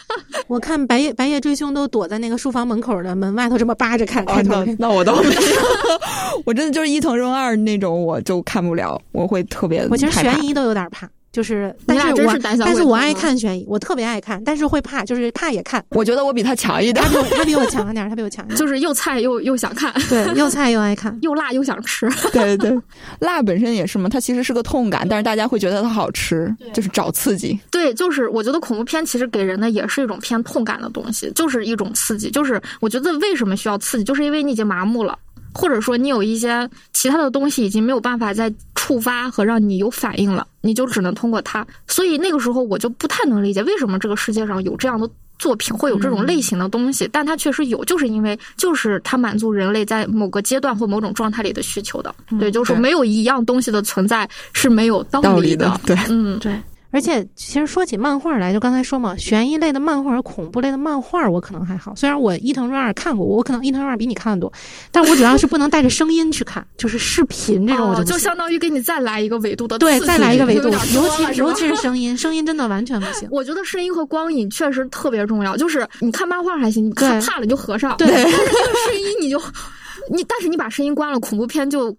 [0.46, 4.76] 我看《白夜白夜追凶》都躲在那个书房门口的门外头这么扒着看哦开头片。
[4.80, 5.40] 那那我倒没有，
[6.44, 15.84] 我真的就是一藤润二那种，我就看不了，我会特别我其实悬疑都有点怕，就是但是我真是胆小但是我爱看悬疑，我特别爱看，但是会怕，就是怕也看。
[15.90, 17.10] 我觉得我比他强一点他。
[17.10, 18.56] 比我他比我强一点，他比我强一点。
[18.58, 21.16] 就是又菜又又想看，对， 又菜又爱看。
[21.22, 22.10] 又辣又想吃。
[22.32, 22.76] 对对，
[23.20, 27.58] 辣本身也是嘛，它其实是个痛感，但是大家会觉得它好吃，就是找刺激。
[27.70, 32.28] 对，就是我觉得恐怖片其实给人的也是一种偏痛感的东西，就是一种刺激。
[32.30, 35.16] 就是我觉得为什么需要刺激，就是因为你已经麻木了，
[35.52, 38.52] 或者说你有一些其他的东西已经没有办法再
[38.90, 41.64] 触发和让你有反应了，你就只能通过它。
[41.86, 45.08] 所以那个时候我就不太能理解为什么这个世界上有这样的。
[45.38, 52.14] 作品会有这种类型的东西，但它确实有，就是因为就是它满足人类在某个阶段或某种状态里的需求的。
[52.38, 55.80] 对，就是说没有一样东西的存在是没有道理的。
[55.86, 56.60] 对，嗯，对，
[56.90, 61.94] 而且其实说起漫画来，就刚才说嘛，悬疑类的漫画和恐怖类的漫画，我可能还好。
[61.94, 64.52] 虽然我伊藤润二看过，我可能伊藤润二比你看的多，
[64.90, 68.18] 但我主要是不能带着声音去看，就是视频这种我哦就就。
[68.18, 73.28] 相当于给你再来一个维度的对，再来一个维度，尤其尤其是声音， 声音真的完全不行。
[73.30, 75.56] 我觉得声音和光影确实特别重要。
[75.56, 79.40] 就是你看漫画还行，你看怕了你就合上，对但是这个声音你就
[80.10, 81.96] 你，但是你把声音关了，恐怖片就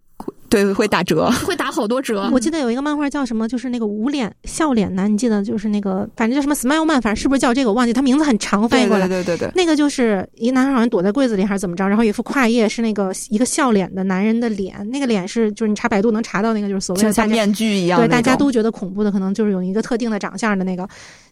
[0.49, 1.31] 对，会打折。
[1.47, 2.29] 会打好多折。
[2.33, 9.07] 我记得有一个漫画叫什么，就是那个无脸笑脸男，你记得就是那个，反正叫什么 Smile Man，反正是不是叫这个我忘记，他名字很长，翻译过来。
[9.07, 20.85] 对对对对，那个就是一个男孩好像躲在柜子里还是怎么着，然后有一副跨页是那个一个笑脸的男人的脸，那个脸是就是你查百度能查到那个就是所谓的像面具一样对，大家都觉得恐怖的，可能就是有一个特定的长相的那个，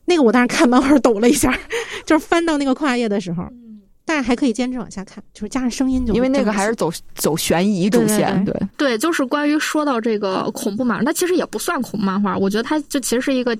[0.05, 1.53] 那个我当时看漫画抖了一下，
[2.05, 3.43] 就是翻到那个跨页的时候，
[4.09, 13.55] 但是还可以坚持往下看，就是加上声音就因为那个还是走走悬疑主线，对对对，就是关于说到这个恐怖漫画，它其实也不算恐怖漫画，我觉得它就其实是一个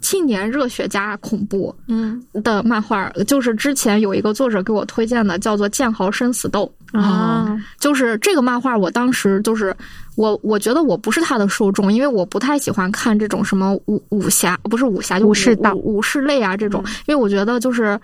[0.00, 3.10] 青年热血加恐怖嗯的漫画。
[3.26, 6.72] 就是之前有一个作者给我推荐的，叫做《剑豪生死斗》。
[6.98, 9.76] 啊，就是这个漫画，我当时就是
[10.18, 17.98] 我，我觉得我不是他的受众，因为我不太喜欢看这种什么武武侠，不是武侠，就武士道武武士类啊这种，因为我觉得就是。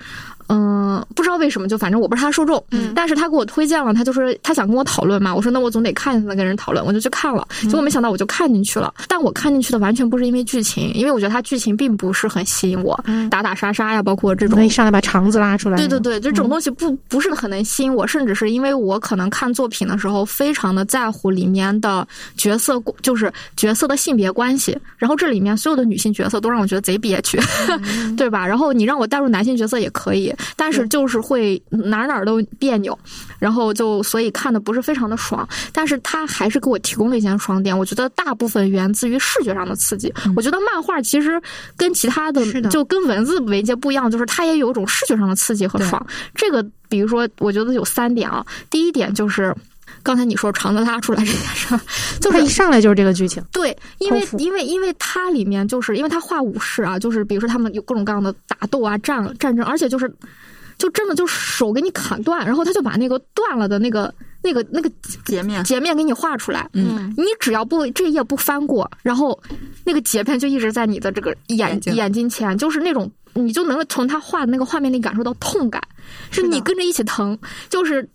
[0.47, 2.93] 嗯，不知道为什么，就反正我不是他受众，嗯。
[2.95, 16.51] 但是他给我推荐了，他就是他想跟我讨论嘛，我说那我总得看一下才跟人讨论，我就去看了，结果没想到我就看进去了，但我看进去的完全不是因为剧情，因为我觉得他剧情并不是很吸引我，嗯打打杀杀呀，包括这种可以上来把肠子拉出来，对对对，就这种嗯。
[16.51, 22.04] 东西不不是很能吸引我，甚至是因为我可能看作品的时候非常的在乎里面的
[22.37, 27.39] 角色，就是角色的性别关系，然后这里面所有的女性角色都让我觉得贼憋屈，
[28.17, 28.47] 对吧？
[28.47, 32.99] 然后你让我带入男性角色也可以，但是就是会哪儿哪儿都别扭，
[33.39, 40.13] 然后就所以看的不是非常的爽，但是他还是给我提供了一些爽点，我觉得大部分源自于视觉上的刺激。
[40.37, 41.41] 我觉得漫画其实
[41.77, 46.05] 跟其他的的就跟文字媒介不一样，就是它也有一种视觉上的刺激和爽。
[46.35, 49.55] 这个比如说，我觉得有三点啊，第一点就是。
[50.05, 51.81] 刚才你说肠子拉出来这件事儿，
[52.21, 60.15] 就是一上来就是这个剧情，对，因为因为因为它里面就是因为它画武士啊，就是比如说他们有各种各样的打斗啊、战战争，而且就是
[60.77, 64.91] 就真的就手给你砍断，然后他就把那个断了的那个那个那个
[65.25, 66.69] 截面，截面给你画出来。
[66.75, 69.41] 嗯，你只要不这一页不翻过，然后
[69.85, 75.83] 那个截片就一直在你的这个眼眼睛眼睛前，就是那种你就能从他画的那个画面里感受到痛感，
[76.31, 77.39] 是你跟着一起疼，
[77.71, 78.07] 就是。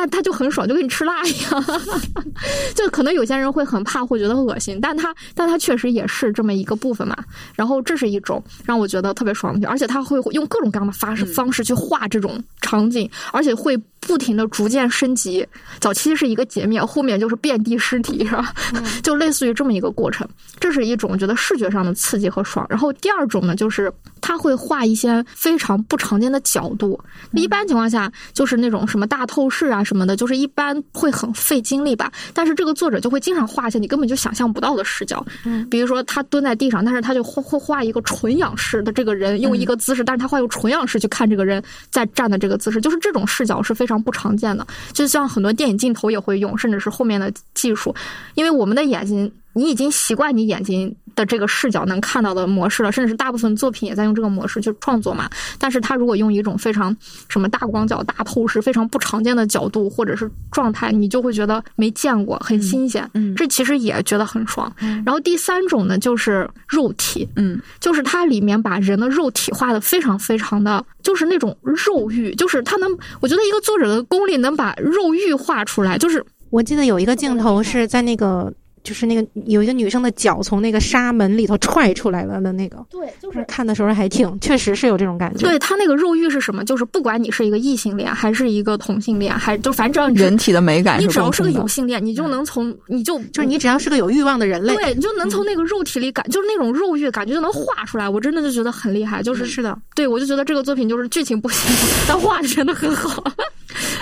[0.00, 1.64] 但他就很爽，就跟你吃辣一样，
[2.74, 7.14] 就可能有些人会很怕，会觉得恶心，但他但他确实也是这么一个部分嘛。
[7.54, 15.46] 然后这是一种让我觉得特别爽的，而且他会用各种各样的方式方式去画这种场景，而且会不停的逐渐升级。
[15.80, 18.54] 早期是一个截面，后面就是遍地尸体，是吧？
[19.04, 20.26] 就类似于这么一个过程。
[20.58, 22.66] 这是一种觉得视觉上的刺激和爽。
[22.70, 26.98] 然后第二种呢，就是他会画一些非常不常见的角度。
[27.32, 32.12] 一般情况下，就是那种什么大透视啊什么的，就是一般会很费精力吧。
[32.32, 41.60] 但是这个作者就会经常画一些你根本就想象不到的视角，嗯比如说他蹲在地上，但是他就会会画一个纯仰视的这个人用一个姿势，但是他会用纯仰视去看这个人
[41.90, 44.64] 在站的这个姿势，就是这种视角是非常不常见的。
[44.92, 47.92] 就像很多电影镜头也会用，甚至是后面的技术，
[48.36, 55.28] 因为我们的眼睛，你已经习惯你眼睛的这个视角能看到的模式了，甚至是大部分作品也在用这个模式去创作嘛。
[55.58, 56.96] 但是他如果用一种非常
[57.28, 63.08] 什么大广角、大透视、非常不常见的角度或者是状态，你就会觉得没见过，很新鲜。
[63.14, 64.72] 嗯这其实也觉得很爽。
[65.04, 72.90] 然后第三种呢，就是肉体，嗯，就是它里面把人的肉体画的非常非常的，就是那种肉欲，就是他能，
[73.20, 78.52] 我觉得一个作者的功力能把肉欲画出来，就是我记得有一个镜头是在那个，
[78.82, 85.46] 就是那个有一个女生的脚从那个纱门里头踹出来了的那个，对，就就是看的时候还挺，确实是有这种感觉。
[85.46, 86.64] 对他那个肉欲是什么？
[86.64, 98.08] 就是不管你是一个异性恋，还是一个同性恋，还就反正只要人体的美感你只要是个有性恋，你就能从你就就是你只要是个有欲望的人类，对，你就能从那个肉体里感，就是那种肉欲感觉就能画出来。
[98.08, 101.70] 我真的就觉得很厉害，就是是的，对我就觉得这个作品就是剧情不行，
[102.08, 103.22] 但画的真的很好。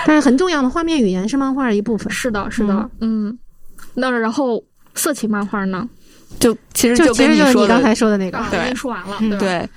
[0.06, 2.10] 但是很重要的画面语言是漫画的一部分。
[2.10, 3.36] 是的，是的，嗯。
[3.98, 4.62] 那然后
[4.94, 5.88] 色情漫画呢？
[6.38, 9.68] 就其实就跟你说你刚才说的那个，啊，对已经说完了，嗯对。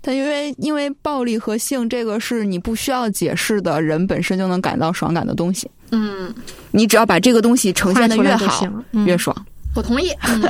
[0.00, 5.68] 它因为因为暴力和性这个是你不需要解释的，人本身就能感到爽感的东西。
[5.90, 6.32] 嗯，
[6.70, 8.72] 你只要把这个东西呈现的越好
[9.04, 9.36] 越爽。
[9.74, 10.10] 我同意。
[10.28, 10.40] 嗯，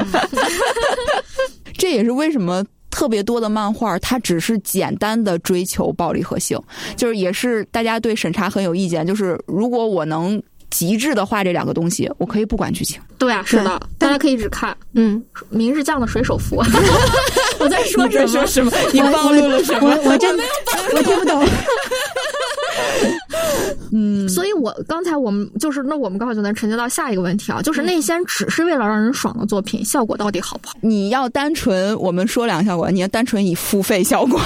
[1.78, 6.60] 这也是为什么特别多的漫画，它只是简单的追求暴力和性，
[6.94, 9.06] 就是也是大家对审查很有意见。
[9.06, 10.40] 就是如果我能
[10.70, 13.00] 极致的画这两个东西，我可以不管剧情。
[13.18, 15.20] 对啊，是的，大家可以只看嗯，
[15.50, 16.62] 《明日酱的水手服》。
[17.58, 18.46] 我在说什么？
[18.46, 18.72] 什么？
[18.92, 19.88] 你我暴露了什么？
[19.90, 20.36] 我我真
[20.94, 21.44] 我听不懂。
[23.90, 30.74] 嗯，所以我刚才我们就是那我们刚好就能承接到下一个问题啊，就是那些只是为了让人爽的作品，效果到底好不好？
[30.82, 34.38] 你要单纯，我们说两个效果，你要单纯以付费效果。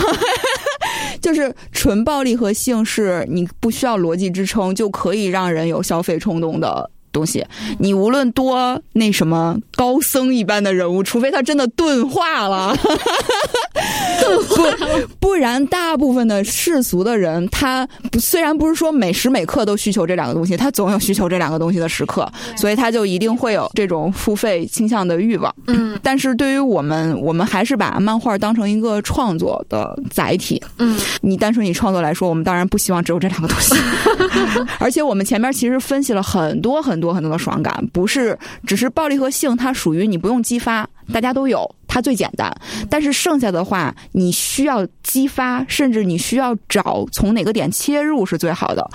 [1.23, 7.45] 就是纯暴力和性是你不需要逻辑支撑就可以让人有消费冲动的东西。
[7.79, 12.75] 你无论多那什么高僧一般的人物，除非他真的钝化了，
[15.19, 25.55] 不不然大部分的世俗的人，他不虽然不是说每时每刻都需求这两个东西，他总有需求这两个东西的时刻，所以他就一定会有这种付费倾向的欲望。
[25.67, 30.61] 嗯但是对于我们，我们还是把漫画当成一个创作的载体。
[30.79, 33.75] 嗯你单纯以创作来说，我们当然不希望只有这两个东西。
[34.79, 42.51] 而且我们前面其实分析了很多很多很多的爽感，不是只是暴力和性，它属于你不用激发，大家都有，它最简单。
[42.89, 48.89] 但是剩下的话，你需要激发，甚至你需要找从哪个点切入是最好的。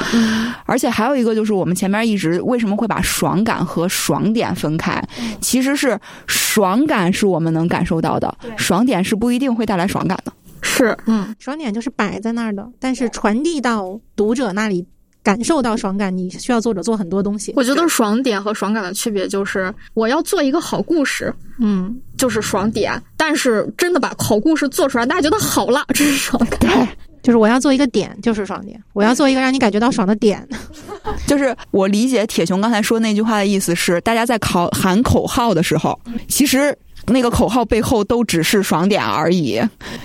[0.66, 5.04] 而且还有一个就是，我们前面一直为什么会把爽感和爽点分开？
[5.42, 10.32] 其实是爽感是我们能感受到的，爽点是不一定会带来爽感的。
[10.62, 14.86] 是嗯，爽点就是摆在那儿的，但是传递到读者那里，
[15.28, 17.52] 感受到爽感，你需要作者做很多东西。
[17.58, 26.58] 我觉得爽点和爽感的区别就是，我要做一个好故事，嗯，就是爽点，但是真的把好故事做出来，大家觉得好了，这是爽感。
[26.62, 26.88] 对，
[27.22, 30.48] 就是我要做一个点，就是爽点；我要做一个让你感觉到爽的点。
[31.28, 36.00] 就是我理解铁熊刚才说那句话的意思是，大家在考喊口号的时候，
[36.30, 36.74] 其实。
[37.08, 39.62] 那个口号背后都只是爽点而已，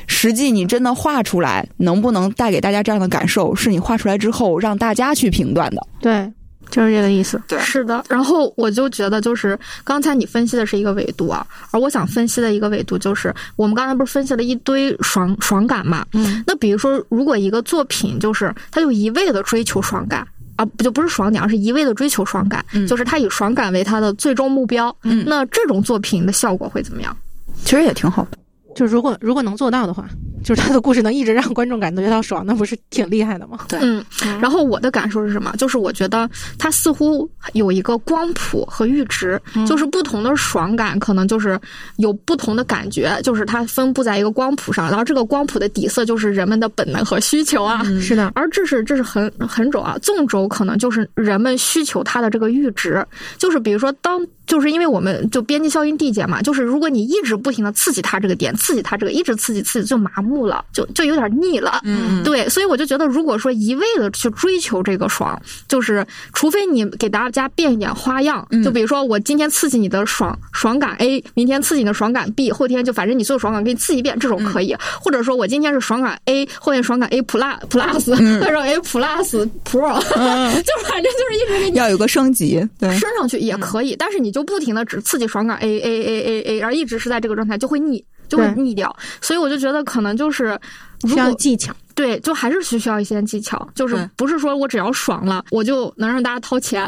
[0.07, 5.87] 实际你真的画出来，能不能带给大家这样的感受，是你画出来之后让大家去评断的。
[6.01, 6.33] 对，
[6.71, 7.43] 就是这个意思。
[7.49, 8.05] 对是的。
[8.09, 16.07] 然后我就觉得，就是刚才你分析的是一个维度啊，而我想分析的一个维度就是，我们刚才不是分析了一堆爽爽感嘛？
[16.13, 20.27] 嗯，那比如说，如果一个作品就是它就一味的追求爽感。
[20.57, 24.95] 啊，不就不是爽点，而是一味的追求爽感，嗯就是他以爽感为他的最终目标。
[25.03, 27.17] 嗯那这种作品的效果会怎么样？
[27.65, 28.39] 其实也挺好的。
[28.75, 30.09] 就如果如果能做到的话，
[30.43, 33.59] 就是他的故事能一直让观众感觉到爽，那不是挺厉害的吗？
[33.69, 34.05] 对嗯，
[34.41, 35.55] 然后我的感受是什么？
[35.57, 36.29] 就是我觉得
[36.59, 41.59] 它似乎有一个光谱和阈值，就是不同的爽感可能就是
[41.97, 47.83] 有不同的感觉，就是它分布在一个光谱上，然后这个光谱的底色就是人们的本能和需求啊。
[48.01, 53.05] 是的，而这是这是横横轴啊，纵轴可能就是人们需求它的这个阈值，
[53.39, 54.21] 就是比如说当
[54.53, 61.81] 就是因为我们就边际效应递减嘛，就是如果你一直不停的刺激它这个点，刺激它这个，一直刺激刺激就麻木了，就就有点腻了。
[61.85, 74.77] 嗯，对，所以我就觉得，如果说一味的去追求这个爽，就是除非你给大家变一点花样，嗯就比如说我今天刺激你的爽爽感 A，明天刺激你的爽感 B，后天就反正你所有爽感给你刺激一遍，这种可以。
[75.01, 78.11] 或者说我今天是爽感 A，后天爽感 A plus plus，
[78.45, 79.97] 或者 A plus pro，、
[80.61, 88.95] 就反正就是一直给你要有个升级，对，升上去也可以，但是你就不停的只刺激爽感 A A A A A，然后一直是在这个状态，就会腻，就会腻掉。
[89.21, 90.59] 所以我就觉得可能就是。
[91.03, 91.75] 如需要果技巧。
[91.97, 96.87] 对，就还是需需要一些技巧，就是不是说我只要爽了，我就能让大家掏钱。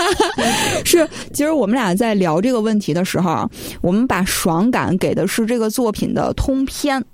[0.82, 3.48] 是，其实我们俩在聊这个问题的时候啊，
[3.82, 7.04] 我们把爽感给的是这个作品的通篇。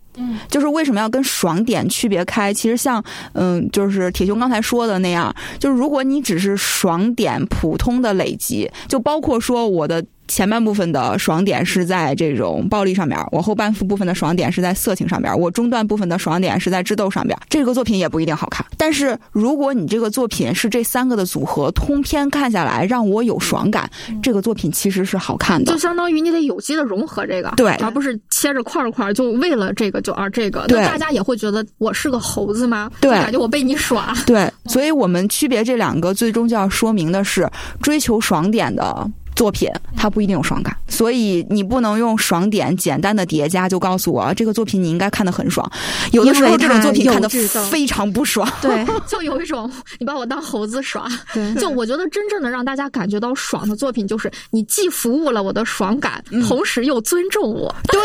[0.49, 2.53] 就是为什么要跟爽点区别开？
[2.53, 3.03] 其实像
[3.33, 10.05] 嗯，就是铁熊刚才说的那样，就是如果你只是爽点普通的累积，就包括说我的。
[10.31, 17.37] 前半部分的爽点是在这种暴力上面，我后半部分的爽点是在色情上面，我中段部分的爽点是在智斗上面。
[17.49, 23.91] 这个作品也不一定好看，但是如果你这个作品是这三个的组合，通篇看下来让我有爽感，
[24.23, 25.79] 这个作品其实是好看的就。
[25.79, 32.89] 相当于你得有机的融合这个，对而不是切着块儿块儿，就为了这个就而这个，对大家也会觉得我是个猴子吗？
[33.01, 34.15] 对感觉我被你耍。
[34.27, 37.51] 对，所以我们区别这两个，最终就要说明的是，
[37.83, 45.67] 追求爽点的作品，它不一定有爽感，所以你不能用爽点简单的叠加就告诉我这个作品你应该看得很爽。
[46.13, 47.63] 有的时候这种作品看得因为它有制造。
[47.71, 48.47] 非常不爽。
[48.61, 48.85] 对。
[49.09, 57.75] 就有一种你把我当猴子耍，对，就我觉得真正的让大家感觉到爽的作品，就是你既服务了我的爽感，同时又尊重我。
[57.91, 58.01] 对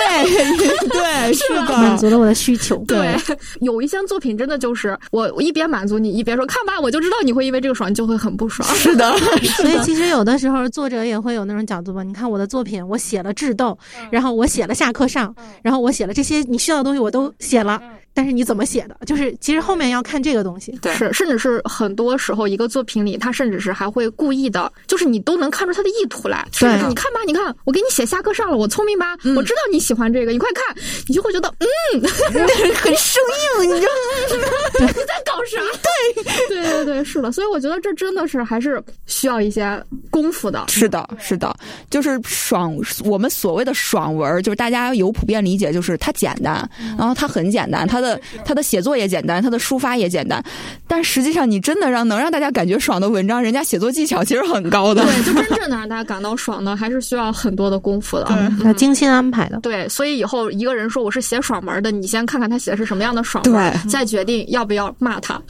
[0.87, 2.77] 对， 是的，满足了我的需求。
[2.87, 3.13] 对，
[3.59, 8.67] 有一些作品真的就是我我一边满足你，一边说看吧，我就知道你会因为这个爽，你就会很不爽。
[8.75, 9.11] 是的，
[9.57, 12.03] 所以其实有的时候作者也会有那种角度吧。
[12.03, 13.77] 你看我的作品，我写了智斗，
[14.11, 17.81] 然后我写了下课上，然后我写了这些你需要的东西我都写了，
[18.15, 18.97] 但是你怎么写的？
[19.05, 20.71] 就是其实后面要看这个东西。
[20.81, 26.47] 对是，甚至是很多时候一个作品里，他甚至是还会故意的，就是你都能看出他的意图来。
[26.57, 29.17] 对你看吧，你看我给你写下课上了，我聪明吧？
[29.35, 30.75] 我知道你喜欢这个，你快看，
[31.07, 32.01] 你就会觉得嗯，
[32.73, 33.21] 很生
[33.59, 34.87] 硬，你知道 吗？
[34.87, 35.59] 你在搞啥？
[36.47, 37.31] 对对对对，是的。
[37.31, 40.63] 所以我觉得这真的是还是需要一些功夫的。
[40.69, 41.53] 是的，是的，
[41.89, 42.73] 就是爽。
[43.03, 48.04] 我们所谓的爽文，就是大家有普遍理解，就是它简单，然后它很简单，它的
[48.43, 50.43] 它的写作也简单，他的抒发也简单。
[50.87, 55.03] 但实际上，你真的让能让大家感觉爽的文章，人家写作技巧其实很高的。
[55.03, 58.27] 对，就真正能让大家感到爽的，还是需要很多的功夫的。
[58.29, 59.59] 嗯，要精心安排的。
[59.61, 65.41] 对，所以以后一个人说我是写爽文的，你先看看他写的是什么样的爽文，对再决定要不要骂他。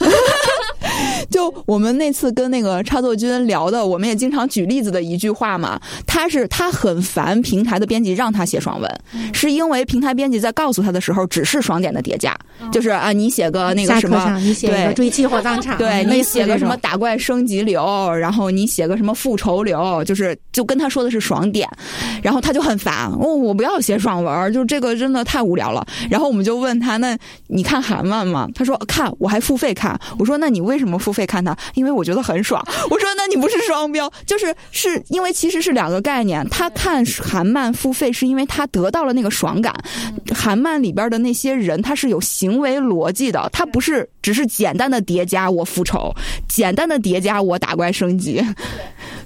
[1.30, 9.00] 就我们那次跟那个插作君聊的，我们也经常举例子的一句话嘛，他是他很烦平台的编辑让他写爽文，
[9.32, 12.36] 是因为平台编辑在告诉他的时候只是爽点的叠加，
[12.72, 14.24] 就是啊，你写个那个什么。
[14.46, 21.68] 你写个追击火葬场，对你写个什么打怪升级流，然后你写个什么复仇流，就是就跟他说的是爽点，
[22.22, 25.86] 然后他就很烦哦，我不要写爽文，就这个真的太无聊了。
[26.10, 27.16] 然后我们就问他，那
[27.48, 28.48] 你看韩漫吗？
[28.54, 29.98] 他说看，我还付费看。
[30.18, 31.56] 我说那你为什么付费看它？
[31.74, 32.62] 因为我觉得很爽。
[32.90, 36.46] 我说那你不是双标，就是是因为其实是两个概念。
[36.50, 39.74] 他看韩漫付费是因为他得到了那个爽感，
[40.34, 46.12] 韩漫里边的那些人他是有行为逻辑的，他不是只是简单的叠加我复仇，
[46.48, 48.44] 简单的叠加我打怪升级。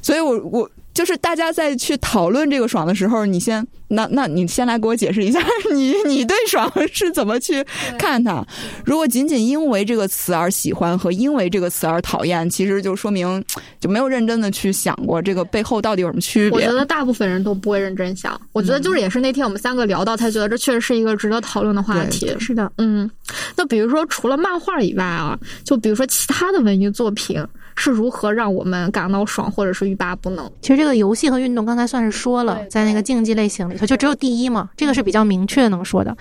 [0.00, 0.70] 所以我我
[1.00, 5.40] 就是大家在去讨论这个爽的时候，你先那那你先来给我解释一下，
[5.72, 7.64] 你你对爽是怎么去
[7.98, 8.46] 看它？
[8.84, 13.42] 如果仅仅因为这个词而喜欢和因为这个词而讨厌，其实就说明
[13.80, 16.70] 就没有认真的去想过这个背后到底有什么区别我觉。
[16.70, 18.38] 得大部分人都不会认真想。
[18.52, 22.30] 我觉得就是也是那天我们三个聊到，才觉得这确实是一个值得讨论的话题。
[22.38, 23.10] 是的，嗯，
[23.56, 27.42] 那比如说除了漫画以外啊，就比如说其他的文艺作品
[27.80, 30.48] 是如何让我们感到爽，或者是欲罢不能？
[30.60, 36.14] 其实这个游戏和运动刚才算是说了，在那个竞技类型里头，就只有第一嘛，这个是比较明确能说的。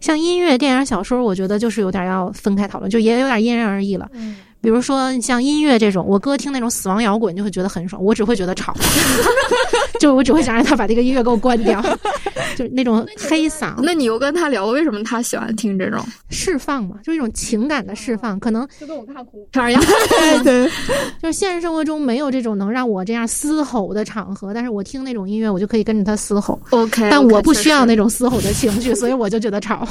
[0.00, 4.08] 像音乐、电影、小说，我觉得就是有点要分开讨论，就也有点因人而异了。
[4.60, 8.74] 比如说像音乐这种，我哥听那种死亡摇滚就会觉得很爽，我只会觉得吵
[9.98, 11.80] 就我只会想让他把这个音乐给我关掉，
[12.56, 13.74] 就是那种黑嗓。
[13.82, 16.96] 那你又跟他聊过为什么他喜欢听这种释放嘛？
[17.02, 19.82] 就是一种情感的释放，可能就跟我看恐怖片一样。
[20.42, 20.66] 对，
[21.20, 26.58] 就是现实生活中没有这种能让我这样嘶吼的场合，但是我听那种音乐，我就可以跟着他嘶吼。
[26.70, 29.86] OK，但我不需要那种嘶吼的情绪，所以我就觉得吵。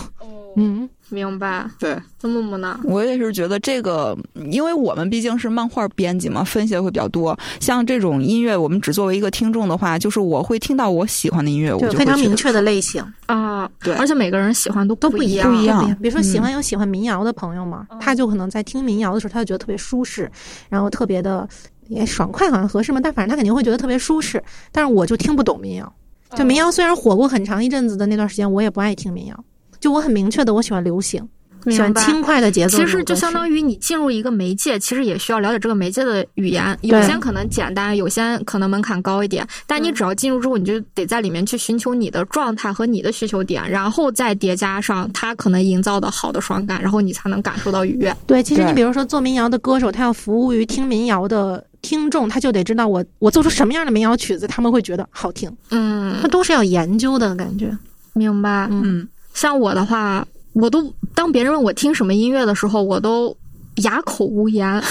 [0.56, 1.70] 嗯，明白。
[1.80, 2.80] 对，这么木呢？
[2.84, 4.18] 我也是觉得这个，
[4.52, 7.38] 因为我们毕竟是漫画编辑嘛，分析的会比较多。
[7.60, 20.30] 像这种音乐，我们只作为一个听众的话，就是我会听到我喜欢的音乐，我就非常明确的类型啊，对而且每个人喜欢都都不一样，不一样比如说喜欢嗯有喜欢民谣的朋友嘛，他就可能在听民谣的时候，他就觉得特别舒适，
[20.68, 21.48] 然后特别的
[21.88, 23.00] 也爽快，好像合适嘛。
[23.02, 24.44] 但反正他肯定会觉得特别舒适。
[24.72, 25.94] 但是我就听不懂民谣，
[26.36, 29.44] 就民谣虽然火过很长一阵子的那段时间，我也不爱听民谣。
[29.80, 31.28] 就我很明确的，我喜欢流行，
[31.70, 32.78] 喜欢轻快的节奏。
[32.78, 39.46] 其实就相当于你进入一个媒介，其实也需要了解这个媒介的语言，有些可能简单，有些可能门槛高一点。
[39.68, 48.16] 但你只要进入之后，你就得在里面去寻求你的状态和你的需求点，然后再叠加上它可能营造的好的爽感，然后你才能感受到愉悦。
[48.26, 55.52] 对，其实你比如说做民谣的歌手，他要服务于听民谣的听众，他就得知道我我做出什么样的民谣曲子，他们会觉得好听。
[55.72, 57.78] 嗯他，都是要研究的感觉。
[58.14, 58.68] 明白。
[58.72, 63.36] 嗯嗯，像我的话，我都当别人问我听什么音乐的时候，我都
[63.84, 64.84] 哑口无言。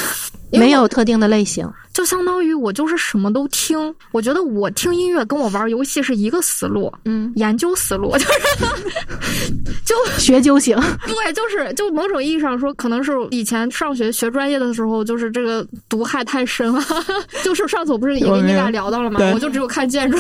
[0.51, 3.93] 没有特定的类型，就相当于我就是什么都听。
[4.13, 9.53] 我觉得我听音乐跟我玩游戏是一个思路，嗯，研究思路， 就是
[9.85, 10.79] 就学究型。
[11.09, 16.81] 对，就是就某种意义上说，可能是以前上学学专业的时候，就是这个毒害太深了。
[17.43, 19.19] 就是上次我不是也跟你俩聊到了吗？
[19.35, 20.17] 我就只有看建筑。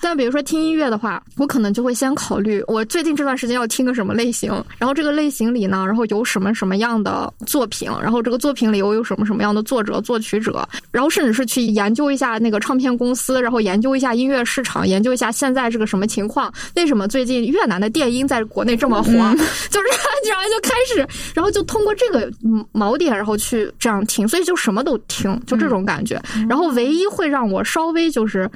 [0.00, 19.86] 但比如说听音乐的话，我可能就会先考虑我最近这段时间要听个什么类型，然后这个类型里呢，然后有什么什么样的作品，然后这个作品里又有什么什么样的作者、作曲者，然后甚至是去研究一下那个唱片公司，然后研究一下音乐市场，研究一下现在是个什么情况，为什么最近越南的电音在国内这么火， 就是
[20.28, 26.20] 然后就开始，然后就通过这个嗯锚点，然后去这样听，所以就什么都听，就这种感觉。
[26.48, 28.50] 然后唯一会让我稍微就是。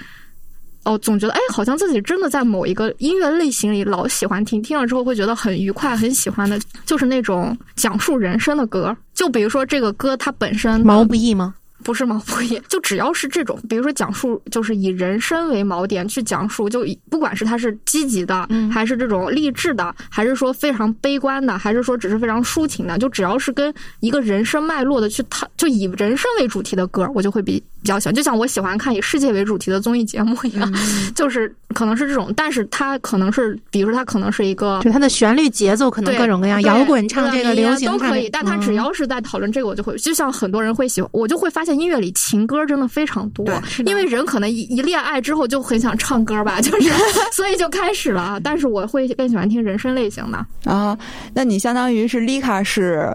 [0.87, 8.95] 哦，总觉得哎，好像自己真的在某一个音乐类型里老喜欢听，听了之后会觉得很愉快、很喜欢的，就是那种讲述人生的歌。
[9.15, 11.55] 就比如说这个歌它本身毛不易吗？
[11.85, 28.15] 不是毛不易，就只要是这种，比如说讲述，就是以人生为锚点去讲述，就以不管是它是积极的，嗯还是这种励志的，还是说非常悲观的，还是说只是非常抒情的，就只要是跟一个人生脉络的去讨，就以人生为主题的歌，我就会比比较喜欢。
[28.15, 30.73] 就像我喜欢看以世界为主题的综艺节目一样，
[31.15, 43.47] 就是可能是这种，但是它可能是，比如说它可能是一个就它的旋律节奏可能各种各样，摇滚唱这个，流行都可以，但他只嗯要是在讨论这个，我就会，就像很多人会喜欢，我就会发现音乐里情歌真的非常多，
[43.85, 46.91] 因为人可能一一恋爱之后就很想唱歌吧， 就是
[47.33, 48.41] 所以就开始了。
[48.43, 50.97] 但是我会更喜欢听人声类型的，啊，
[51.35, 53.11] 那你相当于是 Lika 是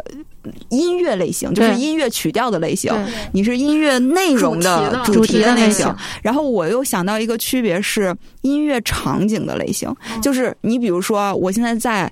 [0.69, 2.93] 音乐类型，就是音乐曲调的类型，
[3.31, 5.93] 你是音乐内容的主主题的类型。
[6.21, 12.11] 然后我又想到一个区别是音乐场景的类型，就是你比如说我现在在。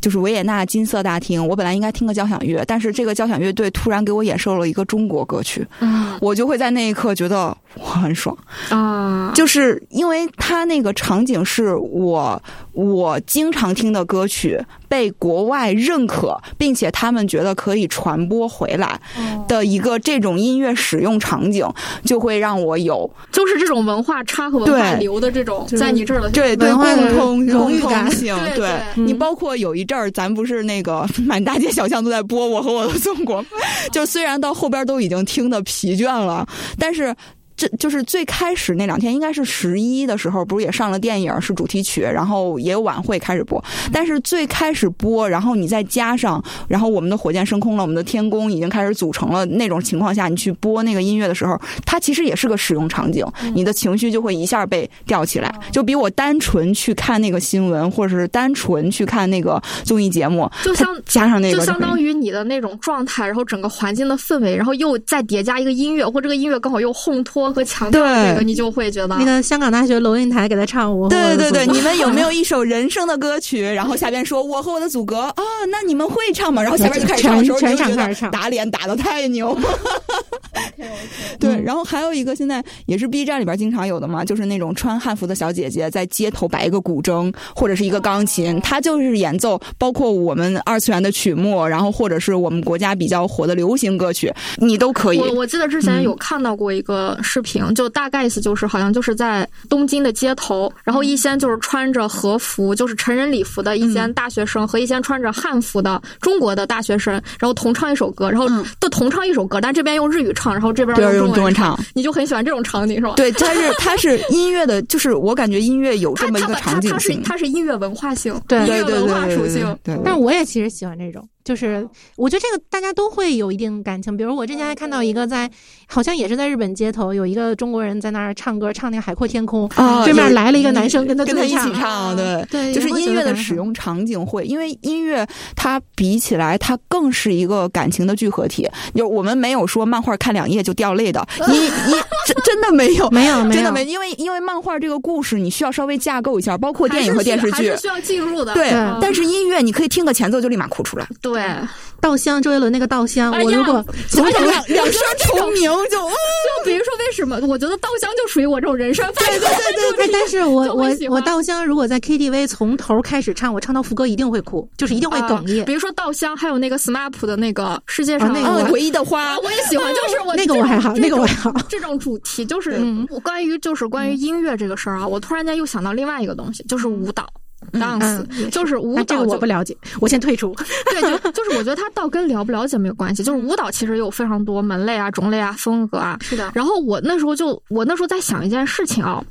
[0.00, 8.36] 就是维也纳金色大厅，我本来应该听个交响乐，但是这个交响乐队突然给我演奏了一个中国歌曲，嗯我就会在那一刻觉得我很爽。
[8.70, 12.40] 啊，就是因为它那个场景是我
[12.78, 14.56] 我经常听的歌曲
[14.86, 19.00] 被国外认可，并且他们觉得可以传播回来
[19.48, 21.68] 的一个这种音乐使用场景，
[22.04, 28.36] 就会让我有就是这种文化差和文化对流的这种，就在你这儿的对对共通共荣誉感通性。
[28.54, 33.42] 对你嗯包括有一阵儿，咱不是那个满大街小巷都在播《我和我的祖国》，
[33.90, 36.46] 就虽然到后边都已经听的疲倦了，
[36.78, 37.12] 但是。
[37.58, 43.62] 这就是最开始那两天，应该是十一的时候，不是也上了电影是主题曲，然后也有晚会开始播。
[43.92, 73.62] 但是最开始播，然后你再加上，然后我们的火箭升空了，我们的天宫已经开始组成了那种情况下，你去播那个音乐的时候，它其实也是个使用场景，你的情绪就会一下被吊起来，就比我单纯去看那个新闻，或者是单纯去看那个综艺节目，就像加上那个就相当于于你的那种状态，然后整个环境的氛围，然后又再叠加一个音乐，或这个音乐刚好又烘托和强调对这个，你就会觉得那个香港大学龙应台给他唱《我和我对对对，你们有没有一首人生的歌曲？
[73.62, 75.34] 然后下边说“我和我的祖国”啊，
[75.70, 76.62] 那你们会唱吗？
[76.62, 79.56] 然后下边就开始唱的时候，全场开始唱打脸打的太牛。
[81.38, 95.18] 对，然后还有一个现在也是 B 站里边经常有的嘛，就是那种穿汉服的小姐姐在街头摆一个古筝或者是一个钢琴，她就是演奏，包括我们二次元的曲目，然后或者是我们国家比较火的流行歌曲，你都可以。
[95.18, 108.48] 我我记得之前有看到过一个视频，就大概意思就是好像就是在东京的街头，然后一些就是穿着和服，就是成人礼服的一些大学生和一些穿着汉服的中国的大学生，然后同唱一首歌，然后
[108.80, 113.14] 都同唱一首歌，但这边用日语唱，然后这边用中文唱，你就很喜欢这种场景是吧？
[113.16, 119.76] 对，它是它是音乐的，就是我感觉音乐有这么一个场景性，它是音乐文化性，对音乐文化属性。
[119.84, 121.26] 但是我也其实喜欢这种。
[121.48, 125.50] 就是我觉得这个大家都会有一定感情，比如我之前还看到一个在，
[125.86, 129.66] 好像也是在日本街头，有一个中国人在那儿唱歌，唱那个《海阔天空》，
[130.04, 135.26] 对面来了一个男生跟他跟他一起唱，对对，就是音乐的使用场景会，因为音乐
[135.56, 138.68] 它比起来它更是一个感情的聚合体。
[138.94, 141.54] 就我们没有说漫画看两页就掉泪的，你
[141.88, 141.94] 你
[142.26, 148.68] 真真的没有没有真的没，因为因为漫画这个故事你需要稍微架构一下，包括电影和电视剧需要进入的，对，
[149.00, 151.37] 但是音乐你可以听个前奏就立马哭出来，对。
[151.38, 151.68] 对，
[152.00, 157.38] 稻香，周杰伦那个稻香，我如果从两两声重名就，就比如说为什么？
[157.46, 160.08] 我觉得稻香就属于我这种人生对对对对。
[160.12, 165.64] 但是我我我稻香如果在 KTV 从头开始唱，我唱到副歌一定会哭，就是一定会哽咽。
[165.64, 171.52] 比如说稻香，还有那个 SMAP 的那个世界上那个唯一的花，我也喜欢，就是我那个我还好，那个我还好。
[171.68, 172.80] 这种主题就是
[173.22, 177.26] 关于就是关于音乐这个事儿啊，我突然间又想到另外一个东西，就是舞蹈。
[177.72, 180.54] Dance 就是舞蹈，这个我不了解，我先退出。
[180.90, 186.16] 对，就就是我觉得它倒跟了不了解没有关系，就是舞蹈其实有非常多门类啊、种类啊、风格啊。
[186.20, 186.50] 是的。
[186.54, 189.24] 然后我那时候就我那时候在想一件事情啊，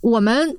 [0.00, 0.56] 我们。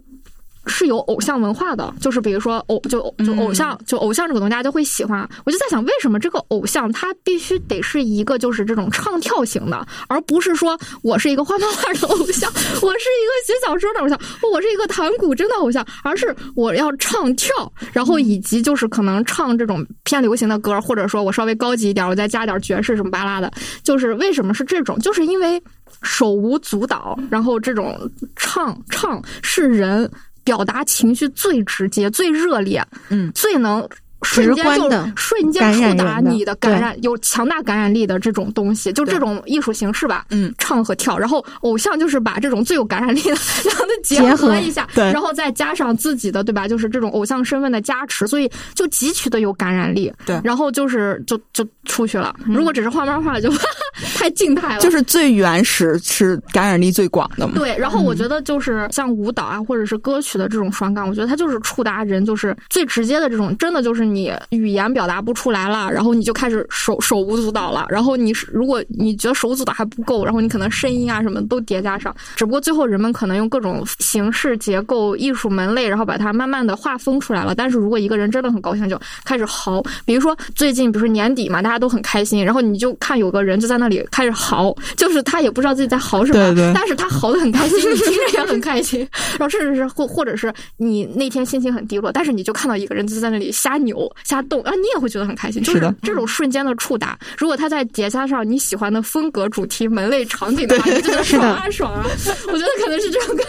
[0.67, 5.27] 是有偶像文化的，就是比如说偶就就偶像就偶像这个东西，大家就会喜欢。
[5.45, 14.19] 我就在想，为什么这个偶像他必须得是一个就是这种唱跳型的，而不是说我是一个画漫画的偶像，我是一个写小说的偶像，
[14.53, 17.49] 我是一个弹古筝的偶像，而是我要唱跳，
[17.93, 23.51] 然后以及就是可能唱这种偏流行的歌，或者说我稍微高级一点，我再加点爵士什么巴拉的。
[23.83, 24.97] 就是为什么是这种？
[24.99, 25.61] 就是因为
[26.01, 27.97] 手舞足蹈，然后这种
[28.35, 30.09] 唱唱是人。
[30.47, 33.85] 表达情绪最直接、最热烈，嗯，最能。
[34.23, 40.25] 瞬间就瞬间触达你的感染，有强大感染力的这种东西，就这种艺术形式吧。
[40.31, 46.67] 嗯，唱和跳，然后偶像就是把这种最有感染力的 两个结合一下，对，然后再加上自己的对吧？
[46.67, 50.11] 就是这种偶像身份的加持，所以就极其的有感染力。
[50.25, 52.35] 对，然后就是就就出去了。
[52.45, 53.51] 如果只是画漫画，就
[54.15, 54.81] 太静态了。
[54.81, 57.53] 就是最原始是感染力最广的嘛。
[57.55, 64.06] 对，然后我觉得就是像舞蹈啊，或者是歌曲的这种爽感，我觉得它就是触达人，就是最直接的这种，真的就是。
[64.13, 67.85] 你语言表达不出来了，然后你就开始手手舞足蹈了。
[67.89, 72.15] 然后你是如果你觉得手舞足蹈还不够，然后你可能声音啊什么都叠加上。
[72.35, 77.53] 只不过最后人们可能用各种形式、结构、艺术门类，然后把它慢慢的划分出来了。
[77.55, 79.83] 但是如果一个人真的很高兴，就开始嚎。
[80.05, 89.07] 比如说最近，比如说年底嘛，大家都很开心，然后你就看有个人就在那里开始嚎，就是他也不知道自己在嚎什么，但是他嚎的很开心，你听着也很开心。
[89.37, 93.96] 然后甚至是或或者是你那天心情很低落，但是你就看到一个人就在那里瞎扭。
[94.23, 97.17] 瞎动啊，你也会觉得很开心，就是这种瞬间的触达。
[97.37, 102.05] 如果它再叠加上你喜欢的风格、主题、门类、场景的话，你觉得爽啊爽啊！
[102.47, 103.45] 我觉得可能是这种感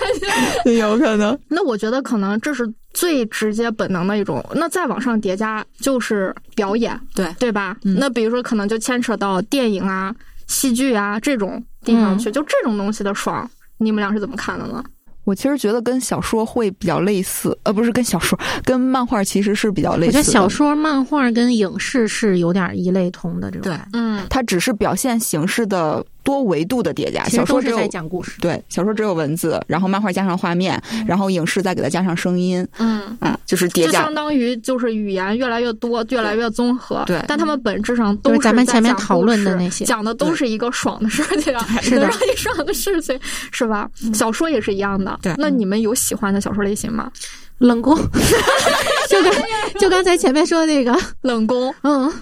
[0.65, 1.39] 觉， 有可能。
[1.49, 4.45] 那我觉得可能这是最直接本能的一种。
[4.55, 7.77] 那再往上叠加就是表演，对对吧？
[7.83, 10.15] 那比如说可能就牵扯到电影啊、
[10.47, 13.49] 戏剧啊这种地方去，就这种东西的爽，
[13.79, 14.83] 你们俩是怎么看的呢？
[15.29, 20.07] 我其实觉得跟小说会比较类似，呃，不是跟小说，跟漫画其实是比较类似。
[20.07, 23.71] 我觉得小说、漫画跟影视是有点一类同的这种。
[23.71, 26.03] 对，嗯，它只是表现形式的。
[26.29, 28.39] 多维度的叠加，小说只有讲故事。
[28.39, 32.69] 对，小说只有文字，然后漫画加上画面，然后影视再给它加上声音。
[32.77, 37.03] 嗯嗯，就是叠加，相当于就是语言越来越多，越来越综合。
[37.07, 41.51] 对，但他们本质上都是咱们前面讨论的那些，讲的都是一个爽的事情，
[41.97, 43.19] 能让你爽的事情，
[43.51, 43.89] 是吧？
[44.13, 45.19] 小说也是一样的。
[45.23, 47.11] 对，那你们有喜欢的小说类型吗？
[47.57, 47.97] 冷宫，
[49.09, 49.33] 就刚
[49.81, 51.75] 就刚才前面说的那个冷宫。
[51.85, 52.13] 嗯，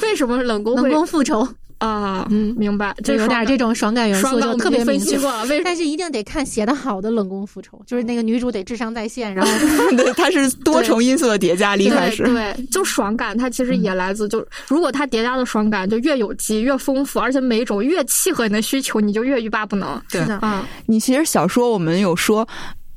[0.00, 0.76] 为什么冷宫？
[0.76, 1.46] 冷宫复仇。
[1.80, 5.44] 啊，嗯，明白，就有点这种爽感元素，就特别分析过。
[5.44, 9.50] 为 但是一定得看写的好的冷宫复仇，就是那个女主得智商在线，然后
[9.96, 12.24] 对，它是多重因素的叠加，厉害是。
[12.24, 20.00] 对，就爽感，它其实也来自就，如果它叠加的爽感就越有机、越丰富，而且每一种越契合你的需求，你就越欲罢不能。
[20.10, 22.46] 对，嗯，你其实小说我们有说。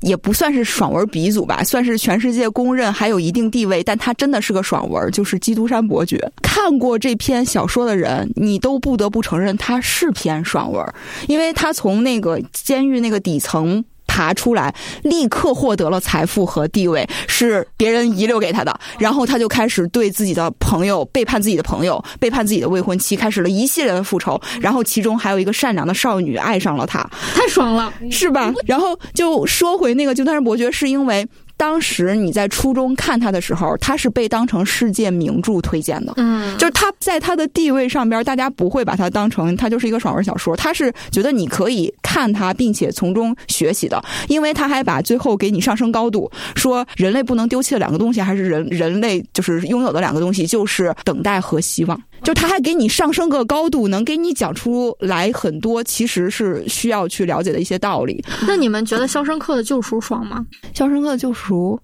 [0.00, 6.16] 也不算是爽文鼻祖吧，算是全世界公认还有一定地位，但他真的是个爽文，就是《基督山伯爵》。
[6.42, 10.84] 看过这篇小说的人，你都不得不承认他是篇爽文，
[11.28, 13.84] 因为他从那个监狱那个底层。
[14.14, 14.72] 爬出来，
[15.02, 18.72] 立刻获得了财富和地位，是别人遗留给他的。
[18.96, 24.40] 然后他就开始对自己的朋友背叛自己的朋友，背叛自己的未婚妻，开始了一系列的复仇。
[24.60, 27.04] 然后其中还有一个善良的少女爱上了他，
[27.34, 28.52] 太爽了，是吧？
[28.66, 31.26] 然后就说回那个《金丹伯爵》，是因为。
[31.56, 36.12] 当时你在初中看他的时候，他是被当成世界名著推荐的。
[36.16, 52.00] 嗯，就是他在他的地位上边，大家不会把他当成他就是一个爽文小说，他是觉得你可以看他，并且从中学习的，因为他还把最后给你上升高度，说人类不能丢弃的两个东西，还是人人类就是拥有的两个东西，就是等待和希望。
[52.24, 58.24] 就他还给你上升个高度，能给你讲出来很多其实是需要去了解的一些道理。
[58.48, 60.44] 那你们觉得《肖申克的救赎》爽吗？
[60.76, 61.78] 《肖申克的救赎》，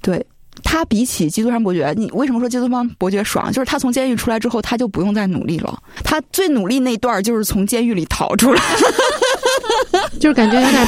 [0.00, 0.24] 对
[0.62, 3.50] 他比起《基督山伯爵》，你为什么说《基督山伯爵》爽？
[3.52, 5.76] 就是他从监狱出来之后，他就不用再努力了。
[6.04, 8.62] 他最努力那段就是从监狱里逃出来，
[10.20, 10.86] 就是感觉有点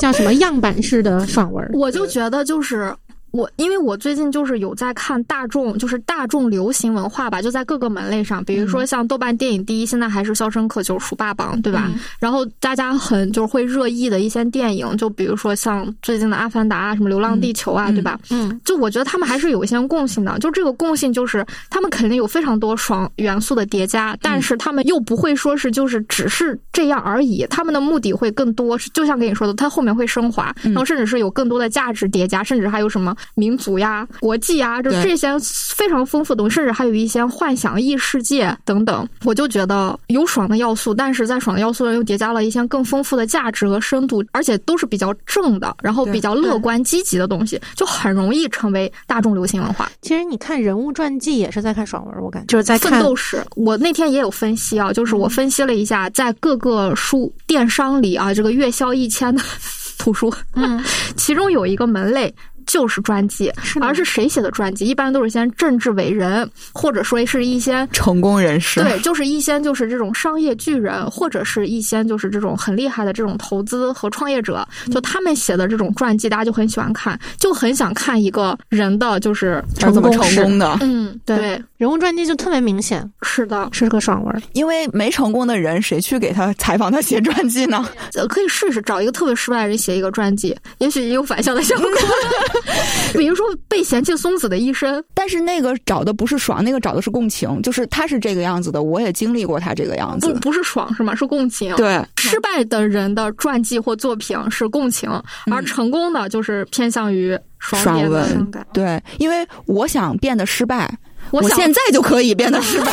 [0.00, 1.68] 叫什么样板式的爽文。
[1.74, 2.94] 我就觉得就是。
[3.32, 11.90] 我因为我最近就是有在看大众，就是大众流行文化吧，就在各个门类上，比如说像豆瓣电影第一，现在还是《肖申克救赎》霸榜，对吧？
[12.20, 18.18] 然后大家很就是会热议的一些电影，就比如说像最近的《阿凡达》啊什么《流浪地球》啊，对吧？
[18.30, 33.16] 嗯，就我觉得他们还是有一些共性的，就这个共性就是他们肯定有非常多爽元素的叠加，但是他们又不会说是就是只是这样而已，他们的目的会更多，就像跟你说的，它后面会升华，然后甚至是有更多的价值叠加，甚至还有什么。
[33.34, 35.28] 民族呀，国际呀，就这些
[35.74, 39.08] 非常丰富的东西，甚至还有一些幻想异世界等等。
[39.24, 49.90] 我就觉得有爽的要素，但是在爽的要素上又叠加了一些更丰富的价值和深度，而且都是比较正的，然后比较乐观积极的东西，就很容易成为大众流行文化。
[50.02, 53.42] 其实你看人物传记也是在看爽文，我感觉就是在奋斗史。
[53.56, 59.42] 我那天也有分析啊，就是我分析了一下，在各个书电商里啊，这个月销一千的
[59.98, 60.82] 图书，嗯，
[61.16, 62.34] 其中有一个门类。
[62.66, 64.86] 就是传记，而是谁写的传记？
[64.86, 68.82] 一般都是一些政治伟人，或者说是一些成功人士。
[68.82, 74.66] 对，就是一些就是这种商业巨人，或者是一些就是这种很厉害的这种投资和创业者。
[74.90, 80.78] 就他们写的这种传记，大家就很喜欢看，就很想看一个人的就是怎么成功的。
[80.80, 84.42] 嗯， 对，人物传记就特别明显，是的，是个爽文。
[84.52, 87.88] 因为没成功的人，谁去给他采访他写传记呢？
[88.28, 91.88] 可以试试找一个特别失败的人写一个传记，也许也有反向的效果。
[93.18, 100.32] 比如说被嫌弃松子的一生，但是那个找的不是爽，那个找的是共情，就是他是这个样子的，我也经历过他这个样子。
[100.34, 101.14] 不不是爽是吗？
[101.14, 101.74] 是共情。
[101.76, 105.10] 对，失败的人的传记或作品是共情，
[105.50, 108.50] 而成功的就是偏向于爽文。
[108.72, 110.90] 对，因为我想变得失败。
[111.30, 112.92] 我现在就可以变得失败，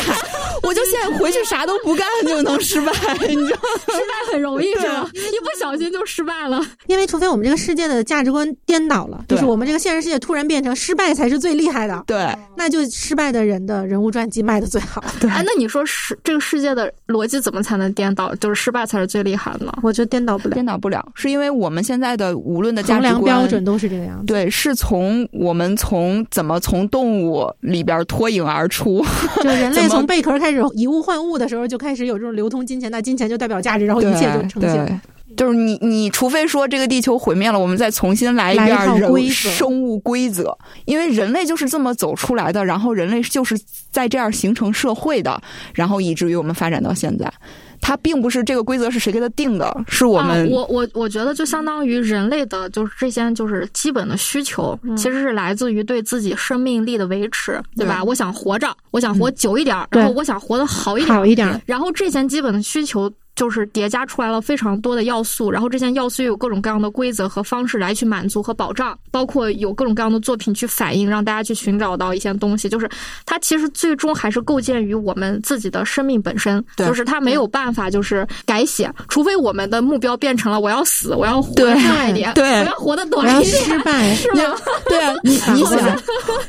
[0.62, 2.92] 我就现在回去啥都不干就能失败，
[3.28, 3.58] 你知道？
[3.88, 5.10] 失败很容易是吧？
[5.14, 6.64] 一不小心就失败了。
[6.86, 15.04] 因为除非我们这个世界的价值观颠倒了，就是我们这个现实世界突然变成失败才是最厉害的，对，那就失败的人的人物传记卖的最好。
[15.20, 18.34] 对，哎，那你说是这个世界的逻辑怎么才能颠倒？
[18.36, 19.72] 就是失败才是最厉害的呢？
[19.82, 24.26] 我觉得颠倒不了，颠倒不了，是因为我们现在的无论的价值观标准都是这个样子。
[24.26, 28.30] 对，是从我们从怎么从动物里边脱。
[28.30, 29.04] 颖而出，
[29.42, 35.00] 就人类从贝壳开始以物换物的时候，就开始有这种流通金钱，那金钱就代表价值，然后一切就呈现。
[35.36, 43.56] 就是你，你除非说这个地球毁灭了，我们再重新来一遍人生物规则，因为人类就是这么走出来的，然后人类就是
[43.92, 45.40] 在这样形成社会的，
[45.72, 47.32] 然后以至于我们发展到现在。
[47.80, 50.48] 它并不是这个规则是谁给他定的，是我们。
[50.50, 58.02] 我我我觉得就相当于人类的，就是这些就是基本的需求，其实是来自于对自己生命力的维持，对吧？
[58.04, 61.62] 我想活着，我想活久一点，然后我想活得好一点，好一点。
[61.66, 63.10] 然后这些基本的需求。
[63.36, 72.68] 就是叠加出来了非常多的要素，然后这些要素又有各种各样的规则和方式来去满足和保障，包括有各种各样的作品去反映，让大家去寻找到一些东西。
[72.68, 72.88] 就是
[73.24, 84.42] 它其实最终还是构建于我们自己的生命本身，就是它没有办法就是改写，除非我们的目标变成了我要死，我要活快一点，对，我要活得短一点，失败是吗？
[84.86, 85.98] 对啊，你 你想，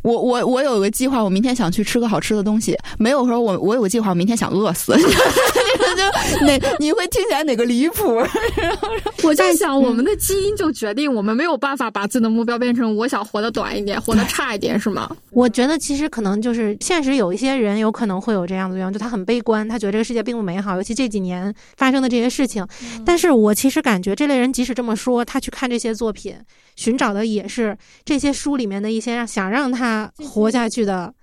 [0.03, 4.93] 我我我有个计划，我明天想去吃个好吃的东西，没有说我我有个计划，我明天想饿死。
[5.95, 8.21] 就哪你会听起来哪个离谱？
[9.23, 15.09] 我在想，我们的基因就决定我们没有办法把自己的目标变成我想活得短一点，活得差一点，是吗？
[15.31, 22.65] 我觉得其实可能就是现实，有一些人有可能会有这样的愿望，就他很悲观，他觉得这个世界并不美好，尤其这几年发生的这些事情。
[23.05, 26.35] 但是我其实感觉这类人即使这么说，他去看这些作品，
[26.75, 31.13] 寻找的也是这些书里面的一些让想让他活下去的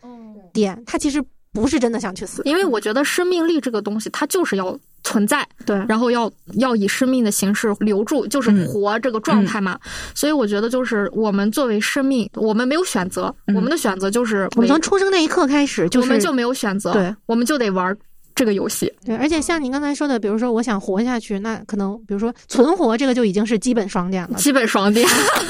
[0.52, 1.22] 点，他其实
[1.60, 2.42] 不是真的想去死。
[2.44, 9.78] 因为我觉得生命力这个东西，它就是要存在，对，然后要要以生命的形式留住，就是活这个状态嘛。
[10.14, 17.96] 所以我觉得，就是我们作为生命，我们没有选择，我们的选择就是我们从出生那一刻开始，就是我们就没有选择，对，我们就得玩。
[18.38, 25.04] 这个游戏对，而且像您刚才说的，比如说我想活下去，那可能比如说存活这个就已经是基本爽点了，基本爽点。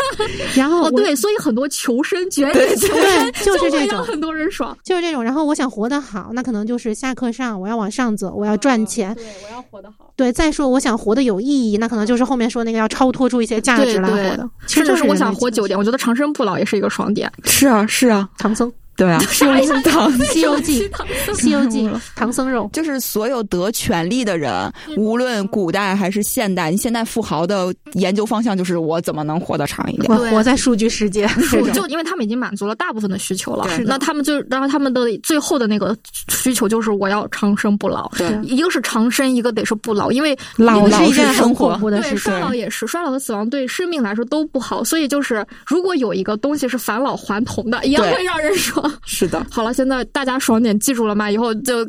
[0.57, 5.23] 然后对，所以很多求生绝对求对，就是这种，很多人爽，就是这种。
[5.23, 10.11] 然后我想活得好，那可能就是下课上我要往上走，我要赚钱，对，我要活得好。
[10.17, 14.49] 对，再说我想活得有意义，那可能就是后面说那个要超脱出一些价值来活的。
[14.67, 17.31] 其实就是我想活久点，我觉得长生不老也是一个爽点。
[17.45, 18.73] 是啊，是啊，唐僧。
[18.99, 19.71] 对啊， 西游记，
[20.29, 20.91] 西游记，
[21.35, 31.29] 西游记，唐僧肉，就是所有得权力的人，无论古代还是现代，现代富豪的研究方向就是我怎么能活得长一点，我活在数据世界，
[31.73, 35.97] 就因为他们已经满足了大部分的需求了，那他们就，然后他们的最后的那个
[36.29, 49.73] 需求就是我要长生不老，对，一个是长生，一个得是不老，因为老是一件很恐怖的事，衰老也是，衰老和死亡对生命来说都不好，所以就是如果有一个东西是返老还童的，也会让人爽， 是的，好了。
[49.73, 51.31] 现在大家爽点记住了吗？
[51.31, 51.85] 以后就，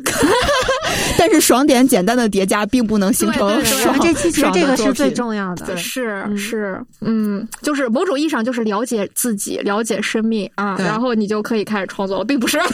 [1.18, 3.98] 但是爽点简单的叠加并不能形成爽。
[4.00, 12.58] 这期其实这个是最重要的，是是，嗯，就是某种意义上就是了解自己，了解生命啊，然后你就可以开始创作了，并不是。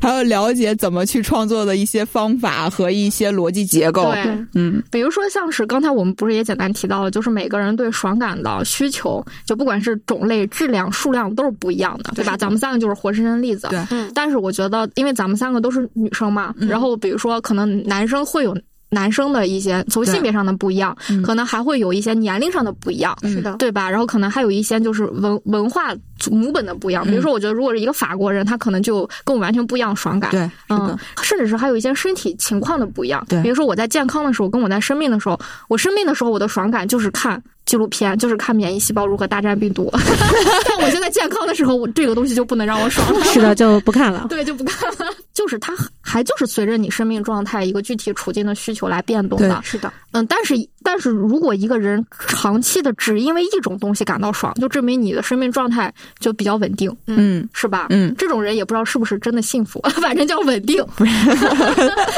[0.00, 4.12] 还有了解怎么去创作的一些方法和一些逻辑结构。
[4.12, 4.22] 对，
[4.54, 12.36] 嗯，比如说像是刚才我们不是也简单提到了，就是每个人对爽感的需求，就不管是种类、质量、数量都是不一样的，对吧？
[12.44, 13.66] 咱们三个就是活生生例子。
[13.68, 14.10] 对，嗯。
[14.14, 18.56] 但是我觉得，因为咱们三个都是女生嘛，然后比如说可能男生会有。
[18.90, 23.90] 男生的一些从性别上的不一样，可能还会有一些年龄上的不一样，是的，对吧？
[23.90, 25.92] 然后可能还有一些就是文文化
[26.30, 27.04] 母本的不一样。
[27.04, 33.24] 比如说，我觉得如果是一个法国人，他可能就跟我完全不一样爽感，对，嗯，甚至是还有一些身体情况的不一样。
[33.28, 39.90] 对，比如说我在健康的时候，跟我在生病的时候，我生病的时候我的爽感就是看纪录片，就是看免疫细胞如何大战病毒。
[40.68, 44.26] 但我现在健康的时候，我这个东西就不能让我爽了，是的，就不看了。
[44.30, 45.06] 对，就不看了。
[45.32, 57.88] 就是它还就是随着你生命状态一个具体处境的需求来变动的，是的，嗯，但是但是如果一个人长期的只因为一种东西感到爽，就证明你的生命状态就比较稳定，嗯，是吧？
[57.90, 61.04] 嗯，这种人也不知道是不是真的幸福， 反正叫稳定，不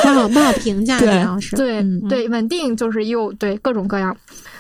[0.09, 4.15] 好不好评价，对，是对对，稳定就是又对各种各样。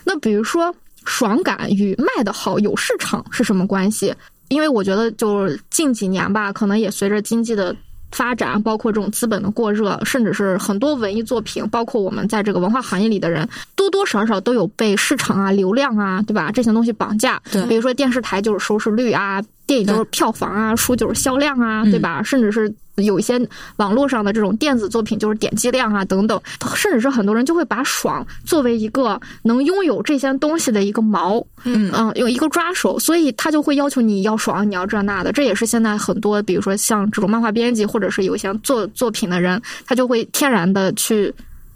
[0.06, 0.74] 那比如说
[1.04, 4.14] 爽感与卖得好有市场是什么关系？
[4.48, 7.76] 因为我觉得就是近几年吧，可能也随着经济的。
[8.12, 16.50] 发展包括这种资本的过热，甚至是很多文艺作品，包括我们在这个文化行业里的人，多多少少都有被市场啊、流量啊，对吧？
[16.52, 17.42] 这些东西绑架。
[17.50, 22.22] 对，比如说电视台就是收视率啊，电影就是票房啊，书就是销量啊，对吧？
[22.22, 22.72] 甚至是。
[23.04, 23.38] 有一些
[23.76, 26.40] 网络上的这种电子作品，就是点击量啊等等，
[26.74, 35.30] 甚至是很多人就会把爽作为一个能拥有这些东西的一个锚，嗯嗯，有一个抓手，所以他就会要求你要爽，你要这那的。
[35.30, 41.30] 这也是现在很多，比如说像这种漫画编辑，或者是有一些做作品的人，他就会天然的去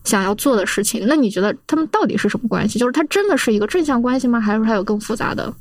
[0.05, 1.05] 想要做的事情。
[1.07, 2.79] 那你觉得他们到底是什么关系？
[2.79, 4.41] 就是他真的是一个正向关系吗？
[4.41, 5.53] 还是他有更复杂的？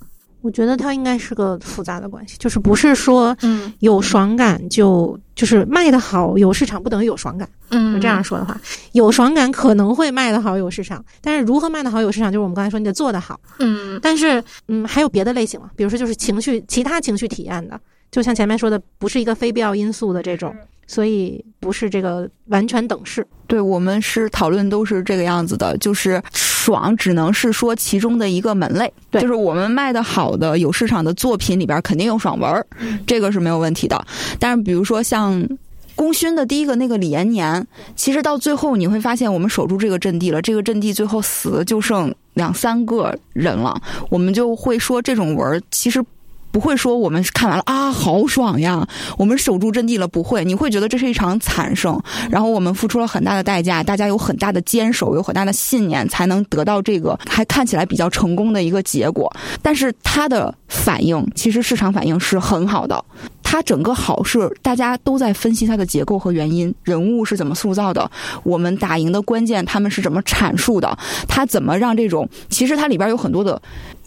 [0.41, 7.47] 我觉得它应该是个复杂的关系，就是不是说嗯有爽感就就是卖的好有市场不等于有爽感。
[7.71, 8.59] 嗯，这样说的话，
[8.93, 13.39] 有爽感可能会卖的好有市场，但是如何卖的好有市场，就是我们刚才说你得做的好。
[13.59, 17.79] 嗯，但是嗯还有别的类型嘛，比如说就是情绪其他情绪体验的，
[18.11, 20.55] 就像前面说的，不是一个非必要因素的这种。
[20.87, 32.65] 所以不是这个完全等式，对我们是讨论都是这个样子的，就是爽只能是说其中的一个门类，对，就是我们卖的好的有市场的作品里边肯定有爽文，
[33.05, 34.03] 这个是没有问题的。
[34.39, 35.47] 但是比如说像
[35.93, 43.79] 功勋的第一个那个李延年，其实到最后你会发现，我们守住这个阵地了，这个阵地最后死的就剩两三个人了，
[44.09, 46.03] 我们就会说这种文其实。
[46.51, 48.87] 不会说我们看完了啊，好爽呀！
[49.17, 50.43] 我们守住阵地了，不会。
[50.43, 59.31] 你会觉得这是一场惨胜，然后我们付出了很大的代价，大家有很大的坚守，有很大的信念，才能得到这个还看起来比较成功的一个结果。
[59.61, 63.03] 但是它的反应，其实市场反应是很好的。
[63.41, 68.09] 它整个好是大家都在分析它的结构和原因，人物是怎么塑造的，
[68.43, 70.97] 我们打赢的关键他们是怎么阐述的，
[71.27, 73.59] 它怎么让这种其实它里边有很多的。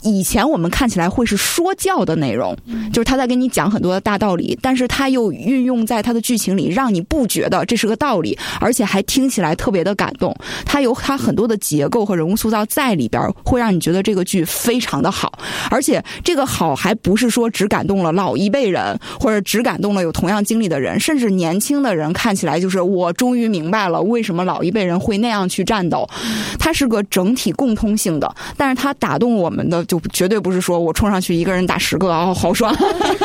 [0.03, 2.57] 以前我们看起来会是说教的内容，
[2.93, 10.35] 就是他在跟你讲很多的大道理，但是他又运用在他的剧情里，让你不觉得这是个道理，而且还听起来特别的感动。
[10.67, 15.39] 他有他很多的结构和人物塑造在里边，会让你觉得这个剧非常的好。
[15.71, 26.09] 而且这个好还不是说只感动了老一辈人，或者只感动了有同样经历的人，甚至年轻的人看起来就是我终于明白了为什么老一辈人会那样去战斗。
[26.59, 29.87] 它是个整体共通性的，但是它打动我们的。
[29.93, 32.75] 就绝对不是说我冲上去一个人打十个哦，好爽。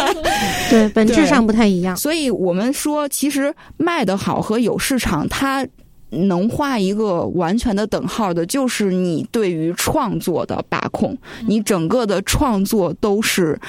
[0.70, 1.96] 对，本质上不太一样。
[1.96, 5.66] 所以我们说，其实卖的好和有市场，它。
[6.10, 13.60] 能画一个完全的等号的，就是你对于创作的把控，你整个的创作都是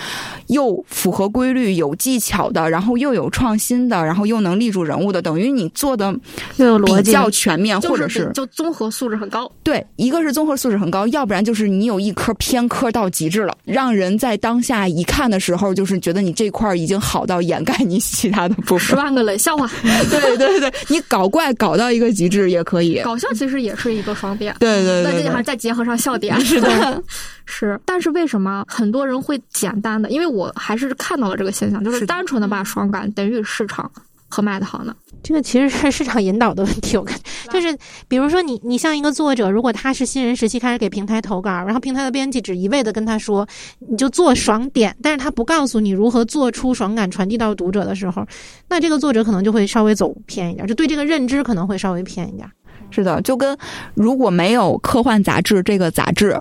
[0.46, 6.14] 又符合规律、有技巧的，然后又有创新的，然后又能立住人物的，等于你做的
[6.58, 9.50] 又有、比较全面，或者是就综合素质很高。
[9.64, 18.80] 对，一个是综合素质很高，要不然就是你有一科偏科到极致了，让人在当下一看的时候，就是觉得你这块已经好到掩盖你其他的部分。
[18.80, 19.68] 十万个冷笑话，
[20.08, 22.27] 对对对，你搞怪搞到一个极。
[22.28, 27.02] 质也可以，搞笑其实也是一个双点，对对对，那这还再结合上笑点， 是的，
[27.46, 27.78] 是。
[27.84, 30.10] 但是为什么很多人会简单的？
[30.10, 33.90] 因为我还是看到了这个现象，就是单纯的把爽感等于市场
[34.28, 34.94] 和卖的好呢？
[35.22, 37.76] 这个其实是市场引导的问题，我感觉就是，
[38.08, 43.46] 比如说你，你像一个作者，如果他是新人时期开始给平台投稿，然后平台的编辑只一味的跟他说，
[43.78, 48.26] 你就做爽点，但是他不告诉你如何做出爽感传递到读者的时候，
[48.68, 52.48] 那这个作者可能就会稍微走偏一点，就对这个认知可能会稍微偏一点。
[52.90, 53.56] 是的，就跟
[53.94, 56.40] 如果没有科幻杂志这个杂志，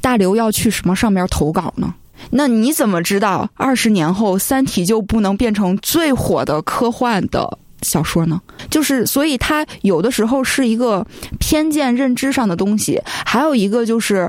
[0.00, 1.94] 大刘要去什么上面投稿呢？
[2.30, 7.58] 那你怎么知道二十年后《三体》就不能变成最火的科幻的？
[7.84, 8.40] 小说呢，
[8.70, 11.06] 就是所以它有的时候是一个
[11.38, 14.28] 偏见认知上的东西，还有一个就是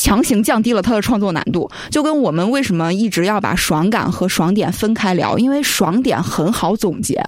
[0.00, 1.70] 强行降低了它的创作难度。
[1.90, 7.22] 就跟我们为什么一直要把爽感和爽点分开聊，因为爽点很好总结。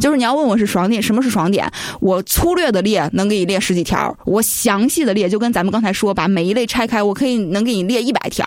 [0.00, 1.70] 就是你要问我是爽点，什么是爽点？
[2.00, 8.46] 我粗略的列能给你列十几条，我详细的列就跟咱们刚才说，把每一类拆开，我可以能给你列一百条。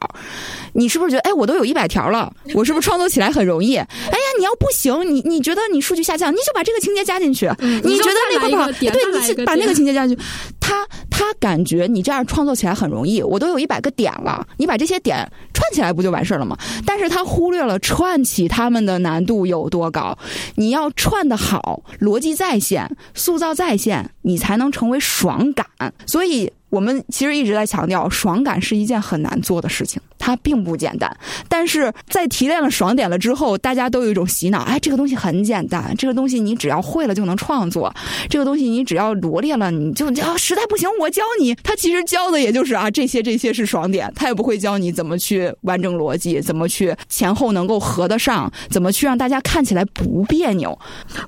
[0.74, 3.76] 你是不是觉得，哎，我都有一百条了， 我是不是创作起来很容易？
[3.76, 7.50] 哎呀，你要不行，你你觉得你数据下降，你就把这个情节加进去。
[7.60, 8.92] 你觉得那个不好，对，
[9.36, 10.24] 你把那个情节加进去。
[10.60, 15.18] 他他感觉你这样创作起来很容易，我都有一百个点了，你把这些点
[15.54, 16.58] 串起来不就完事儿了吗？
[16.86, 20.18] 但是他忽略了串起他们的难度有多高。
[20.56, 25.66] 你要串的好，逻辑在线，塑造在线，你才能成为爽感。
[26.06, 26.52] 所以。
[26.70, 31.16] 我们其实一直在强调，爽感是一件很难做的事情，它并不简单。
[31.48, 37.94] 但是在提炼了爽点了之后，大家都有一种洗脑：哎，这个东西很简单，这个东西你只要会了就能创作，
[38.30, 41.56] 这个东西你只要罗列了你就啊，实在不行我教你。
[41.56, 50.78] 他其实教的也就是啊，这些这些是爽点，他也不会教你怎么去完整逻辑，怎么去前后能够合得上，怎么去让大家看起来不别扭。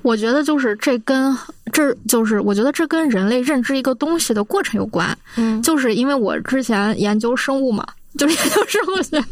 [0.02, 1.36] 我觉得就是这跟。
[1.70, 7.86] 这就是我觉得这跟人类认知一个东西的过程有关，嗯，就是因为我之前研究生物嘛。
[8.18, 9.24] 就是研究生物学，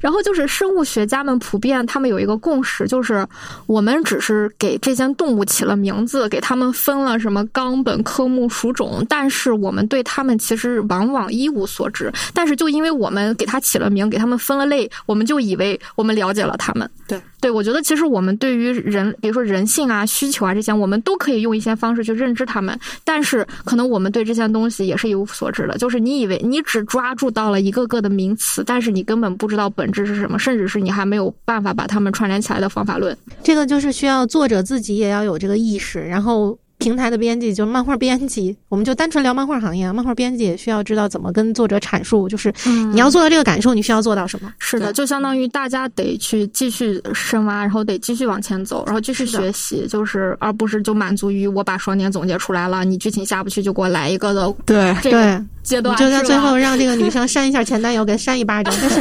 [0.00, 3.26] 然后就是生物学家们普遍他们有一个共识，就是
[3.66, 12.12] 我们只是给这些动物起了名字，给他们分了什么纲本科目属种，但是我们对他们其实往往一无所知。
[12.32, 16.90] 但是就因为我们给它起了名，给他们分了类，我们就以为我们了解了他们。
[17.06, 22.76] 对，对我觉得其实我们对于人，比如说人性啊、需求啊这些，我们都可以用一些方式去认知他们。
[23.04, 28.23] 但是可能我们对这些东西也是一无所知的，就是你以为你只抓住到了一个个的名。
[28.24, 33.16] 名词，但是你根本不知道本质是什么，甚至是你还没有办法把它们串联起来的方法论。
[33.42, 36.58] 这个就是需要作者自己也要有这个意识，然后。
[36.78, 39.92] 平台的编辑就是漫画编辑，我们就单纯聊漫画行业啊。
[39.92, 42.52] 漫画编辑也需要知道怎么跟作者阐述，就是
[42.92, 44.52] 你要做到这个感受，你需要做到什么？
[44.58, 54.54] 是的，就相当于大家得去继续深挖，然后得继续往前走，然后继续学习，就是而不是就满足于我把爽点总结出来了，你剧情下不去就给我来一个的。
[54.66, 59.00] 对对，阶段就在最后让这个女生扇一下前男友，给扇一巴掌，但是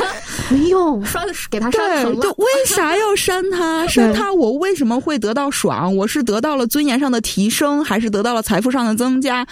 [0.53, 2.21] 没用，扇给他扇疼了。
[2.21, 3.85] 就为啥要扇他？
[3.87, 5.93] 扇他我为什么会得到爽？
[5.95, 7.62] 我是得到了尊严上的提升。
[7.83, 9.45] 还是得到了财富上的增加，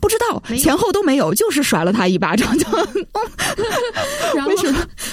[0.00, 2.66] 不知道前后都没有，就是甩了他一巴掌就。
[4.34, 4.52] 然后，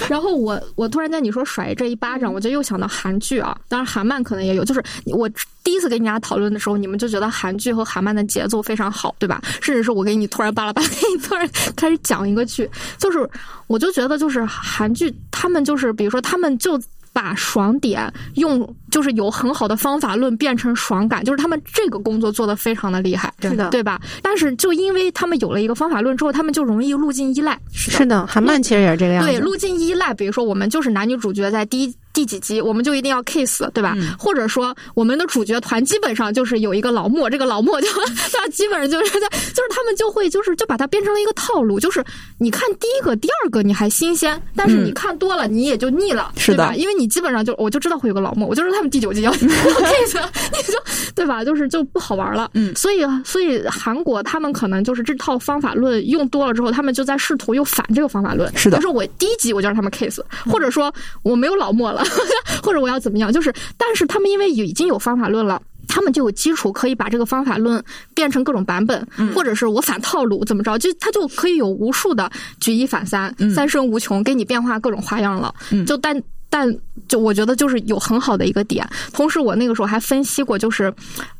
[0.08, 4.64] 然后我我突然间你说甩这一巴掌，我就又想到韩剧啊，当然韩漫可能也有。
[4.64, 5.28] 就是我
[5.62, 9.42] 第一次跟你俩讨论的时候，你们就觉得韩剧和韩漫的节奏非常好，对吧？
[9.60, 12.68] 甚至是我给你突然巴拉巴拉，给你突然开始讲一个剧，
[12.98, 13.28] 就是
[13.66, 16.80] 我就觉得就是韩剧，他们就是比如说他们就。
[17.16, 23.98] 把爽点用，就是有很好的方法论变成爽感，就是他们这个工作做的非常的厉害，是的，对吧？
[24.20, 27.58] 但是就因为他们有了一个方法论之后，他们就容易路径依赖。
[27.72, 29.30] 是的，韩漫其实也是这个样子。
[29.30, 31.94] 对，路径依赖，比如说我们就是男女主角在第一。
[32.16, 33.94] 第几集我们就一定要 kiss，对吧？
[34.18, 37.88] 或者说我们的主角团基本上就是有一个老莫，这个老莫就
[38.32, 42.02] 他基本上就是在，就是他们就会就是就把它变成了一个套路，就是
[42.38, 46.72] 你看第一个、第二个你还新鲜，但是你看多了你也就腻了，对吧？
[46.74, 50.78] 因为你基本上就我就知道会有个老莫，我就知道他们第九集要 kiss，你就
[51.14, 51.44] 对吧？
[51.44, 52.50] 就是就不好玩了。
[52.54, 58.50] 嗯，所以所以韩国他们可能就是这套方法论用多了之后，他们就在试图又反这个方法论。
[58.56, 60.18] 是的，就是我第一集我就让他们 kiss，
[60.50, 60.90] 或者说
[61.22, 62.05] 我没有老莫了。
[62.62, 63.32] 或者我要怎么样？
[63.32, 67.82] 就是，但是他们因为已经有方法论了，他们就有基础可以把这个方法论
[68.14, 70.78] 变成各种版本，或者是我反套路怎么着？
[70.78, 72.30] 就他就可以有无数的
[72.60, 75.54] 举一反三，三生无穷，给你变化各种花样了。
[75.86, 76.74] 就但但
[77.08, 78.88] 就我觉得就是有很好的一个点。
[79.12, 80.92] 同时，我那个时候还分析过，就是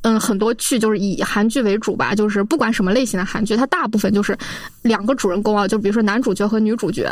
[0.03, 4.37] 嗯，很多剧就是以韩剧为主吧，就是不管什么类型的韩剧，它大部分就是
[4.83, 7.11] 两个主人公啊，就比如说男主角和女主角。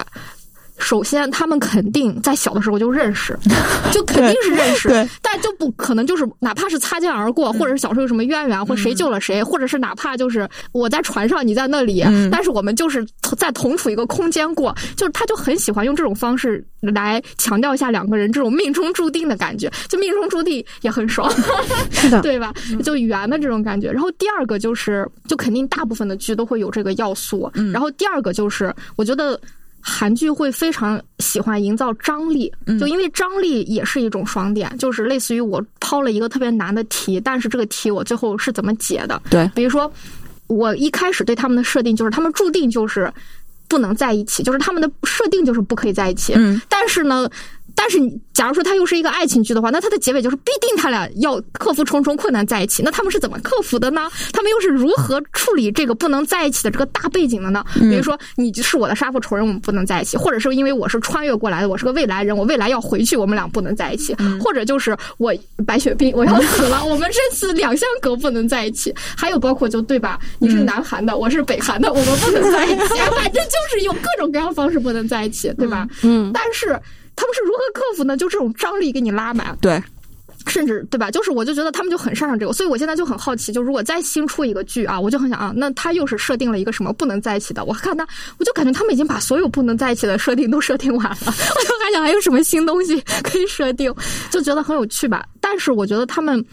[0.79, 3.39] 首先，他们肯定在小的时候就认识，
[3.93, 4.89] 就肯定是认识，
[5.23, 13.07] 但就不可能就是哪怕是擦肩而过，或者是小时候有什么渊源，或谁救了谁，或者是哪怕就是我在船上，你在那里，但是我们就是
[13.39, 21.33] 在同处一个空间过，就是他就很喜欢用这种方式来强调一下两个人这种命中注定的感觉，就命中注定也很爽，
[21.91, 22.53] 是的，对吧？
[22.85, 23.91] 就圆的这种感觉。
[23.91, 27.51] 然后第二个就是，就肯定大部分的剧都会有这个要素。
[27.73, 29.41] 然后第二个就是，我觉得。
[29.87, 32.51] 韩剧会非常喜欢营造张力，
[32.81, 39.21] 就因为张力也是一种爽点，就是类似于我抛了一个特别难的题，但是这个题我最后是怎么解的？
[39.29, 39.93] 对，比如说
[40.47, 43.13] 我一开始对他们的设定就是他们注定就是
[43.69, 46.33] 不能在一起，就是他们的设定就是不可以在一起。
[46.35, 47.29] 嗯，但是呢。
[47.77, 47.99] 但是，
[48.33, 52.83] 假如说它又是一个爱情剧的话，那它的结尾就是必定他俩要克服重重困难在一起。
[52.83, 54.09] 那他们是怎么克服的呢？
[54.33, 57.65] 他们又是如何处理这个不能在一起的这个大背景的呢？
[57.75, 65.35] 比如说，你是我的杀父仇人，我们不能在一起；或者是因为我是穿越过来的，我是个未来人，我未来要回去，我们俩不能在一起；或者就是我
[65.67, 68.95] 白血病我要死了，我们这次两相隔不能在一起。
[69.17, 70.19] 还有包括就对吧？
[70.39, 72.95] 你是南韩的，我是北韩的，我们不能在一起。
[73.15, 75.87] 反正就是有各种各样方式不能在一起，对吧？
[76.03, 76.79] 嗯，但是。
[77.17, 78.17] 他们是如何克服呢？
[78.17, 79.83] 就这种张力给你拉满，对，
[80.47, 81.11] 甚至对吧？
[81.11, 87.65] 就是我就觉得他们就很擅长这个，所以我现在就很好奇，就如果再新出一个剧啊，我就很想啊，那他又是设定了一个什么不能在一起的？
[87.65, 88.07] 我看他，
[88.39, 91.33] 我就感觉他们已经把所有不能在一起的设定都设定完了， 我
[91.65, 93.95] 就还想还有什么新东西可以设定，
[94.31, 95.25] 就觉得很有趣吧。
[95.41, 96.45] 但是我觉得他们，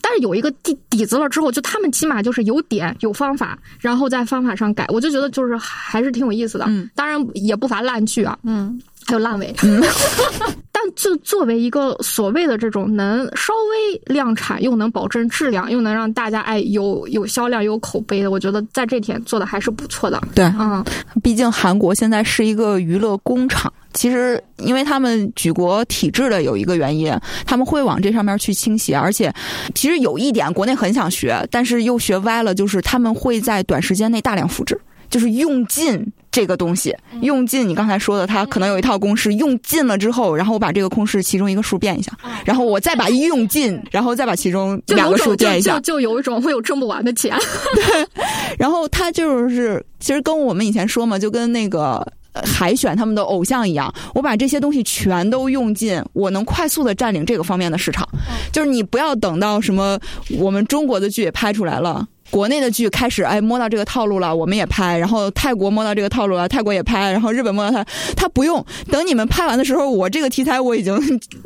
[0.00, 6.64] 但是有一个底底子了之后，就他们起码就是有点有方法，然后在方法上改，我就觉得就是还是挺有意思的。
[6.68, 8.36] 嗯，当然也不乏烂剧啊。
[8.42, 8.80] 嗯。
[9.06, 9.54] 还有烂尾，
[10.72, 20.20] 但就作为一个所谓的这种能稍微量产又能保证质量又能让大家哎有有销量有口碑的，我觉得在这点做的还是不错的。
[20.34, 20.84] 对，嗯，
[21.22, 27.12] 毕竟韩国现在是一个娱乐工厂，其实因为他们举国体制的有一个原因，
[27.44, 29.32] 他们会往这上面去倾斜，而且
[29.74, 34.80] 其实有一点国内很想学，但是又学歪了，就是他们会在短时间内大量复制。
[35.08, 42.12] 就是用尽这个东西，用尽你刚才说的，它可能有一套公式，用尽了之后，然后我把这个公式其中一个数变一下，
[42.44, 47.36] 然后我再把用尽，然后再把其中两个数变一下，就有一种会有挣不完的钱。
[47.74, 48.06] 对，
[48.58, 52.06] 然后他就是其实跟我们以前说嘛，就跟那个
[52.44, 58.08] 海选他们的偶像一样，我把这些东西全都用尽，我能快速的占领这个方面的市场。
[58.52, 59.98] 就是你不要等到什么
[60.38, 62.06] 我们中国的剧也拍出来了。
[62.30, 67.84] 国内的剧开始哎摸到这个套路了，我们也拍；然后泰国摸到这个套路了，泰国也拍；然后日本摸到它，
[68.16, 70.94] 它不用等你们拍完的时候，我这个题材我已经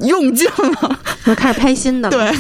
[0.01, 2.11] 用尽了，我开始拍新的。
[2.11, 2.31] 对。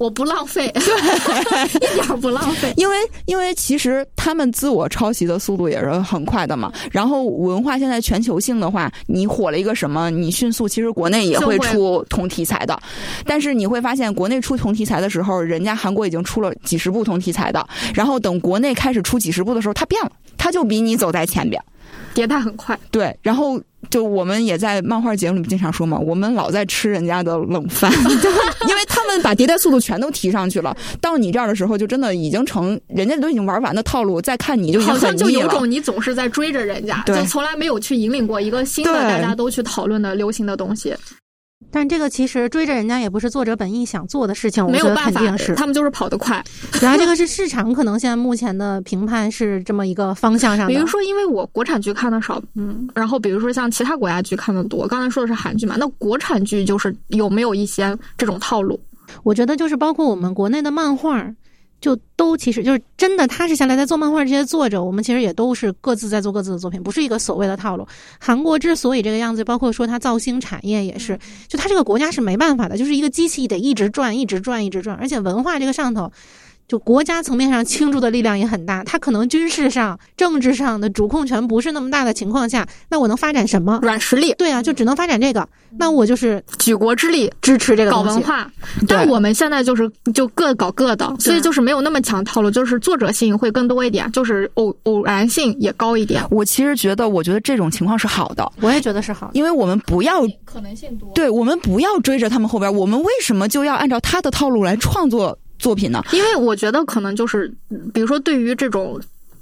[0.00, 2.72] 我不浪费， 对，一点不浪费。
[2.78, 2.96] 因为
[3.26, 6.72] 因为其实他们自我抄袭的速度也是很快的嘛。
[6.90, 12.80] 然后文化现在全球性的话，你火了一个什么，你迅速其实国内也会出同题材的。
[13.26, 17.62] 但是你会发现，国内出同题材的时候，人家韩国已经出了几十部同题材的。
[17.94, 21.62] 然后等国内开始出几十部的时候，它变了，它就比你走在前边。
[22.14, 27.90] 迭代很快，对，然后就我们也在漫画节目里经常说嘛，我们老在吃人家的冷饭，
[28.68, 40.94] 因为他们把迭代速度全都提上去了，到你这儿的时候，就真的已经成人家都已经玩完的套路，再看你就好像就有种你总是在追着人家，就从来没有去引领过一个新的大家都去讨论的流行的东西。
[41.72, 45.54] 但这个其实追着人家也不是作者本意想做的事情，我觉得没有办法肯定是。
[45.54, 46.42] 他们就是跑得快。
[46.80, 50.72] 然后这个是市场可能现在目前的评判是这么一个方向上的。
[50.72, 54.88] 比如说，因为我国产剧看的少，嗯，然后比如说像其他国家剧看的多。
[54.88, 58.80] 刚才说的是韩剧嘛，那国产剧就是有没有一些这种套路？
[59.22, 61.24] 我觉得就是包括我们国内的漫画。
[61.80, 67.86] 就都其实就是真的，踏实下来在做漫画这些作者，我们其实也都是各自在做各自的作品，不是一个所谓的套路。
[68.18, 76.12] 韩国之所以这个样子，包括说它造星产业也是，就它这个国家是没办法的，就是一个机器得一直转，一直转，一直转，而且文化这个上头。
[76.70, 84.32] 就国家层面上倾注的力量也很大，他可能军事上、政治上的主控权不是那么大的情况下，那我能发展什么软实力？
[84.34, 85.48] 对啊，就只能发展这个。
[85.76, 88.48] 那我就是举国之力支持这个搞文化。
[88.86, 96.22] 但我们现在就是就各搞各的，所以就是没有那么强套路，就是作者性会更多一点，就是偶偶然性也高一点。
[96.30, 105.36] 我其实觉得，我觉得这种情况是好的，我也觉得是好，因为我们不要可能性多，对我们不要追着他们后边，我们为什么就要按照他的套路来创作？
[105.60, 106.02] 作品呢？
[106.12, 107.54] 因为我觉得可能就是，
[107.94, 109.00] 比如说对于这种。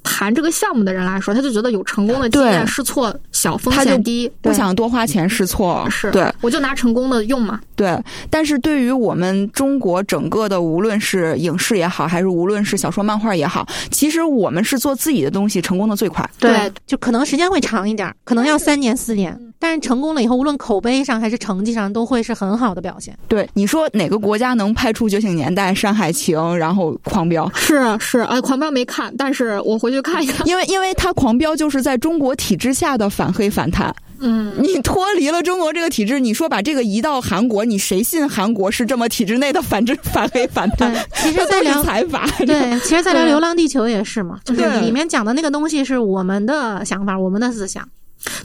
[0.08, 5.86] 谈这个项目的人来说，他就觉得有成功的经验，试错小，风险低，不想多花钱试错。
[5.90, 7.60] 是对，我就拿成功的用嘛。
[7.76, 7.94] 对，
[8.30, 16.28] 但是对于我们中国整个的，无论是影视也好，还是无论是小说漫画也好，其实我们是做自己的东西，成功的最快。
[16.38, 23.16] 对，就可能时间会长一点，可能要三年四年，但是成功了以后，无论口碑上还是成绩上，都会是很好的表现。
[23.28, 27.46] 对，你说哪个国家能拍出《觉醒年代》《山海情》，然后《狂飙》？
[27.54, 29.97] 是是，哎，《狂飙》没看，但是我回去。
[30.02, 33.94] 看一看，因为因为他狂飙就是在中国体制下的反黑反贪。
[34.20, 40.92] 嗯，你脱离了中国这个体制，你说把这个移到韩国，你谁信韩国是这么体制内的反制反黑反贪？
[41.14, 47.88] 其实，在聊财阀，对，其实，在聊《流浪地球》也是嘛，就是里面讲的那个东西是我们的想法，我们的思想。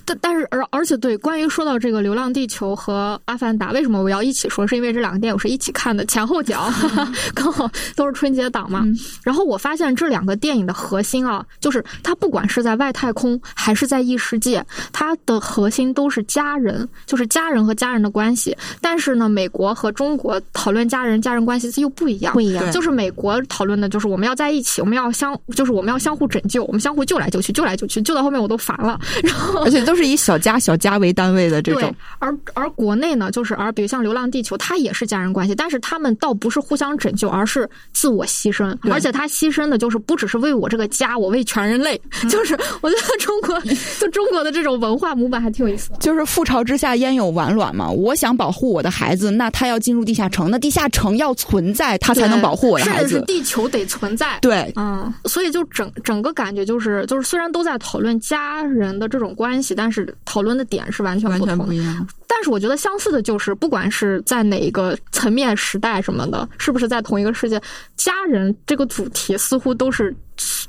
[0.05, 4.67] 但但是而而且对，关于说到这个《流浪地球》和《阿凡达》，为什么我要一起说？
[4.67, 6.71] 是因为这两个电影是一起看的，前后脚，
[7.35, 8.85] 刚好都是春节档嘛。
[9.23, 18.55] 然后我发现这两个电影的核心啊，就是它不管是在外太空还是在异世界，它的核心都是家人，就是家人和家人的关系。
[18.79, 22.71] 但是呢，美国和中国讨论家人家人关系又不一样，不一样。
[22.71, 28.99] 就是美国讨论的就是我们要在一起，我们要相，就是我们要相互拯救，我们相互救来救去，救来救去，救到后面我都烦了。
[29.21, 29.62] 然后。
[29.65, 41.99] 而且都是以小家小家为单位的这种，而而国内呢，就是而比如像《流浪地球》，它也是家人关系，但是他们倒不是互相拯救，而是自我牺牲，而且他牺牲的就是不只是为我这个家，我为全人类。
[42.29, 43.59] 就是我觉得中国
[43.99, 45.97] 就中国的这种文化模板还挺有意思的。
[45.97, 53.19] 就是覆巢之下焉有完卵嘛，我想保护我的孩子，那他要进入地下城，那地下城要存在，他才能保护我的孩子。
[53.19, 54.39] 是地球得存在。
[54.41, 59.52] 对，嗯，所以就整整个感觉就是就是虽然都在讨论家人的这种关。
[59.53, 62.07] 关系，但是讨论的点是完全完全不一样。
[62.27, 67.61] 但是我觉得相似的就是，不管是在哪一个层面、时代什么的，是不是在同一个世界，
[67.95, 70.13] 家人这个主题似乎都是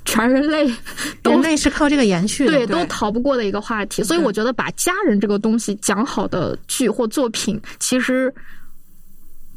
[0.05, 0.71] 全人类，
[1.23, 4.03] 人类是靠这个延续的，对，都逃不过的一个话题。
[4.03, 8.33] 所以我觉得把家人这个东西讲好的剧或作品，其实。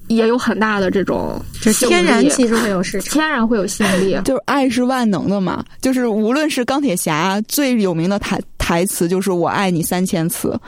[0.08, 4.18] 也有很大的这种，就天然其实会有市场，天然会有吸引力。
[4.26, 10.60] 就是爱是万能的嘛，就是无论是钢铁侠最有名的台台词就是“我爱你三千次”，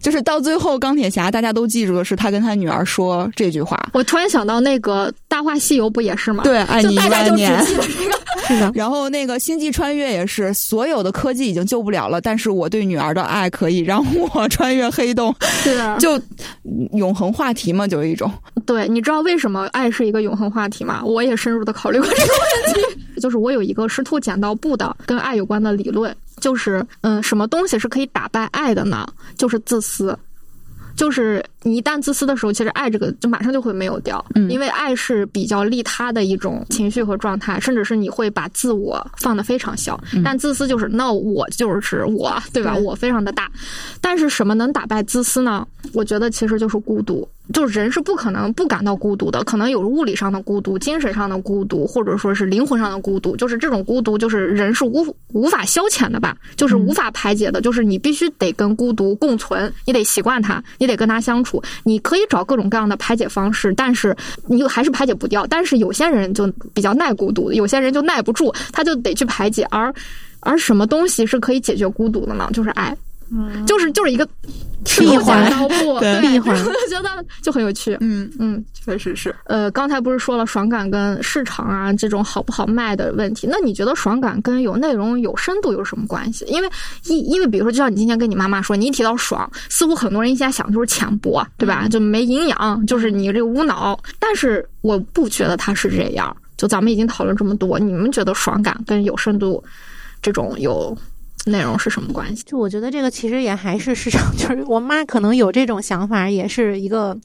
[0.00, 3.78] 就是到最后钢铁侠大家都记住的是他跟他女儿说这句话。
[3.92, 6.42] 我突然想到那个《大话西游》不也是吗？
[6.44, 7.64] 对，爱你一万年。
[8.46, 8.70] 是的。
[8.74, 14.04] 然后那个《星际穿越》也是，所有的科技已经救不了了，但是我对女儿的爱可以让
[14.34, 15.34] 我穿越黑洞。
[15.40, 15.96] 是的。
[15.98, 16.20] 就
[16.92, 18.30] 永恒话题嘛，就一种。
[18.66, 18.83] 对。
[18.88, 21.02] 你知道为什么爱是一个永恒话题吗？
[21.04, 23.04] 我也深入的考虑过这个问题。
[23.20, 29.06] 就是我有一个师徒剪刀布的跟爱有关的理论，就是嗯，什么东西是可以打败爱的呢？
[29.36, 30.16] 就是自私。
[30.96, 40.00] 就是你一旦自私的时候，其实爱这个就马上就会没有掉，嗯，因为爱是比较利他的一种情绪和状态，甚至是你会把自我放得非常小。
[40.24, 42.76] 但自私就是那我就是我，对吧？
[42.76, 43.50] 我非常的大。
[44.00, 45.66] 但是什么能打败自私呢？
[45.94, 47.28] 我觉得其实就是孤独。
[47.52, 53.36] 就是人是不可能不感到孤独的，可能有物理上的孤独、精神上的孤独，或者说是灵魂上的孤独。
[53.36, 56.36] 就是这种孤独，就是人是无无法消遣的吧？
[56.56, 57.60] 就是无法排解的。
[57.60, 61.62] 就是你必须得跟孤独共存，你得习惯它，你得跟它相处。
[61.82, 64.16] 你可以找各种各样的排解方式，但是
[64.46, 65.46] 你还是排解不掉。
[65.46, 69.66] 但是有些人就比较耐孤独，有些人就耐不住，他就得去排解。
[69.70, 69.92] 而
[70.40, 72.48] 而什么东西是可以解决孤独的呢？
[72.52, 72.96] 就是爱。
[73.66, 74.26] 就是就是一个
[74.84, 75.50] 闭环
[76.00, 77.96] 对闭环我 就觉得就很有趣。
[78.00, 79.34] 嗯，嗯，确实是。
[79.44, 83.46] 呃，刚才不是说了爽感跟市场啊这种好不好卖的问题？
[83.50, 86.44] 那你觉得爽感跟有内容、有深度有什么关系？
[86.46, 86.68] 因为
[87.04, 91.88] 因因为比如说，就像你今天跟你妈妈说，你一提到爽，似乎很多人一下想就是浅薄，对吧？
[91.88, 93.98] 就没营养，就是你这个无脑。
[94.18, 96.36] 但是我不觉得它是这样。
[96.56, 99.62] 就咱们已经讨论这么多，你们觉得爽感跟有深度
[100.22, 100.96] 这种有
[101.46, 102.42] 内容是什么关系？
[102.44, 107.16] 就我觉得这个其实也还是市场， 就是我妈可能有这种想法，也是一个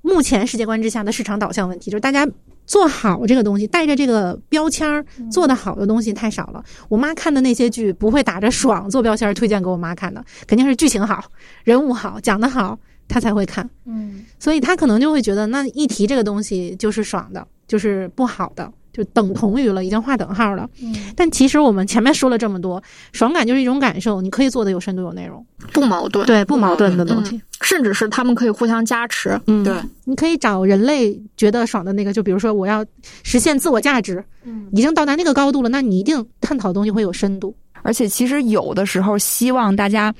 [0.00, 2.26] 目前世界观之下的市场导向问题，就是大家
[2.66, 6.64] 做好这个东西，带着这个标签儿做的好的东西太少了。
[6.88, 11.24] 我妈看的那些剧不会打着爽做标签儿推荐给我妈看的，肯定是剧情好、
[11.64, 12.78] 人物好、讲的好，
[13.08, 13.68] 她才会看。
[13.86, 18.72] 嗯，所以她可能就会觉得，那一提这个东西就是爽的，就是不好的。
[18.92, 20.68] 就等同于了，已经划等号了。
[20.82, 22.82] 嗯，但其实我们前面说了这么多，
[23.12, 27.40] 爽感就是一种感受，你可以做的有深度、有内容，不矛盾，对，不矛盾的东西。
[27.62, 29.40] 甚至是他们可以互相加持。
[29.46, 29.74] 嗯，对，
[30.04, 32.84] 你可以找人类觉得爽的那个，就比如说我要
[33.22, 37.54] 实现自我价值，嗯，已经到达那个高度了，那你一定探讨的东西会有深度。
[37.82, 40.14] 而且其实有的时候，希望大家。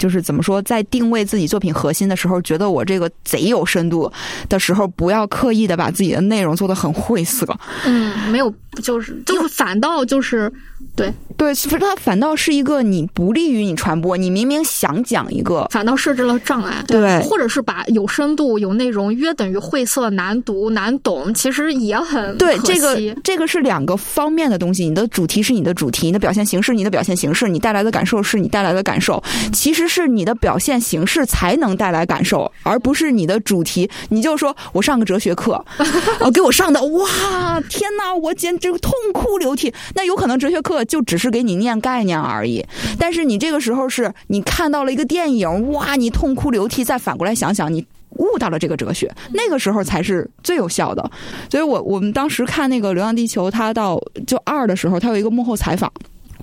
[0.00, 4.10] 就是怎么说，在定位自己作品核心的时候，觉得我这个贼有深度
[4.48, 7.46] 的时候，不要刻意的把自己的内容做的很晦涩。
[7.84, 8.50] 嗯，没有，
[8.82, 10.50] 就是就是反倒就是
[10.96, 14.16] 对对，它反倒是一个你不利于你传播。
[14.16, 16.82] 你明明想讲一个，反倒设置了障碍。
[16.88, 22.58] 对，或者是把有深度、有内容约等于晦涩、难读、难懂，其实也很对。
[22.60, 24.88] 这个这个是两个方面的东西。
[24.88, 29.22] 你的主题是你的主题，你的表现形式你的表现形式，你带来的感受是你带来的感受。
[29.52, 29.89] 其实。
[29.90, 33.90] 是你的表现形式才能带来感受，而不是你的主题。
[34.10, 35.62] 你就说我上个哲学课，
[36.20, 39.74] 哦，给我上的哇，天哪，我简直痛哭流涕。
[39.94, 42.64] 那有可能哲学课就只是给你念概念而已，
[42.98, 46.84] 但是你这个时候是你看到了一个电影，哇，你痛哭流涕。
[46.84, 51.10] 再反过来想想，你悟到了这个哲学，那个时候才是最有效的。
[51.50, 55.92] 所以我我们当时看那个《流浪地球》，它到就二的时候，它有一个幕后采访。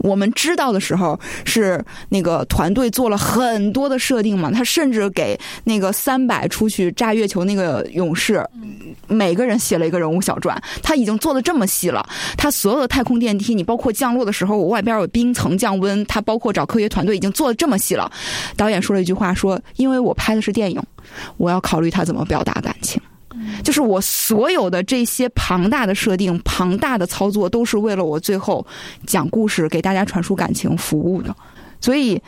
[0.08, 8.44] 我们知道的时候是那个团队做了很多的设定嘛，他甚至给那个三百出去炸月球那个勇士，
[9.08, 10.60] 每个人写了一个人物小传。
[10.82, 12.08] 他已经做的这么细了，
[12.38, 18.10] 他所有的太空电梯，你包括降落的时候，我外边有冰层降温，他包括找科学团队已经做的这么细了。
[18.56, 20.82] 导演说了一句话，说：“因为我拍的是电影，
[21.36, 23.02] 我要考虑他怎么表达感情。”
[23.64, 28.66] 就是我所有的这些庞大的设定、庞大的操作，都是为了我最后
[29.06, 31.36] 讲故事、给大家传输感情服务的。
[31.80, 32.22] 所以，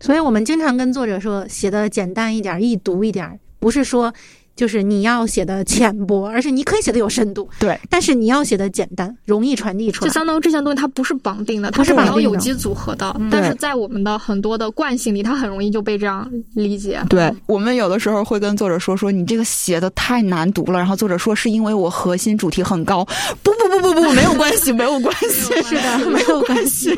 [0.00, 4.12] 所以我们经常跟作者说，写的简单一点、易读一点，不是说。
[4.60, 7.80] 就是你要写的浅薄，而且你可以写的有深度，对。
[7.88, 10.08] 但是你要写的简单，容易传递出来。
[10.10, 13.18] 就相当于这些东西它不是绑定的，它是要有机组合的。
[13.30, 17.00] 但是在我们的很多的惯性里，它很容易就被这样理解。
[17.08, 23.02] 对我们有的时候会跟作者说说你这个写的太难读了，然后作者说是因为我核心主题很高。
[23.42, 26.94] 不不不不不， 没有关系，没有关系，是的，没有关系。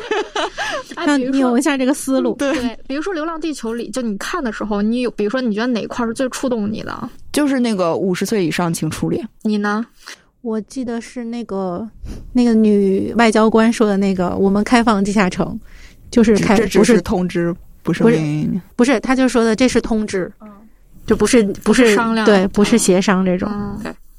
[0.97, 2.33] 那扭一下这个思路。
[2.33, 7.09] 对，比如说《流浪地球》里，就你看的时候，你有比如说你觉得哪块是最触动你的？
[7.33, 9.21] 就是那个五十岁以上请出列。
[9.41, 9.85] 你呢？
[10.41, 11.89] 我记得是那个
[12.33, 15.57] 那个女外交官说的那个，我们开放地下城，
[16.11, 18.19] 就是开不是通知，不是不是
[18.75, 20.29] 不是，他就说的这是通知，
[21.05, 23.49] 就不是不是商量，对，不是协商这种。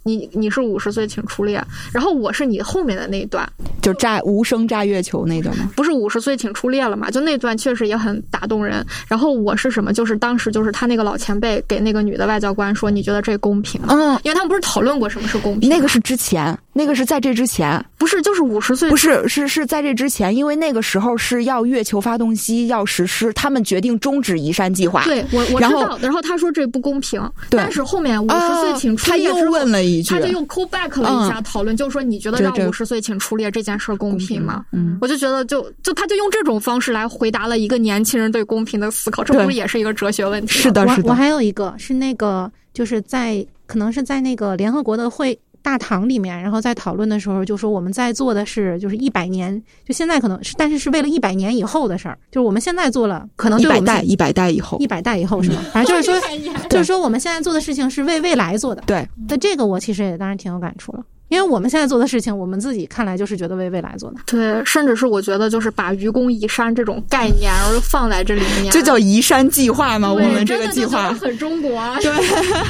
[0.04, 1.62] 你你是五十岁请出列，
[1.92, 3.48] 然后我是你后面的那一段，
[3.80, 5.70] 就炸无声炸月球那段吗？
[5.74, 7.10] 不是五十岁请出列了嘛？
[7.10, 8.84] 就那段确实也很打动人。
[9.08, 9.92] 然后我是什么？
[9.92, 15.70] 就是当时就是他那个老前辈给那个女的外交官说：“你觉得这公平吗？”嗯，因为他们不是讨论过什么是公平？
[15.70, 18.90] 那个是之前，那个是在这之前，不是就是五十岁？
[18.90, 25.02] 不是，是是在这之前，因为那个时候是要月球发动机要实施，他们决定终止移山计划。
[25.04, 25.98] 对，我我知道。
[26.02, 34.64] 然后他说这不公平，但是后面五十岁请出列他又问了一句，他就用 callback 了一下讨论，就是说你觉得让五十岁请出列这件事公平吗？
[34.72, 40.58] 嗯，我就觉得就就他就用这种方式来回答了一个年轻人对公平的思考，这不是也是一个哲学问题？
[40.58, 41.08] 是的，是的。
[41.08, 55.64] 我还有一个是那个就是在可能是在那个联合国的会大堂里面，然后在讨论的时候就说我们在做的是就是一百年，就现在可能是但是是为了一百年以后的事儿，就是我们现在做了可能一百代一百代以后一百代以后是吗？
[55.72, 56.28] 反正就是说
[56.68, 58.82] 就是说我们现在做的事情是为未来做的。
[58.86, 61.02] 对，那这个我其实也当然挺有感触了。
[61.28, 64.16] 因为我们现在做的事情，我们自己看来就是觉得为未来做的。
[64.26, 70.12] 对，甚至是我觉得就是把愚公移山这种概念，然后放在这里面，这叫移山计划吗？
[70.12, 71.70] 我们这个计划很中国。
[72.00, 72.12] 对。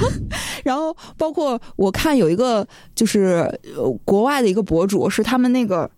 [0.64, 3.46] 然后包括我看有一个就是
[4.04, 5.90] 国外的一个博主，是他们那个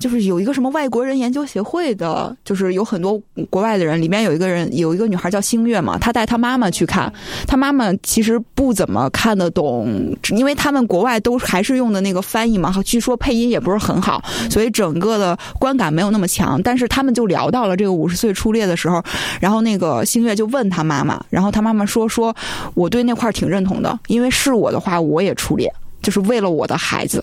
[0.00, 3.20] 就是有一个什么外国人研究协会的，就是有很多
[3.50, 7.12] 国外的人，里面有一个人有一个女孩叫星月嘛，她带她妈妈去看，
[7.46, 16.60] 她妈妈其实不怎么看得懂，因为他们国外都还是用的那个翻译嘛，据说配音也不是很好，所以整个的观感没有那么强。
[16.62, 19.04] 但是他们就聊到了这个五十岁初恋的时候，
[19.38, 22.34] 然后那个星月就问他妈妈，然后他妈妈说说
[22.72, 25.70] 我对那块挺认同的，因为是我的话我也初恋，
[26.00, 27.22] 就是为了我的孩子。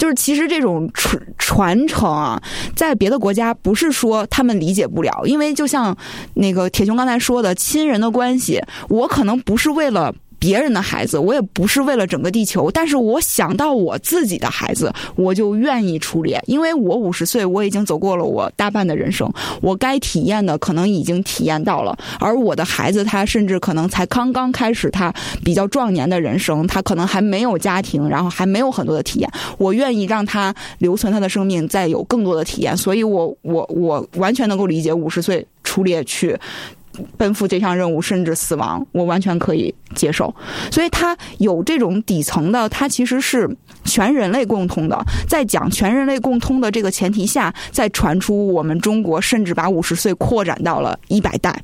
[0.00, 2.42] 就是其实这种传传承啊，
[2.74, 5.94] 在别的国家不是说他们理解不了，因为就像
[6.32, 10.14] 那个铁雄刚才说的，亲人的关系，我可能不是为了。
[10.40, 19.30] 别人的孩子，我也不是为了整个地球，但是我想到我自己的孩子，我就愿意出列，因为我五十岁，我已经走过了我大半的人生，
[19.60, 25.14] 我该体验的可能已经体验到了，而我的孩子他甚至可能才刚刚开始他
[25.44, 36.34] 比较壮年的人生，他可能还没有家庭，然后还没有很多的体验，我愿意让他留存他的生命，再有更多的体验，所以我我我完全能够理解五十岁出列去。
[37.16, 40.34] 奔赴这项任务，甚至死亡，我完全可以接受。
[40.70, 43.48] 所以，他有这种底层的，他其实是
[43.84, 44.98] 全人类共通的。
[45.28, 51.62] 在讲全人类共通的这个前提下，再传出我们中国，甚至把五十岁扩展到了一百代。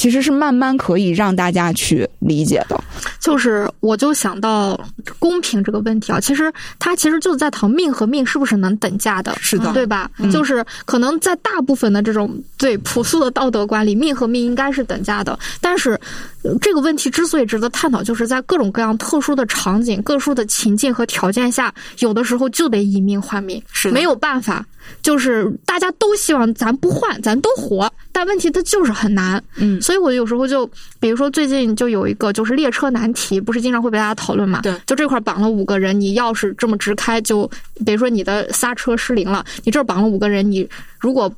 [0.00, 2.84] 其实是慢慢可以让大家去理解的，
[3.20, 4.80] 就是我就想到
[5.18, 10.10] 公平这个问题啊，其实它其实就在讨命和命是不是能等价的，是的，对吧？
[10.32, 16.00] 就是可能在大部分的这种最朴素的道德观里，命和命应该是等价的，但是
[16.62, 24.64] 这个问题之所以值得探讨，就是在各种各样特殊的场景、特殊的情境和条件下，有的时候就得以命换命，是没有办法。
[25.02, 29.42] 就是大家都希望咱不换，咱都活，但问题它就是很难。
[29.56, 30.68] 嗯，所以我有时候就，
[30.98, 34.60] 比如说最近就有一个就是列车难题，不是经常会被大家讨论嘛？
[34.62, 37.50] 对，就这块绑了五个人，你要是这么直开，就
[37.84, 40.68] 比如说你的刹车失灵了，你这儿绑了五个人，你
[40.98, 41.32] 如果。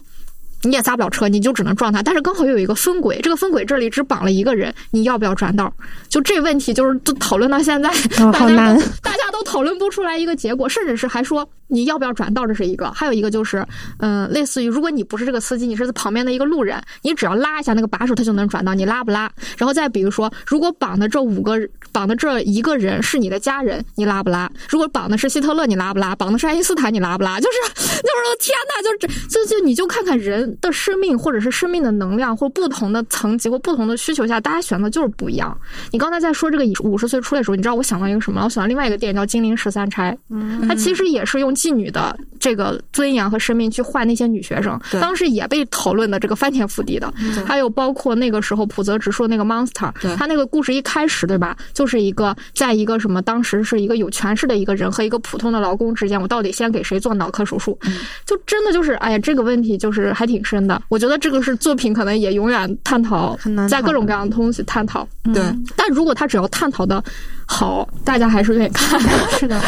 [0.63, 2.03] 你也砸不了车，你就只能撞他。
[2.03, 5.73] 但是刚好又有一个分轨，这个分轨这里只绑了一个人，你要不要转道？
[6.09, 7.91] 就这问题，就是都讨论到现在，
[8.33, 12.91] 大家大家都讨论不出来一个结果，甚至是还说你要不要转道，这是一个。
[12.93, 13.67] 还有一个就是，
[13.99, 19.31] 嗯，类似于如果你不是这个司机，你是旁边的一个路人，你只要拉一下那个把手，他就能转道，你拉不拉？
[19.59, 21.59] 然后再比如说，如果绑的这五个
[21.91, 24.51] 绑的这一个人是你的家人，你拉不拉？
[24.69, 26.15] 如果绑的是希特勒，你拉不拉？
[26.15, 27.41] 绑的是爱因斯坦，你拉不拉？
[27.41, 30.52] 就是就是天呐，就这就就你就看看人。
[30.61, 35.57] 的生命，或者是生命的能量，或不同的层级或不同的需求下，大家选择就是不一样。
[35.91, 38.45] 你刚才在说这个五十岁出来的时候，你知道我想到一个什么？
[38.45, 47.13] 我想到另外一个电影叫《金陵十三钗》，嗯它其实也是用妓女的这个尊严和生命去换那些女学生，当时也被讨论的这个翻天覆地的。
[47.47, 57.79] 还有包括那个时候浦泽直树那个 Monster，他那个故事一开始对吧，就是一个在一个什么当时是一个有权势的一个人和一个普通的劳工之间，我到底先给谁做脑科手术？
[58.27, 60.42] 就真的就是哎呀，这个问题就是还挺。
[60.43, 63.39] 真的，我觉得这个是作品可能也永远探讨，
[63.69, 65.07] 在各种各样的东西探讨。
[65.33, 65.43] 对，
[65.77, 67.03] 但如果他只要探讨的
[67.53, 68.99] 好，大家还是愿意看。
[69.39, 69.61] 是的，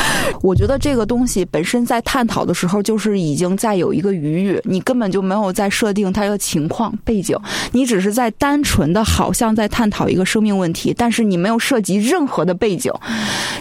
[0.43, 7.37] 我觉得这个东西本身在探讨的时候，就是已经在有一个余裕，你根本就没有在设定它的情况背景，
[7.73, 12.91] 你只是在单纯的好像在探讨一个生命问题，但是你没有涉及任何的背景。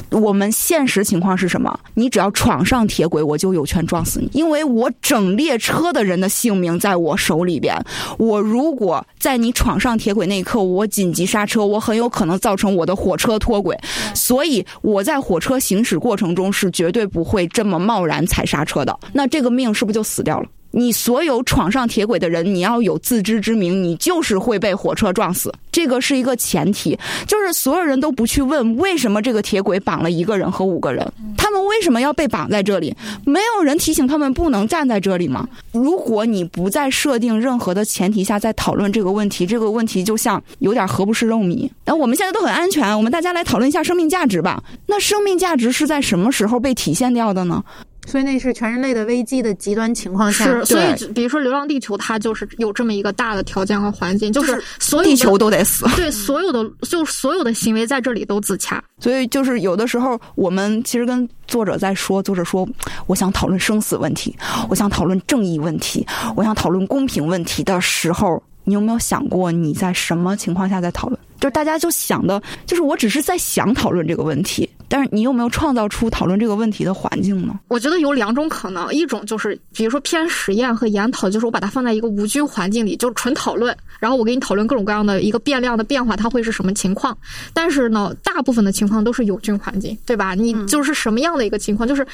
[0.10, 1.78] 我们现实情况是什么？
[1.94, 7.76] 你只要闯上铁轨，我就有权撞死你，因为我整列车的人的性命在我手里边。
[8.18, 11.84] 我如果在你闯上铁轨那一刻，我紧急刹车，我。
[11.84, 13.78] 很有可能造成我的火车脱轨，
[14.14, 18.98] 所以我在火车行驶过程中是绝对不会这么贸然踩刹车的。
[19.14, 20.48] 那这个命是不是就死掉了？
[20.76, 25.54] 你所有闯上铁轨的人，你要有自知之明，你就是会被火车撞死。
[25.72, 26.98] 这个是一个前提，
[27.28, 32.96] 就是所有人都不去问为什么这个铁轨绑了一个人和五个人，他们为什么要被绑在这里？
[33.24, 35.48] 没有人提醒他们不能站在这里吗？
[35.72, 41.70] 如果你不在设定任何的前提下在讨论这个问题，这个问题就像有点何不是肉糜。
[41.86, 44.64] 那我们现在都很安全，我们大家来讨论一下生命价值吧。
[44.88, 47.64] 那生命价值是在什么时候被体现掉的呢？
[48.06, 58.84] 所以那是全人类的危机的极端情况下，是所以比如说《流浪地球》，它就是有这么一个大的条件和环境，就是所有地球都得死，对所有的就所有的行为在这里都自洽。
[59.00, 62.68] 所以就是有的时候我们其实跟作者在说，作者说
[63.08, 64.36] 我想讨论生死问题，
[64.70, 66.06] 我想讨论正义问题，
[66.36, 71.20] 我想讨论公平问题的时候，你有没有想过你在什么情况下在讨论？
[71.40, 74.70] 就是大家就想的，就是我只是在想讨论这个问题。
[74.88, 77.60] 但是你有没有创造出讨论这个问题的环境呢？
[77.68, 87.18] 我觉得有两种可能，一种就是比如说偏实验和研讨，就是我把它放在一个无菌环境里，就是纯讨论，然后我给你讨论各种各样的一个变量的变化，它会是什么情况。
[87.54, 90.36] 但是呢，大部分的情况都是有菌环境，对吧？
[90.36, 92.06] 你就是什么样的一个情况，就是。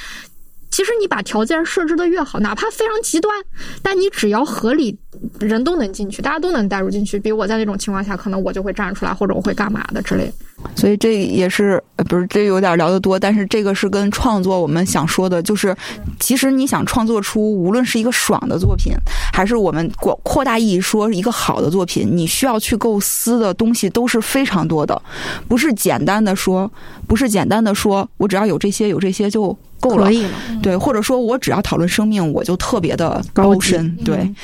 [0.79, 3.35] 其实你把条件设置的越好，哪怕非常极端，
[3.83, 4.97] 但你只要合理，
[5.37, 7.19] 人都能进去，大家都能带入进去。
[7.19, 10.31] 比如我在那种情况下，可能我就会站出来，或者我会干嘛的之类。
[10.77, 15.75] 所以这也是不是这有点聊得多，但是这个是跟创作我们想说的，就是
[16.17, 18.93] 其实你想创作出无论是一个爽的作品，
[19.33, 25.01] 还是我们扩扩大意义说一个好的作品，你需要去构思的东西都是非常多的，
[25.49, 26.71] 不是简单的说，
[27.05, 30.05] 不是简单的说我只要有这些有这些就够了。
[30.05, 30.29] 可，以了。
[30.61, 34.17] 对，或者说我只要讨论生命我就特别的高深，对。
[34.17, 34.35] 嗯，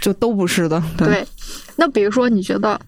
[0.00, 1.08] 就都不是的，对。
[1.08, 1.26] 对，
[1.76, 2.78] 那比如说，你觉得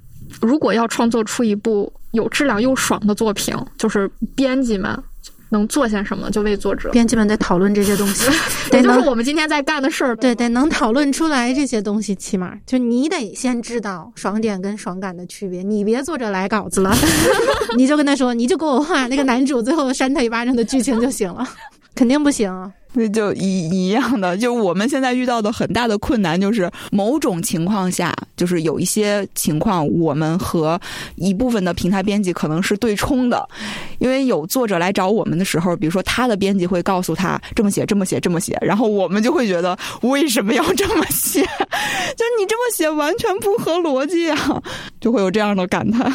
[0.42, 5.02] 如果要创作出一部有质量又爽的作品，就是编辑们
[5.50, 6.30] 能做些什么？
[6.30, 8.26] 就为作者，编辑们得讨论这些东西，
[8.70, 10.16] 就是能我们今天在干的事儿。
[10.16, 15.62] 对，得能讨论出来这些东西，起码就你得先知道爽点跟爽感的区别。
[15.62, 16.94] 你别作者来稿子了，
[17.76, 21.46] 你就跟他说，你就给我画那个男主最后扇他一巴掌的剧情就行了，
[21.98, 22.70] 肯定不行啊。
[22.92, 30.80] 那就一一样的，就我们现在遇到的很大的困难就是，某种情况下，就是有一些情况，我们和
[31.16, 33.46] 一部分的平台编辑可能是对冲的，
[33.98, 41.42] 因为有作者来找我们的时候，比如说他的编辑会告诉他这么写、这么写、这么写，然后我们就会觉得为什么要这么写？
[42.16, 44.62] 就是你这么写完全不合逻辑啊，
[45.00, 46.10] 就会有这样的感叹。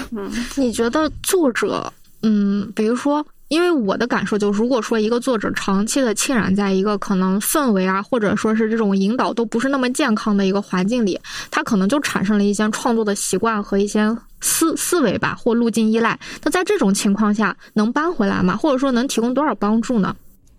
[0.55, 1.91] 你觉得作者，
[2.23, 11.20] 嗯，比如说，因为我的感受就是，如果说一个作者长期的浸染在一个可能氛围啊，或者说是这种引导都不是那么健康的一个环境里，
[11.52, 16.20] 他可能就产生了一些创作的习惯和一些思思维吧，或路径依赖。
[16.44, 18.57] 那在这种情况下，能搬回来吗？
[18.57, 20.15] 或者说能提供多少帮助呢？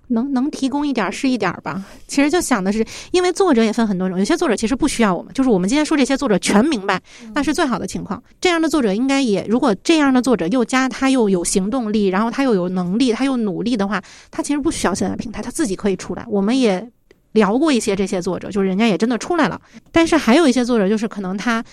[0.09, 1.85] 能能提供一点儿是一点儿吧。
[2.07, 7.01] 其实就想的是，因为作者也分很多种，有些作者其实不需要我们，就是我们今天说这些作者全明白，
[7.35, 8.23] 那是最好的情况。
[8.41, 16.25] 这样的作者应该也，如果这样的作者又加他又有行动力，然后他又有能力，他又努力的话，他其实不需要现在平台，他自己可以出来。
[16.29, 16.91] 我们也
[17.33, 19.61] 聊过一些这些作者，就是人家也真的出来了。
[19.91, 21.65] 但是还有一些作者，就是可能他。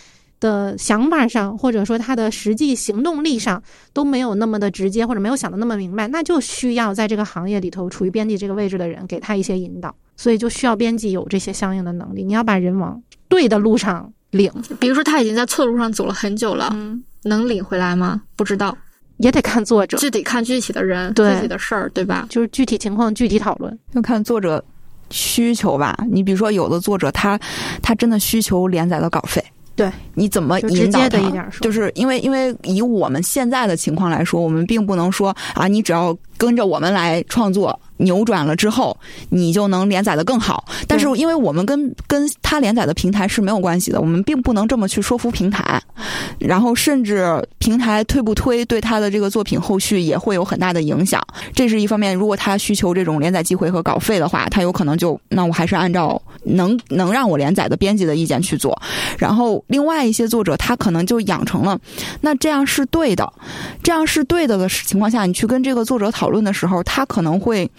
[0.42, 3.64] 的想法上，或者说他的实际行动力上
[3.94, 12.26] 都没有那么的直接，或者没有想的那么明白，那就需要在这个行业里头处于编辑这个位置的人给他一些引导，所以就需要编辑有这些相应的能力。
[12.26, 18.22] 你要把人往对的路上领，比如说他已经在错路上走了很久了，嗯，能领回来吗？
[18.36, 18.76] 不知道，
[19.18, 22.26] 也得看作者，这得看具体的人、对具体的事儿，对吧？
[22.30, 23.78] 就是具体情况具体讨论。
[23.94, 24.64] 要看作者
[25.12, 25.96] 需求吧。
[26.10, 27.40] 你比如说，有的作者他
[27.84, 29.44] 他真的需求连载的稿费，
[29.82, 31.10] 对，你怎么引导他？
[31.10, 38.96] 的一点，就是因为因为以我们现在的情况来说，我们并不能说啊，你只要跟着我们来创作，扭转了之后，
[39.30, 40.66] 你就能连载的更好。
[40.88, 45.82] 但是因为我们跟跟他连载的平台是没有关系的，我们并不能这么去说服平台。
[46.40, 51.22] 然后甚至平台推不推，对他的这个作品后续也会有很大的影响。
[51.54, 52.16] 这是一方面。
[52.16, 58.80] 如果他需求这种连载机会和稿费的话，他有可能就那我还是按照能能让我连载的编辑的意见去做。
[59.18, 61.80] 然后另外一些作者，他可能就养成了，
[62.22, 63.32] 那这样是对的，
[63.84, 67.70] 这样是对的的情况下，你去跟这个作者讨论的时候，他可能会。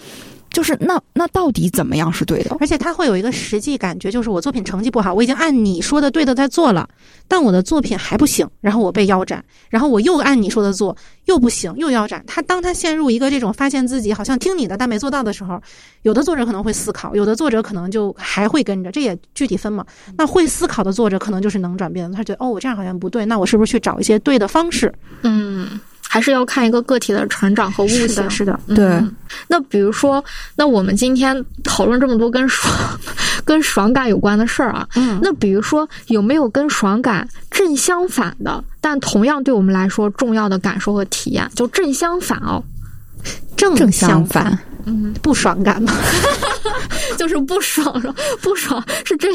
[0.53, 2.57] 就是那那到底怎么样是对的？
[2.61, 6.89] 而且他会有一个实际感觉，就是我作品成绩不好，我已经按你说的对的在做了，
[7.27, 12.23] 但我的作品还不行，然后我被腰斩，然后我又按你说的做，又不行，又腰斩。
[12.27, 15.61] 他当他陷入一个这种发现自己好像听你的但没做到的时候，
[16.03, 19.85] 有的作者可能会思考，有的作者可能就还会跟着，这也具体分嘛。
[20.17, 24.93] 那会思考的作者可能就是能转变的，他觉得哦，我这样好像不对，那我是不是去找一些对的方式？
[25.23, 25.81] 嗯，
[26.13, 28.07] 还是要看一个个体的成长和悟性。
[28.07, 29.03] 是的，是的，嗯对
[29.49, 30.23] 那比如说，
[30.55, 32.71] 那我们今天讨论这么多跟爽、
[33.47, 41.51] 跟爽感有关的事儿啊，嗯那比如说有没有跟爽感正相反的，但同样对我们来说重要的感受和体验？
[41.55, 42.63] 就正相反哦，
[43.57, 45.95] 正正相相反，嗯，不爽感嘛。
[47.17, 47.91] 就是不爽，
[48.43, 49.29] 不爽是这，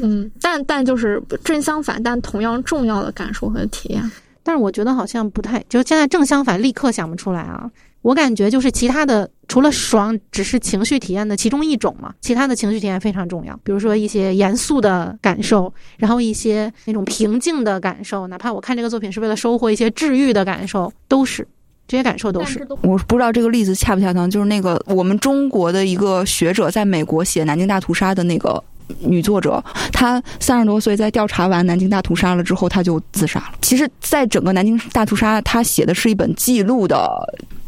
[0.00, 4.08] 嗯，但但就是正相反，但同样重要的感受和体验。
[4.44, 7.68] 但是我觉得好像不太，就是现在正相反，立刻想不出来啊。
[8.02, 12.12] 我感觉就是其他的，除了爽，只是情绪体验的其中一种嘛。
[12.20, 21.48] 其他的情绪体验非常重要，比如说一些严肃的感受，然后一些那种平静的感受，哪怕我看这个作品是为了收获一些治愈的感受，都是
[21.88, 22.68] 这些感受都是。
[22.82, 28.62] 我不知道这个例子恰不恰当，就是那个我们中国的一个学者在美国写南京大屠杀的那个
[29.00, 29.62] 女作者，
[29.92, 33.52] 她三十多岁，在调查完南京大屠杀了之后，她就自杀了。
[33.60, 37.10] 其实，在整个南京大屠杀，她写的是一本记录的。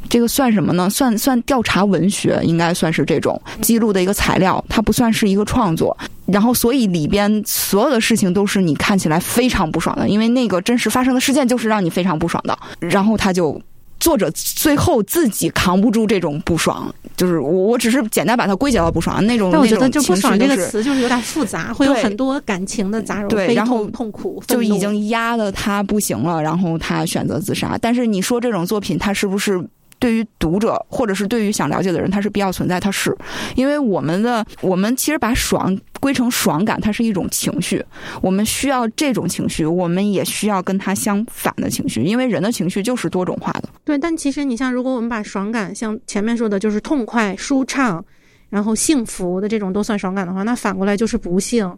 [0.09, 0.89] 这个算什么呢？
[0.89, 5.97] 算算调查文学，应该算是这种记录的一个材料，它不算是一个创作。
[6.27, 12.57] 然后，所以里边所有的事情都是你看起来非常不爽的，因为那个真实发生的事件就是让你非常不爽的。
[12.79, 13.61] 然后他就
[13.99, 19.51] 作者最后自己扛不住这种不爽，就是我我只是简单把它归结到不爽那种。
[19.51, 27.79] 但我觉得就就不爽这个词就是有点复杂，会有很多感情的杂糅，对悲然后痛、苦，就已经压得他不行了，然后他选择自杀。
[27.81, 29.63] 但是你说这种作品，它是不是？
[29.99, 32.79] 对于读者，或者是对于想了解的人，它是必要存在。
[32.79, 33.17] 它是，
[33.55, 37.85] 因为我们的我们其实把爽归成爽感，它是一种情绪，
[38.21, 43.69] 我们需要这种情绪，我们也需要跟它相反的情绪，因为人的情绪就是多种化的。
[43.85, 48.05] 对，但其实你像，如果我们把爽感像前面说的，就是痛快、舒畅，
[48.51, 51.71] 然后幸福的这种都算爽感的话，那反过来就是不幸，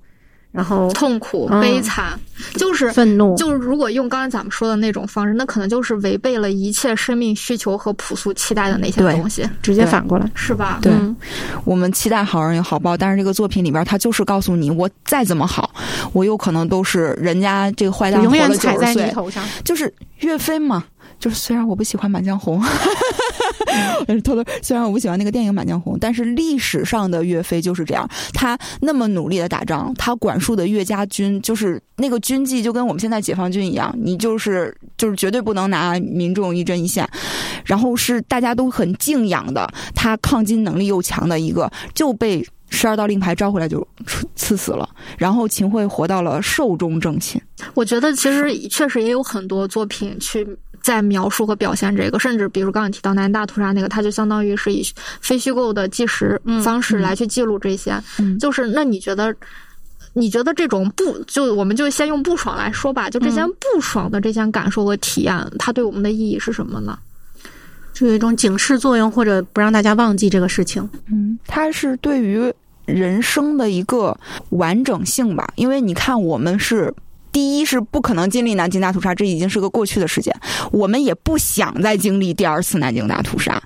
[0.59, 2.19] 然后痛苦、嗯悲惨，
[2.57, 10.29] 就是愤怒，就是如果用刚才咱们说的那种方式，那可能就是违背了一切生命需求和朴素期待的那些东西，直接反过来。
[10.35, 10.81] 是吧？
[10.83, 11.15] 对嗯
[11.65, 15.71] 我们期待好人有好报，但是这个作品里边，它就是告诉你，我再怎么好，
[16.13, 19.45] 我有可能都是人家这个坏蛋永远活了九踩在你十岁，头上。
[19.63, 20.83] 就是岳飞嘛。
[21.21, 22.63] 就是虽然我不喜欢《满江红》，
[24.07, 37.09] 但 是偷偷虽然我不喜欢那个电影《满江红》，但是历史上的岳飞就是这样，他那么努力的打仗，他管束的岳家军就是那个军纪就跟我们现在解放军一样，你就是就是绝对不能拿民众一针一线，
[37.65, 43.87] 然后是大家都很敬仰的，他抗金能力又强的一个，就被十二道令牌招回来就
[44.35, 47.41] 刺死了，然后秦桧活到了寿终正寝。
[47.75, 50.47] 我觉得其实确实也有很多作品去
[50.89, 54.83] 在描述和表现这个，甚至比如刚才提到南大屠杀那个，它就相当于是以
[55.21, 58.03] 非虚构的纪实嗯方式来去记录这些。
[58.19, 59.35] 嗯就是那你觉得？
[60.15, 66.99] 你觉得这种不就我们就先用不爽来说吧，就这些不爽的这些感受和体验，它对我们的意义是什么呢？
[67.93, 70.89] 就有一种警示作用，或者不让大家忘记这个事情。
[71.13, 72.53] 嗯，它是对于
[72.85, 74.17] 人生的一个
[74.49, 76.93] 完整性吧，因为你看，我们是。
[77.39, 80.35] 第一是不可能经历南京大屠杀，这已经是个过去的事件，
[80.73, 83.63] 我们也不想再经历第二次南京大屠杀，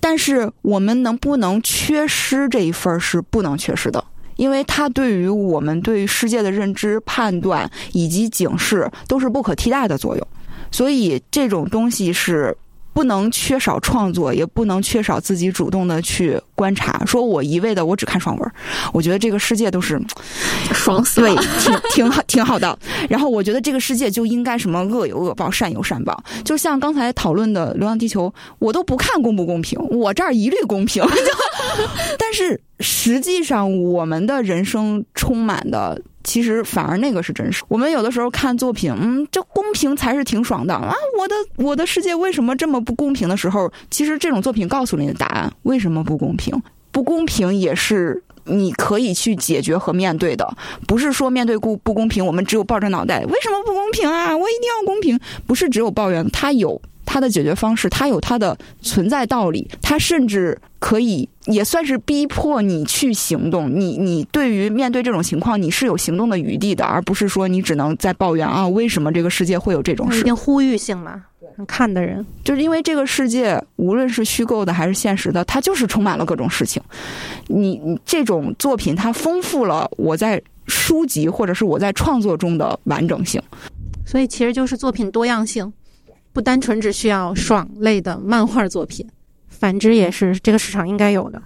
[0.00, 4.02] 但是我们能不能缺失这一份儿是不能缺失的，
[4.36, 10.26] 因为它对于我们对世界的认知、判断以及警示都是不可替代的作用，
[10.70, 12.56] 所以这种东西是
[12.92, 17.02] 不能缺少创作，也不能缺少自己主动的去观察。
[17.06, 18.52] 说我一味的我只看爽文，
[18.92, 20.00] 我觉得这个世界都是
[20.72, 22.78] 爽死了对！，挺 挺好挺好的。
[23.08, 26.22] 然后我觉得这个世界就应该什么恶有恶报，善有善报。
[26.44, 31.02] 就像刚才讨论的《流浪地球》，我都不看公不公平，我这儿一律公平。
[32.18, 36.00] 但是实际上，我们的人生充满的。
[36.24, 37.62] 其实反而那个是真实。
[37.68, 40.94] 我们有的时候看作品，嗯，这公平才是挺爽的啊！
[41.18, 46.60] 我的我的世界为什么这么不公平的时候，其实这种作品告诉你的答案，为什么不公平？
[46.90, 54.36] 不公平也是你可以去解决和面对的，不是说面对不不公平，我们只有抱着脑袋，为什么不公平啊？
[54.36, 56.80] 我一定要公平，不是只有抱怨，它有
[57.12, 63.70] 它的解决方式，它有它的存在道理，它甚至可以也算是逼迫你去行动。
[63.70, 70.16] 你你对于面对这种情况，你是有行动的余地的，而不是说你只能在抱怨啊，为什么这个世界会有这种事？
[70.16, 71.22] 有一定呼吁性嘛，
[71.68, 72.24] 看的人。
[72.42, 76.82] 就是因为这个世界，无论是虚构的还是现实的，它就是充满了各种事情。
[77.48, 83.38] 你你这种作品，它丰富了我在书籍或者是我在创作中的完整性。
[84.06, 85.70] 所以其实就是作品多样性，
[86.32, 89.06] 不单纯只需要爽类的漫画作品，
[89.48, 91.40] 反之也是这个市场应该有的。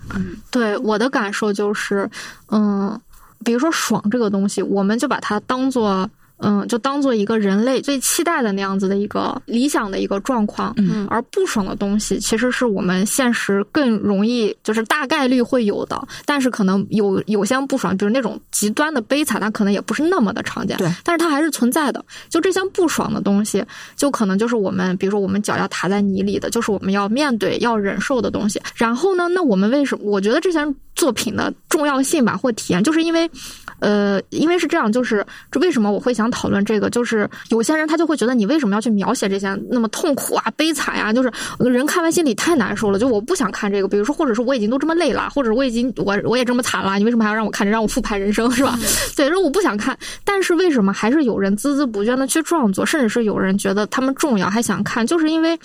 [0.51, 2.09] 对我的感受就是，
[2.51, 3.01] 嗯，
[3.45, 6.09] 比如说爽这个东西，我们就把它当做。
[6.39, 22.05] 嗯，就当做一个人类最期待的那样子的一个理想的一个状况，嗯而不爽的东西，其实是我们现实更容易，就是大概率会有的，但是可能有有些不爽，比如那种极端的悲惨，它可能也不是那么的常见，对，但是它还是存在的。
[22.29, 23.65] 就这些不爽的东西，
[23.97, 28.61] 就可能就是我们，比如说我们脚要踏在泥里的，就是我们要面对、要忍受的东西。
[28.75, 30.05] 然后呢，那我们为什么？
[30.05, 30.59] 我觉得这些
[30.95, 33.31] 作品的重要性吧，或体验，就是因为。
[33.79, 36.89] 呃，因为是这样，就是这为什么我会想讨论这个？
[36.91, 43.89] 就是有些人他就会觉得你为什么要去描写这些那么痛苦啊、悲惨啊、就是人看完心里太难受了，就我不想看这个。
[43.89, 48.79] 比如说，或者是我已经都这么累了，或者我已经我我也这么惨了，你为什么还要让我看着，让我复盘人生是吧？
[49.17, 55.59] 对，说我不想看，但是为什么还是有人孜孜不倦的去创作，甚至是有人觉得他们重要还想看，就是因为。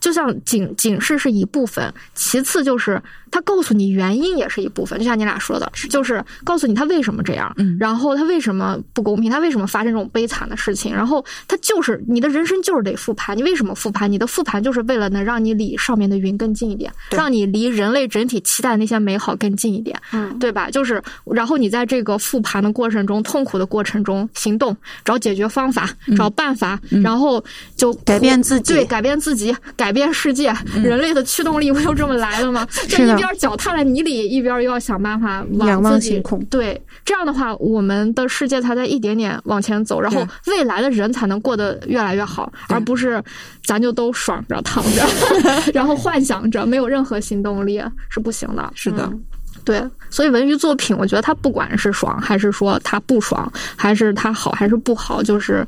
[0.00, 2.98] 就像警警示是一部分，其次就是
[3.30, 14.10] 他告诉你原因也是一部分，就像你俩说的，就是告诉你他为什么这样，嗯然后他为什么不公平，他为什么发生这种悲惨的事情，然后他就是你的人生就是得复盘，你为什么复盘？
[14.10, 20.70] 你的复盘就是为了能让你离上面的云更近一点，让你离人类整体期待那些美好更近一点，嗯，对吧？
[20.70, 27.42] 就是，然后你在这个复盘的过程中，痛苦的过程中行动，找解决方法，找办法，然后
[27.76, 30.52] 就改变自己对，改变自己，改变世界。
[30.82, 32.66] 人类的驱动力不就这么来了吗？
[32.88, 43.22] 就是边脚踏在泥里，一边又要想办法仰望往自己星空对，这样的话，我们的世界才在一点点往前走，然后未来的人才能过得越来越好，而不是
[43.64, 45.06] 咱就都爽着躺着，
[45.72, 48.72] 然后幻想着，没有任何行动力是不行的。
[48.74, 49.24] 是的嗯
[49.62, 55.66] 对，所以文娱作品，我觉得它不管是爽，还是说它不爽，还是它好还是不好，就是，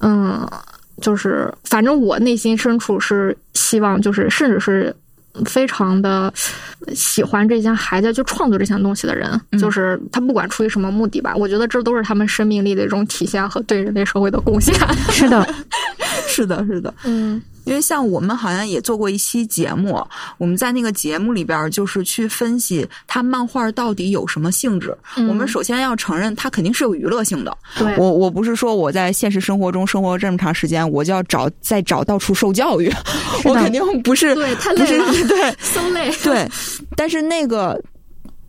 [0.00, 0.48] 嗯，
[1.02, 4.94] 就是反正我内心深处是希望，就是甚至是
[5.44, 6.32] 非常的
[6.94, 14.74] 喜欢这些还在去创作这项东西的人，就是他不管出于什么目的吧，我觉得这都是他们生命力的一种体现和对人类社会的贡献。
[15.10, 15.46] 是的，
[16.36, 16.92] 是的，是的。
[17.04, 20.00] 嗯因为像我们好像也做过一期节目，
[20.38, 24.96] 我们在那个节目里边儿就是去分析它漫画到底有什么性质。
[25.16, 27.56] 嗯我们首先要承认它肯定是有娱乐性的。
[27.76, 32.88] 对我我不是说我在现实生活中生活这么长时间，我就要找再找到处受教育，
[33.44, 36.12] 我肯定不是对，太累了，对 so 累。
[36.22, 36.48] 对，
[36.94, 37.82] 但是那个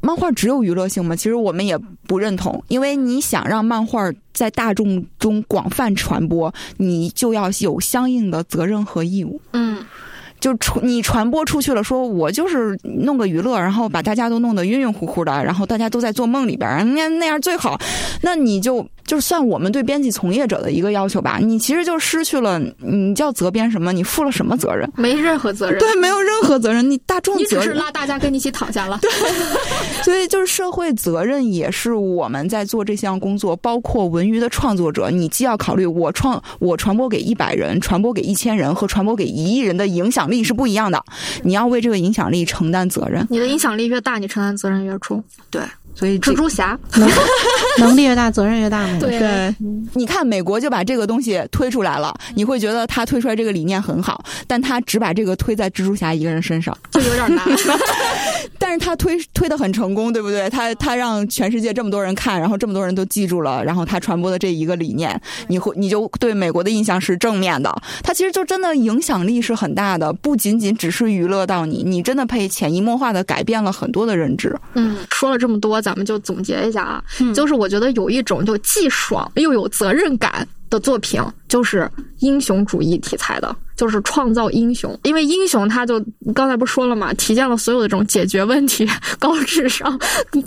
[0.07, 1.17] 漫画只有娱乐性吗？
[1.17, 1.77] 其实我们也
[2.07, 9.41] 不认同，因为你想让漫画在大众中广泛传播，你就要有相应的责任和义务。
[9.51, 9.85] 嗯
[10.39, 17.77] 就传你传播出去了，说我就是弄个娱乐，然后把大家都弄得晕晕乎乎的，然后大家都在做梦里边儿，那那样最好。
[18.21, 23.91] 那你就就算我们对编辑从业者的一个要求吧，你其实就失去了，你叫责编什么？
[23.91, 24.87] 你负了什么责任？
[24.95, 25.79] 没任何责任。
[25.79, 27.71] 对，没有任何责任，你大众你只是。
[27.71, 28.99] 拉大家跟你一起躺下了。
[29.01, 29.09] 对
[30.03, 41.01] 所以就是社会责任也是我们在做这项工作，包括文娱的创作者，你既要考虑我创我传播给一百人、传播给一千人和传播给一亿人的影响力是不一样的，
[41.43, 43.25] 你要为这个影响力承担责任。
[43.29, 45.23] 你的影响力越大，你承担责任越重。
[45.49, 45.61] 对，
[45.97, 47.09] 所以蜘蛛侠，能
[47.79, 48.99] 能力越大，责任越大嘛。
[48.99, 49.55] 对对，
[49.95, 57.43] 你看美国就把这个东西推出来了，你会觉得他推出来这个理念很好，但他只把这个推在蜘蛛侠一个人身上， 就有点难。
[58.59, 60.49] 但是他推推的很成功，对不对？
[60.49, 67.73] 他他让全世界这么多人看，然后这么多人都记住了，然后他传播的这一个理念，你会你就对美国的印象是正面的。
[68.03, 74.55] 他其实就真的影响力是很大的，不仅仅只是娱乐到你，你真的被潜移默化的改变了很多的认知。
[74.73, 84.99] 嗯，说了这么多，咱们就总结一下啊，嗯就是我觉得有一种就既爽又有责任感的作品，就是英雄主义题材的，就是创造英雄。
[85.03, 86.03] 因为英雄他就
[86.35, 88.85] 刚才不说了嘛，体现了所有的这种解决问题、
[89.17, 89.97] 高智商、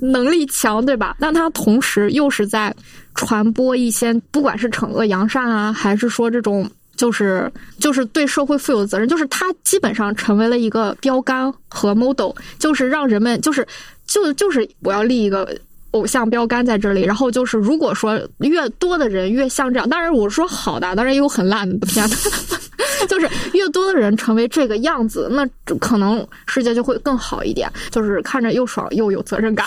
[0.03, 1.17] 能力强，对吧？
[1.19, 2.75] 但他同时又是在
[3.15, 6.71] 传播一些，不管是惩恶扬善啊，还是说这种。
[6.97, 13.67] 就是就是对社会负有责任，就是他基本上成为了一个标杆和 model，就是让人们就是
[14.11, 15.57] 就就是我要立一个
[15.93, 22.29] 偶像标杆在这里，然后就是如果说越多的人越像这样，当然我说好的，当然也有很烂的片子，
[23.09, 25.47] 就是越多的人成为这个样子，那
[25.79, 29.65] 可能世界就会更好一点，就是看着又爽又有责任感。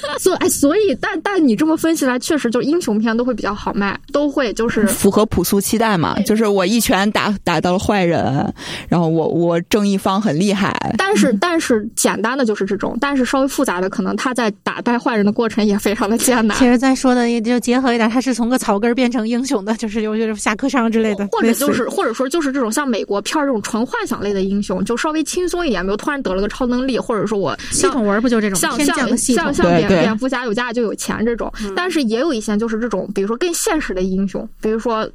[0.18, 8.52] 所以，哎，所以，但但你这么分析来，确实就英雄片都会比较好卖，都会就是符合朴素期待嘛，就是我一拳打打到了坏人，
[8.88, 16.66] 然后我我正义方很厉害，但是但是简单的就是这种，但是稍微复杂的，可能他在打败坏人的过程也非常的艰难其。
[16.66, 29.66] 实再说的也就结合一点，他是从个草根变成英雄的，就是有就是下课上之类的，或者就是，或者说就是这种像美国片儿这种纯幻想类的英雄，就稍微轻松一点，比如突然得了个超能力，或者说我系统文不就这种天像像降的系统像？
[29.66, 35.08] 像对对蝙蝙蝠侠有家就有钱这种，但是也有一些就是这种，比如说更现实的英雄，比如说。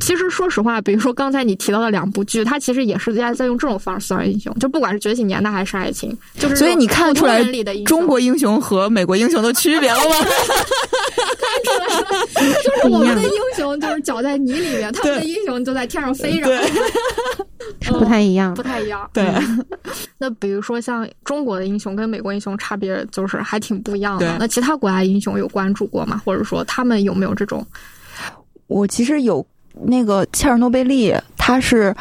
[0.00, 7.44] 其实说实话，比如说刚才你提到的两部剧，它其实也是在在用这种方式塑造英雄，就不管是觉醒年代还是爱情，就是所以你看出来
[7.84, 10.16] 中国英雄和美国英雄的区别了吗？
[12.84, 16.56] 就是我们的英雄就是脚在泥里面，他们的英雄就在天上飞着，
[17.80, 18.62] 是 不太一样不。
[18.62, 19.08] 太一样。
[19.12, 19.24] 对，
[20.18, 24.36] 那比如说像中国的英雄跟美国英雄差别就是还挺不一样的。
[24.38, 26.20] 那其他国家英雄有关注过吗？
[26.24, 27.64] 或者说他们有没有这种？
[28.66, 29.46] 我其实有
[29.82, 31.94] 那个切尔诺贝利，它是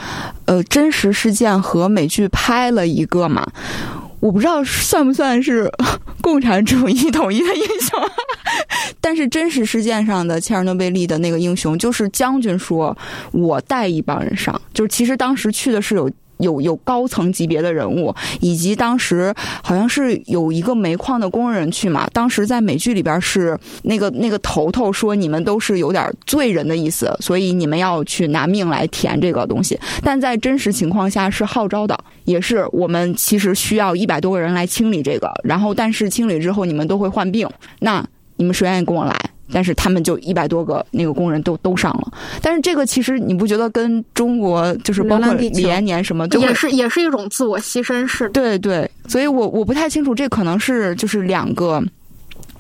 [0.46, 3.46] 呃真实事件和美剧拍了一个嘛，
[4.24, 5.70] 我不知道算不算是
[6.24, 8.00] 共产主义统一的英雄，
[9.02, 12.98] 但是真实事件上的切尔诺贝利的那个英雄，就是将军说
[13.34, 16.10] 我带一帮人上，就是其实当时去的是有。
[16.44, 22.08] 有有高层级别的人物，以及当时好像是有一个煤矿的工人去嘛。
[22.14, 29.80] 当时在美剧里边是那个那个头头说你们都是有点罪人的意思，所以你们要去拿命来填这个东西。
[30.04, 37.50] 但在真实情况下是号召的，也是我们其实需要一百多个人来清理这个，然后但是清理之后你们都会患病，
[37.80, 38.06] 那
[38.36, 39.18] 你们谁愿意跟我来？
[39.52, 48.30] 但是他们就一百多个那个工人都都上了，但是这个其实你不觉得跟中国就是包括李延年什么，也是也是一种自我牺牲式。
[48.30, 51.84] 对对，所以我我不太清楚，这可能是就是两个，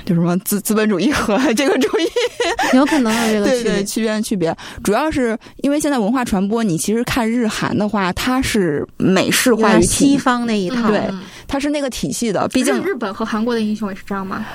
[0.05, 2.05] 就什么资资本主义和这个主义，
[2.77, 11.01] 有可能有这个对对区别区别，主要是因为现在文化传播，你其实看日韩的话，它是美式化于西方那一套，对，
[11.47, 12.47] 它是那个体系的。
[12.49, 14.45] 毕竟日本和韩国的英雄也是这样吗？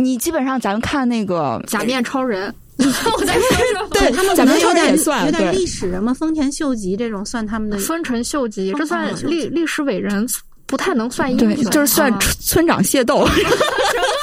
[0.00, 3.42] 你基本上咱们看那个假面超人， 我再说
[3.74, 10.26] 说，对他们咱们有点算有点历史人嘛，丰田秀吉这种算他们的丰臣秀吉，这算历历史伟人，
[10.66, 13.26] 不太能算英雄，就是算村长械斗。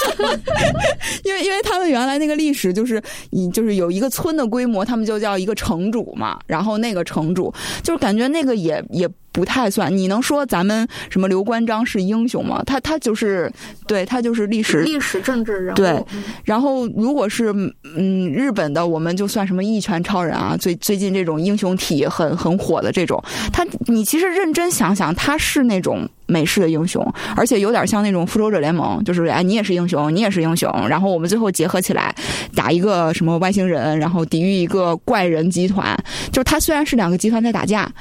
[1.24, 7.54] 因为因为他们原来那个历史就是以就是有一个村的规模，他们就叫一个城主嘛，然后那个城主
[7.84, 9.08] 就是感觉那个也也。
[9.30, 12.64] 不太算，你能说咱们什么刘关张是英雄吗？
[12.66, 13.52] 他他就是，
[13.86, 15.76] 对他就是历史历史政治人物。
[15.76, 16.04] 对，
[16.44, 17.54] 然后如果是
[17.96, 27.06] 嗯日本的，我们就算什么一拳超人啊，最最近这种英雄体很很火的这种，他你其实认真想想，他是那种美式的英雄，
[27.36, 32.14] 而且有点像那种复仇者联盟，就是哎你也是英雄，你也是英雄，然后我们最后结合起来
[32.56, 35.98] 打一个什么外星人，然后抵御一个怪人集团。
[36.32, 37.92] 就是他虽然是两个集团在打架。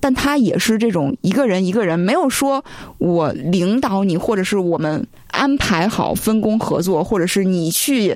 [0.00, 2.62] 但他也是这种一个人一个人，没有说
[2.98, 8.14] 我领导你，或者是我们安排好分工合作，或者是你去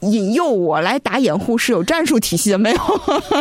[0.00, 2.78] 引诱我来打掩护，是有战术体系的，没有。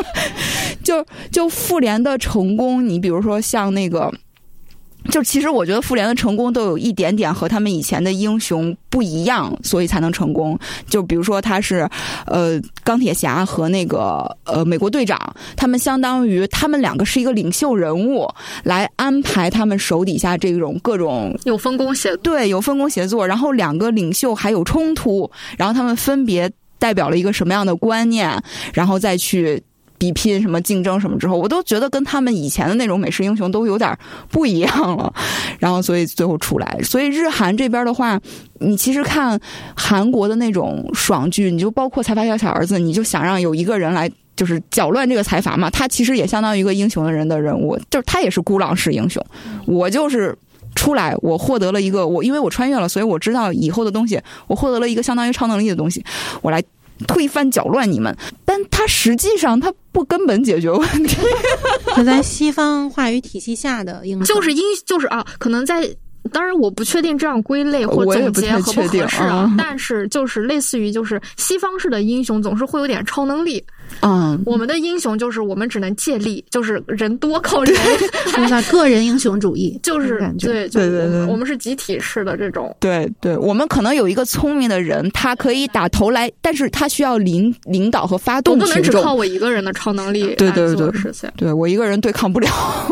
[0.82, 4.09] 就就复联的成功，你比如说像那个。
[5.10, 10.60] 就其实我觉得复联的成功都有一点点和他们以前的英雄不一样，所以才能成功。
[10.88, 11.90] 就比如说他是，
[12.26, 18.28] 呃，钢铁侠和那个呃美国队长，他们相当于他们两个是一个领袖人物，
[18.64, 28.42] 来安排他们手底下这种各种有分工协对有分工协作，然后两个领袖还有冲突，然后他们分别代表了一个什么样的观念，
[28.74, 29.64] 然后再去。
[30.00, 33.95] 比拼什么竞争什么之后，我都觉得跟他们以前的那种美式英雄都有点
[34.30, 35.14] 不一样了。
[35.60, 38.19] 然后，所以最后出来，所以日韩这边的话，
[38.60, 39.38] 你其实看
[39.76, 49.22] 韩国的那种爽剧，你就包括财阀家小儿子，你就想让有一个人来就是搅乱这个财阀嘛，他其实也相当于一个英雄的人的人物，就是他也是孤狼式英雄。
[49.66, 50.34] 我就是
[50.76, 56.02] 出来，我获得了一个我，因为我穿越了，所以我知道以后的东西，我获得了一个相当于超能力的东西，
[56.42, 56.64] 我来。
[57.08, 61.18] 推翻搅乱你们，但他实际上他不根本解决问题。
[61.95, 65.90] 就在西方话语体系下的英雄，就是英就是啊，可能在
[66.30, 73.64] 当然我不确定这样归类或总结合不合适啊，但是就是类似于就是西方式的英雄总是会有点超能力。
[74.01, 77.75] 嗯，我们的英雄就是我们只能借力，就是人多靠人，
[78.69, 82.75] 个人英雄主义， 就是对对对对，我们是集体式的这种。
[82.80, 88.59] 对对，我们可能有一个聪明的人，他可以打头来，但是他需要领领导和发动。
[88.59, 91.33] 不能只靠我一个人的超能力对对对实现。
[91.35, 92.48] 对我一个人对抗不了。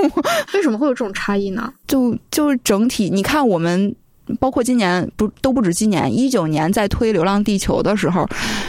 [0.56, 1.72] 为什么会有这种差异呢？
[1.86, 3.94] 就就是整体，你看我们。
[4.42, 8.28] 包括今年不都不止今年，一九年在推《流浪地球》的时候，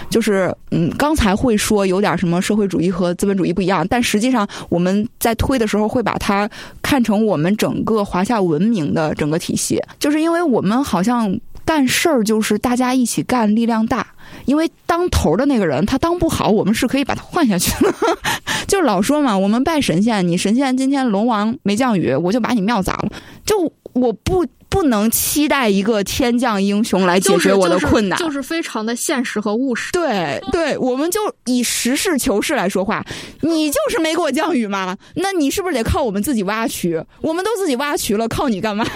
[0.09, 6.49] 就是嗯，刚才会说有点什么社会主义和资本主义不一样，但实际上我们在推的时候会把它
[6.81, 14.07] 看成我们整个华夏文明的整个体系，就是因为我们好像干事儿就是大家一起干，力量大。
[14.45, 17.93] 因为当头的那个人他当不好，我们是可以把他换下去的。
[18.69, 23.09] 就老说嘛，我们拜神仙，你神仙今天龙王没降雨，我就把你庙砸了。
[23.45, 24.47] 就我不。
[24.71, 29.91] 不能期待一个天降英雄来解决我的困难，就是非常的现实和务实。
[29.93, 33.03] 对 对，我们就以实事求是来说话。
[33.41, 34.95] 你就是没给我降雨嘛？
[35.15, 37.03] 那你是不是得靠我们自己挖渠？
[37.23, 38.87] 我们都自己挖渠了，靠你干嘛？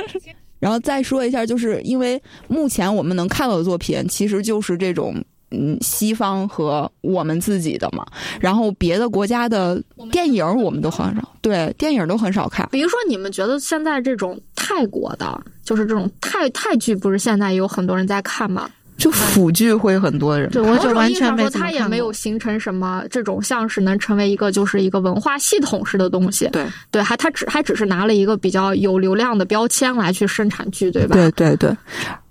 [0.60, 5.24] 然后再说一下，就是因为目前我们能看到的作品，其实就是这种。
[5.50, 8.04] 嗯，西方和我们自己的嘛，
[8.40, 12.68] 然后别的国家的电影我们都很少，对电影都很少看。
[12.72, 18.68] 比如说，你们觉得现在这种泰国的，就是这种泰泰剧，不是现在也有很多人在看吗？
[18.96, 20.48] 就腐剧会很多人。
[20.50, 26.48] 对，我就完全说，它也没有形成什么这种像是能成为一个就是一个文化系统式的东西。
[26.52, 31.16] 对对，还它只还只是拿了一个比较有流量的标签来去生产剧，对吧？
[31.16, 31.76] 对对对。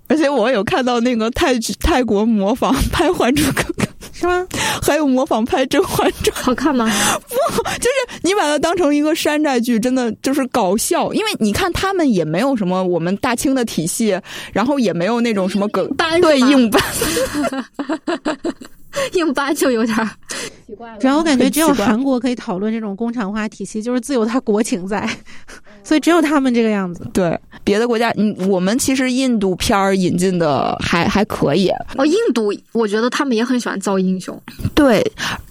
[0.08, 4.46] 而且我有看到那个泰泰国模仿拍《还珠格格》，是吗？
[4.82, 6.86] 还有模仿拍《甄嬛传》，好看吗？
[7.28, 7.34] 不，
[7.78, 11.12] 就是你把它当成一个山寨剧，真的就是搞笑。
[11.14, 14.18] 因为你看他们也没有什么我们大清的体系，
[14.52, 15.88] 然后也没有那种什么梗
[16.20, 16.82] 对硬搬。
[19.14, 19.96] 硬搬就有点
[20.66, 20.98] 奇怪了。
[20.98, 25.08] 主要我感觉只有韩国可以讨论这种工厂化体系，就是自有它国情在，
[25.84, 27.06] 所以只有他们这个样子。
[27.12, 31.68] 对别的国家，嗯，我们其实印度片儿引进的还还可以。
[31.96, 34.40] 哦，印度，我觉得他们也很喜欢造英雄。
[34.74, 35.04] 对。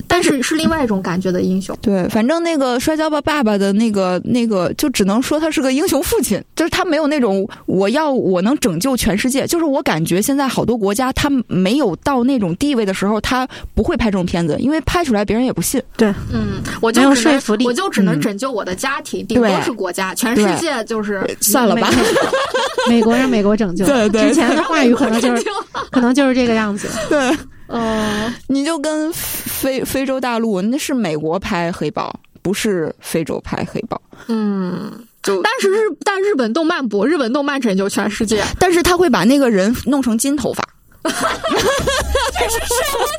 [0.05, 1.75] 但是是另外一种感觉的英雄。
[1.81, 9.47] 对，反正那个摔跤吧爸爸的那个那个，就只能说他是个英雄父亲，就是他没有那种我要我能拯救全世界。
[9.47, 13.32] 就是我感觉现在好多国家他没有到那种地位的时候，他
[13.73, 15.81] 不会拍这种片子，因为拍出来别人也不信。
[15.97, 21.89] 对，嗯，我就有说服力，我就只能拯救我的家庭，顶多是国家，全世界就是算了吧。
[22.87, 25.43] 美国 让美国拯救，对对，之前的话语可能就是
[25.91, 26.87] 可能就是这个样子。
[27.09, 27.35] 对。
[27.67, 33.99] 嗯，你就跟非非洲大陆，那是美国拍黑豹，不是非洲拍黑豹。
[34.27, 34.91] 嗯，
[35.23, 40.63] 就但是日但日本动漫不，日本动漫拯救全世界，但是他会把那个人弄成金头发。
[41.03, 42.59] 这 是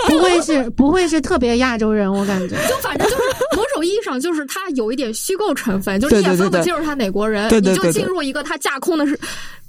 [0.09, 2.57] 不会是不会是特别亚洲人，我感觉。
[2.69, 3.23] 就反正就是
[3.57, 9.19] 某种意义上，就是他有一点虚构成分，就是你也分不清楚他哪国人，你就进入一个他架空的世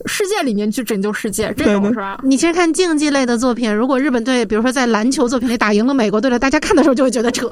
[0.06, 2.20] 世界里面去拯救世界，这种是吧？
[2.24, 7.50] 你其实看竞技类的作品，如果日本队比如说在篮球作品里打赢了美国队了，大家看的时候就会觉得扯。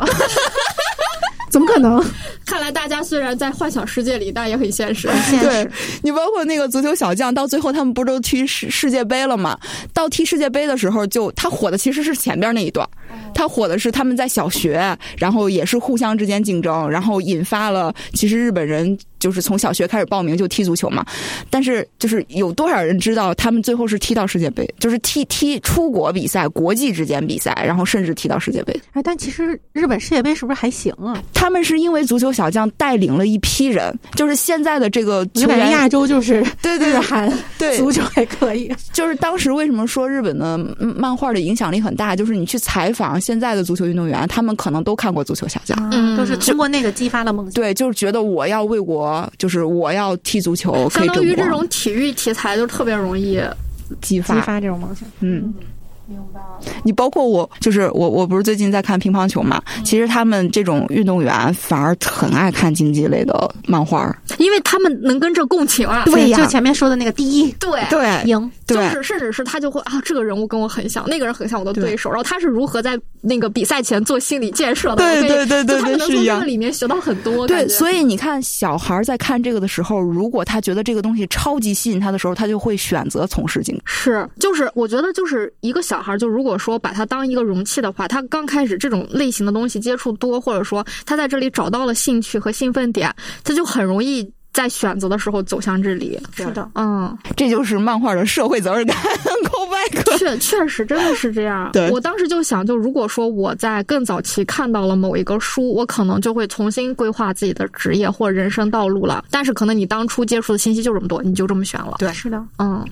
[1.54, 2.04] 怎么可能？
[2.48, 5.08] 看来大家虽然在幻想世界里，但也很现实。
[5.40, 5.70] 对
[6.02, 9.56] 你，包括那个足球小将，到最后他们不都踢世世界杯了吗？
[9.94, 12.90] 到踢世界杯的时候，就他火的其实是前边那一段，
[13.36, 18.98] 他火的是他们在小学，然后也是互相之间竞争，然后引发了其实日本人。
[19.24, 21.06] 就是从小学开始报名就踢足球嘛，
[21.50, 28.78] 但是就是有多少人知道他们最后是踢到世界杯，就是踢踢出国比赛、国际之间比赛，然后甚至踢到世界杯。
[28.92, 31.18] 哎，但其实日本世界杯是不是还行啊？
[31.34, 38.70] 他们是因为足球小将带领了一批人，就是现在的这个球员，亚洲就是对对日韩对足球还可以。
[38.92, 42.14] 就是当时为什么说日本的漫画的影响力很大？
[42.14, 47.54] 就是你去采访现在的足球运动员，他们可能都看过足球小将，嗯，都是通过那个激发了梦想。
[47.54, 49.13] 对，就是觉得我要为国。
[49.38, 53.42] 就是我要踢足球，相当于这种体育题材就特别容易
[54.02, 54.36] 激发。
[54.36, 55.08] 激发这种梦想。
[55.22, 55.54] 嗯，
[56.08, 56.60] 明白了。
[56.84, 59.62] 你包括我，就是我，我不是最近在看乒乓球嘛？
[59.84, 66.04] 其实他们这种运动员反而很爱看竞技类的漫画，因为他们能跟这共情啊。
[66.06, 73.00] 对呀，就前面说的那个第一，对对赢，就是甚至是他就会啊，这个人物跟我很像，那个人很像我的对手，然后他是如何在。
[73.26, 76.46] 那个比赛前做心理建设的，对对对对对，是一样。
[76.46, 77.48] 里面学到很多。
[77.48, 83.82] 对，所以你看，小孩在看这个的时候，如果他觉得这个东西超级吸引他的时候，他就会选择从事竞技。
[83.86, 93.14] 是，就是我觉得，就是一个小孩，就如果说把它当一个容器的话，他刚开始这种类型的东西接触多，或者说他在这里找到了兴趣和兴奋点，
[93.44, 94.32] 他就很容易。
[94.54, 98.96] 在选择的时候走向这里，是的，嗯，这就是漫画的社会责任感。
[100.20, 101.72] 确确实真的是这样。
[101.74, 109.26] 对，我当时就想，就如果说我在更早期看到了某一个书，我可能就会重新规划自己的职业或人生道路了。
[109.32, 111.96] 但是可能你当初接触的信息就这么多，你就这么选了。
[111.98, 112.86] 对，是的，嗯，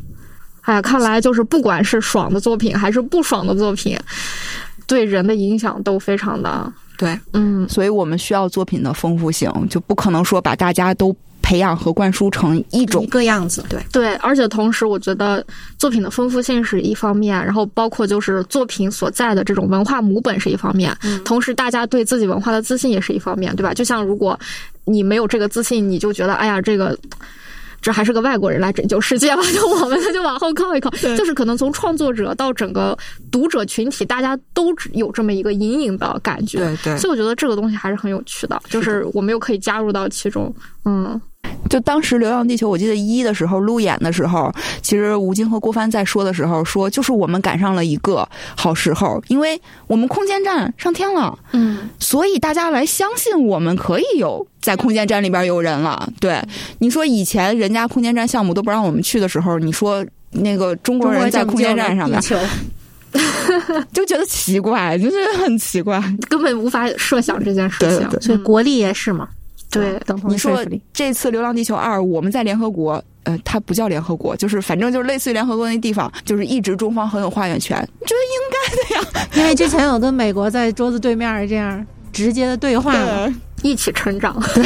[0.61, 3.97] 哎呀，看来就是不管是爽的作品还是不爽的作品，
[4.87, 7.19] 对人的影响都非常的对。
[7.33, 11.15] 嗯，所以我们需要作品的丰富性，就不可能说把大家都。
[11.43, 15.43] 培养和灌输成一种一个样子，对对，而且同时，我觉得
[15.77, 23.73] 作品的丰富性是一方面，然后包括就是作品所在的这种文化母本是一方面，同时大家对自己文化的自信也是一方面，对吧？
[23.73, 24.39] 就像如果
[24.85, 26.97] 你没有这个自信，你就觉得哎呀，这个
[27.81, 32.97] 这还是个外国人来拯救世界吧，就我们那就往后靠一靠，就是可能从创作者到整个
[33.31, 40.53] 读者群体，大家都有这么一个隐隐的感觉，对对，所以我觉得这个东西还是很有趣的，就是我们又可以加入到其中，
[40.85, 41.19] 嗯。
[41.69, 44.51] 就当时《流浪地球》，我记得一的时候路演的时候，
[44.81, 56.11] 其实吴京和郭帆在说的时候说，就是我们赶上了一个好时候，因为我们空间站上天了，嗯，所以大家来相信我们可以有在空间站里边有人了。
[56.19, 56.41] 对，
[56.79, 62.19] 你说以前人家空间站项目都不让我们去的时候，你说那个中国人在空间站上面，
[63.91, 68.21] 就觉得奇怪，就觉得很奇怪，根本无法设想这件事情。
[68.21, 69.27] 所以国力也是嘛。
[69.69, 70.59] 对，你说
[70.91, 79.29] 这次《流浪地球二》，我们在联合国，呃，它不叫联合国，就是反正就是类似于联合国那地方，就是一直中方很有话语权，觉得应该的呀。
[79.35, 82.93] 因为之前有跟美国在桌子对面这样直接的对话，
[83.63, 84.37] 一起成长。
[84.53, 84.63] 对，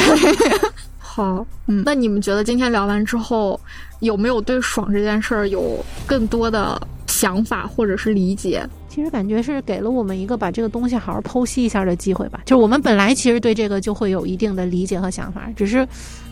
[0.98, 3.60] 好，嗯，那你们觉得今天聊完之后，
[4.00, 6.80] 有没有对爽这件事儿有更多的
[7.16, 8.62] 想法或者是理解？
[8.96, 12.40] 其实感觉是给了我们一个把这个东西好好剖析一下的机会吧。
[12.46, 15.86] 就是我们本来其实对这个就会有一定的理解和想法，只是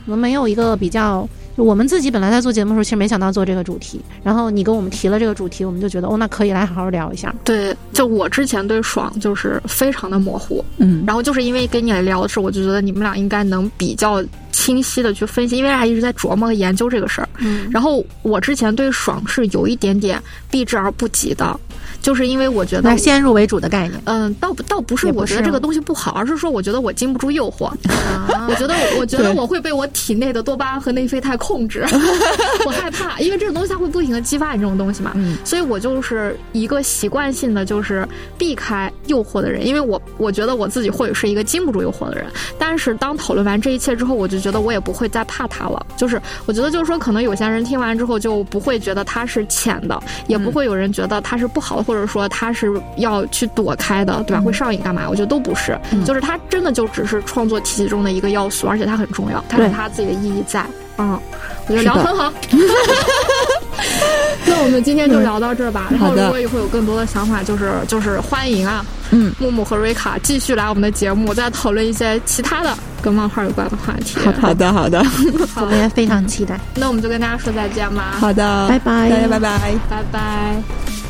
[0.07, 1.29] 我们没有一个比较。
[1.57, 4.01] 我们自己本来在做节目的时候，其实没想到做这个主题。
[4.25, 7.33] 然后你跟我们提了这个主题，我们就觉得哦，那可以来好好聊一下。
[7.45, 14.21] 对，就我之前对爽就是非常的模糊，嗯，然后就是因为跟你聊的时候，我就觉得你们俩应该能比较
[14.51, 17.29] 清晰的去分析，因为俩一直在琢磨和研究这个事儿。
[17.39, 20.21] 嗯，然后我之前对爽是有一点点
[20.51, 21.61] 避之而不及的，
[22.05, 23.99] 就是因为我觉得先入为主的概念。
[24.05, 27.73] 嗯，倒不倒不是我觉得这个东西不好，而是说我觉得我经不住诱惑。
[28.47, 31.83] 我觉得我我觉得我会被我体内的多巴胺和内啡肽控制，
[32.67, 35.13] 我害怕，因为这个东西它会不停的激发你这种东西嘛。
[35.15, 42.27] 嗯所以我就是一个习惯性的就是避开诱惑的人，因为我我觉得我自己或许是一个经不住诱惑的人。
[42.59, 45.87] 但是当讨论完这一切之后，我就觉得我也不会再怕它了。
[45.97, 54.43] 就是我觉得就是说，可能有些人听完之后就不会觉得它是浅的，也不会有人觉得它是不好的，或者说他是要去躲开的，对吧？
[54.43, 55.09] 会上瘾干嘛？
[55.09, 60.65] 我觉得都不是，就是他真的就只是创作体系中的一个要素，而且他很重要，它有对它自己的意义在。
[60.97, 61.19] 嗯，
[61.67, 62.33] 我觉得聊得很好。
[64.47, 65.89] 那我们今天就聊到这儿吧。
[65.91, 74.17] 然后好的如果以后有更多的想法，就是就是欢迎啊，嗯，木木和瑞卡继续来我们的节目，再讨论一些其他的跟漫画有关的话题。
[74.41, 75.05] 好的好的
[75.61, 76.61] 我们也非常期待。
[76.77, 79.75] 那我们就跟大家说再见吧，好的，拜拜大家拜拜。
[79.91, 81.04] 拜拜。